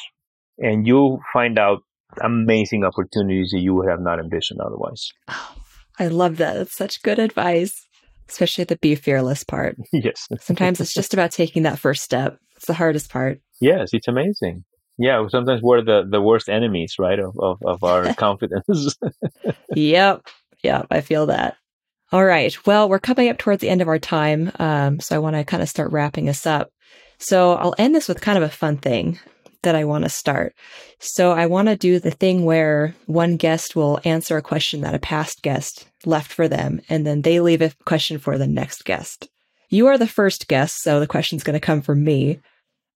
and 0.58 0.86
you'll 0.86 1.20
find 1.32 1.58
out 1.58 1.82
amazing 2.22 2.84
opportunities 2.84 3.50
that 3.52 3.60
you 3.60 3.74
would 3.74 3.88
have 3.88 4.00
not 4.00 4.18
envisioned 4.18 4.60
otherwise. 4.60 5.10
Oh, 5.28 5.54
I 5.98 6.08
love 6.08 6.38
that. 6.38 6.54
That's 6.54 6.74
such 6.74 7.02
good 7.02 7.18
advice 7.18 7.86
especially 8.30 8.64
the 8.64 8.76
be 8.76 8.94
fearless 8.94 9.44
part. 9.44 9.76
Yes. 9.92 10.28
sometimes 10.40 10.80
it's 10.80 10.94
just 10.94 11.12
about 11.12 11.32
taking 11.32 11.64
that 11.64 11.78
first 11.78 12.02
step. 12.02 12.38
It's 12.56 12.66
the 12.66 12.74
hardest 12.74 13.10
part. 13.10 13.40
Yes, 13.60 13.90
it's 13.92 14.08
amazing. 14.08 14.64
Yeah, 15.00 15.26
sometimes 15.28 15.62
we're 15.62 15.80
the, 15.80 16.06
the 16.06 16.20
worst 16.20 16.50
enemies, 16.50 16.96
right, 16.98 17.18
of, 17.18 17.34
of, 17.38 17.62
of 17.62 17.82
our 17.82 18.12
confidence. 18.16 18.98
yep. 19.74 20.26
Yep. 20.62 20.88
I 20.90 21.00
feel 21.00 21.24
that. 21.26 21.56
All 22.12 22.24
right. 22.24 22.54
Well, 22.66 22.86
we're 22.86 22.98
coming 22.98 23.30
up 23.30 23.38
towards 23.38 23.62
the 23.62 23.70
end 23.70 23.80
of 23.80 23.88
our 23.88 23.98
time. 23.98 24.52
Um, 24.58 25.00
so 25.00 25.16
I 25.16 25.18
want 25.18 25.36
to 25.36 25.44
kind 25.44 25.62
of 25.62 25.70
start 25.70 25.90
wrapping 25.90 26.28
us 26.28 26.44
up. 26.44 26.70
So 27.18 27.54
I'll 27.54 27.74
end 27.78 27.94
this 27.94 28.08
with 28.08 28.20
kind 28.20 28.36
of 28.36 28.44
a 28.44 28.50
fun 28.50 28.76
thing 28.76 29.18
that 29.62 29.74
I 29.74 29.84
want 29.84 30.04
to 30.04 30.10
start. 30.10 30.54
So 30.98 31.32
I 31.32 31.46
want 31.46 31.68
to 31.68 31.76
do 31.76 31.98
the 31.98 32.10
thing 32.10 32.44
where 32.44 32.94
one 33.06 33.38
guest 33.38 33.74
will 33.74 34.00
answer 34.04 34.36
a 34.36 34.42
question 34.42 34.82
that 34.82 34.94
a 34.94 34.98
past 34.98 35.40
guest 35.40 35.86
left 36.04 36.30
for 36.30 36.46
them, 36.46 36.80
and 36.88 37.06
then 37.06 37.22
they 37.22 37.40
leave 37.40 37.62
a 37.62 37.72
question 37.84 38.18
for 38.18 38.38
the 38.38 38.46
next 38.46 38.84
guest. 38.84 39.28
You 39.68 39.86
are 39.86 39.98
the 39.98 40.06
first 40.06 40.48
guest, 40.48 40.82
so 40.82 40.98
the 40.98 41.06
question's 41.06 41.42
going 41.42 41.54
to 41.54 41.60
come 41.60 41.82
from 41.82 42.04
me. 42.04 42.40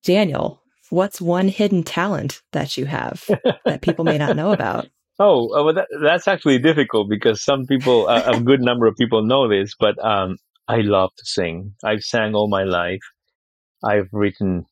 Daniel, 0.04 0.60
what's 0.90 1.20
one 1.20 1.48
hidden 1.48 1.82
talent 1.82 2.42
that 2.52 2.76
you 2.76 2.86
have 2.86 3.24
that 3.64 3.82
people 3.82 4.04
may 4.04 4.18
not 4.18 4.36
know 4.36 4.52
about? 4.52 4.88
Oh, 5.20 5.56
uh, 5.56 5.62
well, 5.62 5.74
that, 5.74 5.86
that's 6.02 6.26
actually 6.26 6.58
difficult 6.58 7.08
because 7.08 7.40
some 7.40 7.66
people, 7.66 8.08
uh, 8.08 8.32
a 8.34 8.40
good 8.40 8.60
number 8.60 8.86
of 8.86 8.96
people 8.96 9.24
know 9.24 9.48
this, 9.48 9.72
but 9.78 9.96
um, 10.04 10.38
I 10.66 10.78
love 10.78 11.10
to 11.16 11.24
sing. 11.24 11.72
I've 11.84 12.02
sang 12.02 12.34
all 12.34 12.48
my 12.48 12.64
life. 12.64 12.98
I've 13.84 14.08
written 14.10 14.64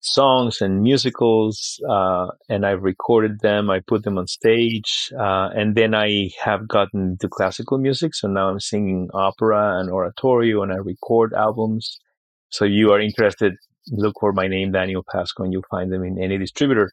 songs 0.00 0.60
and 0.60 0.82
musicals, 0.82 1.80
uh, 1.88 2.28
and 2.48 2.66
I've 2.66 2.82
recorded 2.82 3.40
them. 3.40 3.70
I 3.70 3.80
put 3.80 4.04
them 4.04 4.18
on 4.18 4.26
stage, 4.26 5.10
uh, 5.18 5.48
and 5.54 5.74
then 5.74 5.94
I 5.94 6.30
have 6.42 6.68
gotten 6.68 7.12
into 7.12 7.28
classical 7.28 7.78
music. 7.78 8.14
So 8.14 8.28
now 8.28 8.48
I'm 8.48 8.60
singing 8.60 9.08
opera 9.14 9.78
and 9.80 9.90
oratorio, 9.90 10.62
and 10.62 10.72
I 10.72 10.76
record 10.76 11.32
albums. 11.34 11.98
So 12.50 12.64
you 12.64 12.92
are 12.92 13.00
interested, 13.00 13.54
look 13.90 14.14
for 14.20 14.32
my 14.32 14.48
name, 14.48 14.72
Daniel 14.72 15.04
Pascoe, 15.10 15.44
and 15.44 15.52
you'll 15.52 15.62
find 15.70 15.92
them 15.92 16.04
in 16.04 16.22
any 16.22 16.38
distributor. 16.38 16.92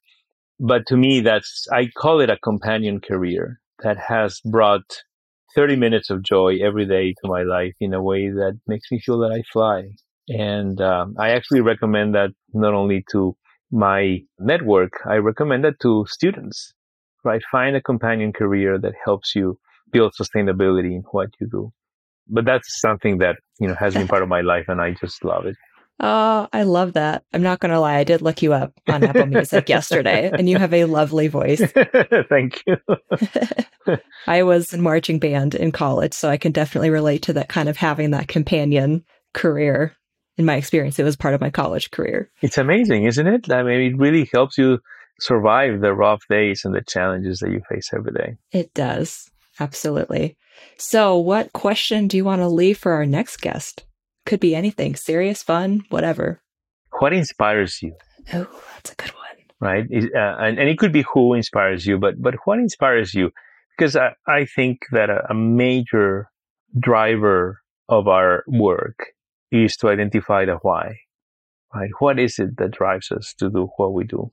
But 0.59 0.87
to 0.87 0.97
me, 0.97 1.21
that's 1.21 1.67
I 1.71 1.87
call 1.97 2.21
it 2.21 2.29
a 2.29 2.37
companion 2.37 3.01
career 3.01 3.59
that 3.83 3.97
has 3.97 4.39
brought 4.45 5.03
30 5.55 5.75
minutes 5.75 6.09
of 6.09 6.23
joy 6.23 6.57
every 6.61 6.85
day 6.85 7.13
to 7.13 7.29
my 7.29 7.43
life 7.43 7.73
in 7.79 7.93
a 7.93 8.01
way 8.01 8.29
that 8.29 8.59
makes 8.67 8.91
me 8.91 8.99
feel 8.99 9.19
that 9.19 9.31
I 9.31 9.41
fly. 9.51 9.89
And 10.27 10.79
um, 10.81 11.15
I 11.19 11.29
actually 11.29 11.61
recommend 11.61 12.15
that 12.15 12.31
not 12.53 12.73
only 12.73 13.05
to 13.11 13.35
my 13.71 14.19
network, 14.39 14.93
I 15.05 15.15
recommend 15.15 15.63
that 15.65 15.79
to 15.81 16.05
students, 16.07 16.73
right? 17.23 17.41
Find 17.51 17.75
a 17.75 17.81
companion 17.81 18.33
career 18.33 18.77
that 18.79 18.93
helps 19.03 19.35
you 19.35 19.59
build 19.91 20.13
sustainability 20.19 20.95
in 20.95 21.03
what 21.11 21.29
you 21.39 21.47
do. 21.47 21.71
But 22.27 22.45
that's 22.45 22.79
something 22.81 23.19
that, 23.19 23.37
you 23.59 23.67
know, 23.67 23.75
has 23.75 23.93
been 23.93 24.07
part 24.07 24.23
of 24.23 24.29
my 24.29 24.41
life 24.41 24.65
and 24.67 24.81
I 24.81 24.91
just 24.91 25.23
love 25.23 25.45
it. 25.45 25.55
Oh, 25.99 26.47
I 26.51 26.63
love 26.63 26.93
that. 26.93 27.23
I'm 27.33 27.41
not 27.41 27.59
going 27.59 27.71
to 27.71 27.79
lie. 27.79 27.95
I 27.95 28.03
did 28.03 28.21
look 28.21 28.41
you 28.41 28.53
up 28.53 28.73
on 28.87 29.03
Apple 29.03 29.27
Music 29.27 29.69
yesterday 29.69 30.29
and 30.33 30.49
you 30.49 30.57
have 30.57 30.73
a 30.73 30.85
lovely 30.85 31.29
voice. 31.29 31.61
Thank 32.29 32.61
you. 32.67 32.77
I 34.27 34.43
was 34.43 34.73
in 34.73 34.81
marching 34.81 35.19
band 35.19 35.55
in 35.55 35.71
college, 35.71 36.13
so 36.13 36.29
I 36.29 36.37
can 36.37 36.51
definitely 36.51 36.89
relate 36.89 37.21
to 37.23 37.33
that 37.33 37.47
kind 37.47 37.69
of 37.69 37.77
having 37.77 38.11
that 38.11 38.27
companion 38.27 39.05
career 39.33 39.95
in 40.37 40.45
my 40.45 40.55
experience, 40.55 40.99
it 40.99 41.03
was 41.03 41.15
part 41.15 41.33
of 41.33 41.41
my 41.41 41.49
college 41.49 41.91
career. 41.91 42.29
It's 42.41 42.57
amazing, 42.57 43.05
isn't 43.05 43.27
it? 43.27 43.51
I 43.51 43.63
mean, 43.63 43.93
it 43.93 43.97
really 43.97 44.29
helps 44.33 44.57
you 44.57 44.79
survive 45.19 45.81
the 45.81 45.93
rough 45.93 46.23
days 46.29 46.65
and 46.65 46.75
the 46.75 46.81
challenges 46.81 47.39
that 47.39 47.51
you 47.51 47.61
face 47.69 47.91
every 47.93 48.11
day. 48.11 48.35
It 48.51 48.73
does. 48.73 49.29
Absolutely. 49.59 50.37
So, 50.77 51.17
what 51.17 51.53
question 51.53 52.07
do 52.07 52.17
you 52.17 52.25
want 52.25 52.41
to 52.41 52.47
leave 52.47 52.77
for 52.77 52.93
our 52.93 53.05
next 53.05 53.37
guest? 53.37 53.85
Could 54.25 54.39
be 54.39 54.55
anything 54.55 54.95
serious, 54.95 55.43
fun, 55.43 55.83
whatever. 55.89 56.41
What 56.99 57.13
inspires 57.13 57.81
you? 57.81 57.93
Oh, 58.33 58.47
that's 58.73 58.91
a 58.91 58.95
good 58.95 59.11
one. 59.11 59.21
Right. 59.59 59.85
Uh, 59.85 60.35
and, 60.39 60.59
and 60.59 60.69
it 60.69 60.77
could 60.77 60.91
be 60.91 61.05
who 61.13 61.33
inspires 61.33 61.85
you, 61.85 61.97
but, 61.97 62.21
but 62.21 62.35
what 62.45 62.59
inspires 62.59 63.13
you? 63.13 63.31
Because 63.77 63.95
I, 63.95 64.13
I 64.27 64.45
think 64.45 64.79
that 64.91 65.09
a, 65.09 65.23
a 65.29 65.33
major 65.33 66.29
driver 66.79 67.61
of 67.87 68.07
our 68.07 68.43
work 68.47 69.13
is 69.51 69.77
to 69.77 69.89
identify 69.89 70.45
the 70.45 70.55
why, 70.61 70.97
right? 71.73 71.91
What 71.99 72.19
is 72.19 72.39
it 72.39 72.57
that 72.57 72.71
drives 72.71 73.11
us 73.11 73.33
to 73.37 73.49
do 73.49 73.69
what 73.77 73.93
we 73.93 74.03
do? 74.05 74.31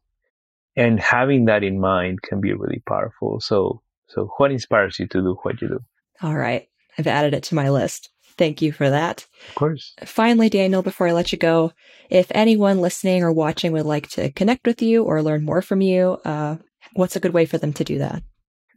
And 0.74 0.98
having 1.00 1.44
that 1.46 1.62
in 1.62 1.80
mind 1.80 2.22
can 2.22 2.40
be 2.40 2.52
really 2.54 2.82
powerful. 2.88 3.40
So, 3.40 3.82
so 4.08 4.30
what 4.38 4.50
inspires 4.50 4.98
you 4.98 5.06
to 5.08 5.20
do 5.20 5.38
what 5.42 5.60
you 5.60 5.68
do? 5.68 5.80
All 6.22 6.34
right. 6.34 6.68
I've 6.98 7.06
added 7.06 7.34
it 7.34 7.42
to 7.44 7.54
my 7.54 7.68
list. 7.68 8.10
Thank 8.36 8.62
you 8.62 8.72
for 8.72 8.88
that. 8.90 9.26
Of 9.48 9.54
course. 9.54 9.94
Finally, 10.04 10.48
Daniel, 10.48 10.82
before 10.82 11.08
I 11.08 11.12
let 11.12 11.32
you 11.32 11.38
go, 11.38 11.72
if 12.10 12.26
anyone 12.30 12.80
listening 12.80 13.22
or 13.22 13.32
watching 13.32 13.72
would 13.72 13.86
like 13.86 14.08
to 14.10 14.30
connect 14.32 14.66
with 14.66 14.82
you 14.82 15.04
or 15.04 15.22
learn 15.22 15.44
more 15.44 15.62
from 15.62 15.80
you, 15.80 16.18
uh, 16.24 16.56
what's 16.94 17.16
a 17.16 17.20
good 17.20 17.34
way 17.34 17.46
for 17.46 17.58
them 17.58 17.72
to 17.74 17.84
do 17.84 17.98
that? 17.98 18.22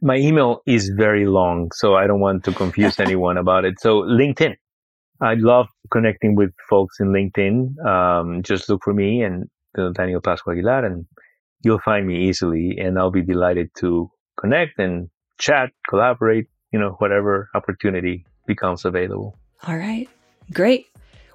My 0.02 0.16
email 0.16 0.60
is 0.66 0.90
very 0.90 1.26
long, 1.26 1.70
so 1.74 1.94
I 1.94 2.06
don't 2.06 2.20
want 2.20 2.44
to 2.44 2.52
confuse 2.52 3.00
anyone 3.06 3.38
about 3.38 3.64
it. 3.64 3.80
So 3.80 4.02
LinkedIn, 4.02 4.56
I 5.20 5.34
love 5.34 5.68
connecting 5.90 6.34
with 6.34 6.50
folks 6.68 7.00
in 7.00 7.08
LinkedIn. 7.08 7.84
Um, 7.84 8.42
just 8.42 8.68
look 8.68 8.82
for 8.84 8.92
me 8.92 9.22
and 9.22 9.48
uh, 9.78 9.90
Daniel 9.90 10.20
Pascoe 10.20 10.52
Aguilar, 10.52 10.84
and 10.84 11.06
you'll 11.62 11.80
find 11.80 12.06
me 12.06 12.28
easily. 12.28 12.76
And 12.78 12.98
I'll 12.98 13.10
be 13.10 13.22
delighted 13.22 13.70
to 13.78 14.10
connect 14.38 14.78
and 14.78 15.08
chat, 15.38 15.70
collaborate, 15.88 16.46
you 16.72 16.78
know, 16.78 16.96
whatever 16.98 17.48
opportunity 17.54 18.26
becomes 18.46 18.84
available. 18.84 19.38
All 19.66 19.76
right. 19.76 20.08
Great. 20.52 20.86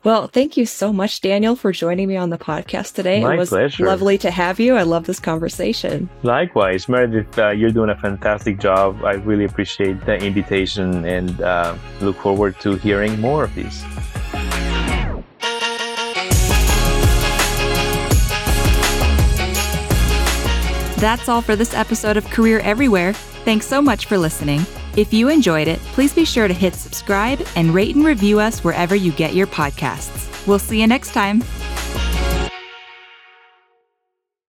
Well, 0.04 0.26
thank 0.28 0.58
you 0.58 0.66
so 0.66 0.92
much, 0.92 1.22
Daniel, 1.22 1.56
for 1.56 1.72
joining 1.72 2.08
me 2.08 2.18
on 2.18 2.32
the 2.32 2.38
podcast 2.38 2.96
today. 2.96 3.22
My 3.22 3.36
it 3.36 3.38
was 3.38 3.50
pleasure. 3.50 3.86
lovely 3.86 4.18
to 4.20 4.32
have 4.32 4.60
you. 4.60 4.76
I 4.76 4.82
love 4.82 5.06
this 5.06 5.20
conversation. 5.20 6.10
Likewise, 6.24 6.90
Meredith, 6.90 7.38
uh, 7.38 7.50
you're 7.50 7.70
doing 7.70 7.92
a 7.92 7.98
fantastic 7.98 8.60
job. 8.60 9.04
I 9.04 9.14
really 9.14 9.46
appreciate 9.46 10.04
the 10.06 10.16
invitation 10.16 11.06
and 11.06 11.40
uh, 11.42 11.76
look 12.00 12.16
forward 12.16 12.60
to 12.62 12.76
hearing 12.78 13.20
more 13.22 13.44
of 13.44 13.54
these. 13.54 13.84
That's 20.98 21.30
all 21.30 21.42
for 21.42 21.56
this 21.56 21.74
episode 21.74 22.18
of 22.18 22.26
Career 22.26 22.60
Everywhere. 22.60 23.14
Thanks 23.14 23.66
so 23.66 23.82
much 23.82 24.06
for 24.06 24.18
listening. 24.18 24.66
If 24.98 25.14
you 25.14 25.30
enjoyed 25.30 25.68
it, 25.68 25.80
please 25.94 26.14
be 26.14 26.26
sure 26.26 26.48
to 26.48 26.54
hit 26.54 26.76
subscribe 26.76 27.46
and 27.56 27.74
rate 27.74 27.96
and 27.96 28.04
review 28.04 28.40
us 28.40 28.64
wherever 28.64 28.96
you 28.96 29.12
get 29.14 29.34
your 29.34 29.48
podcasts. 29.48 30.46
We'll 30.46 30.60
see 30.60 30.82
you 30.82 30.88
next 30.88 31.14
time. 31.14 31.42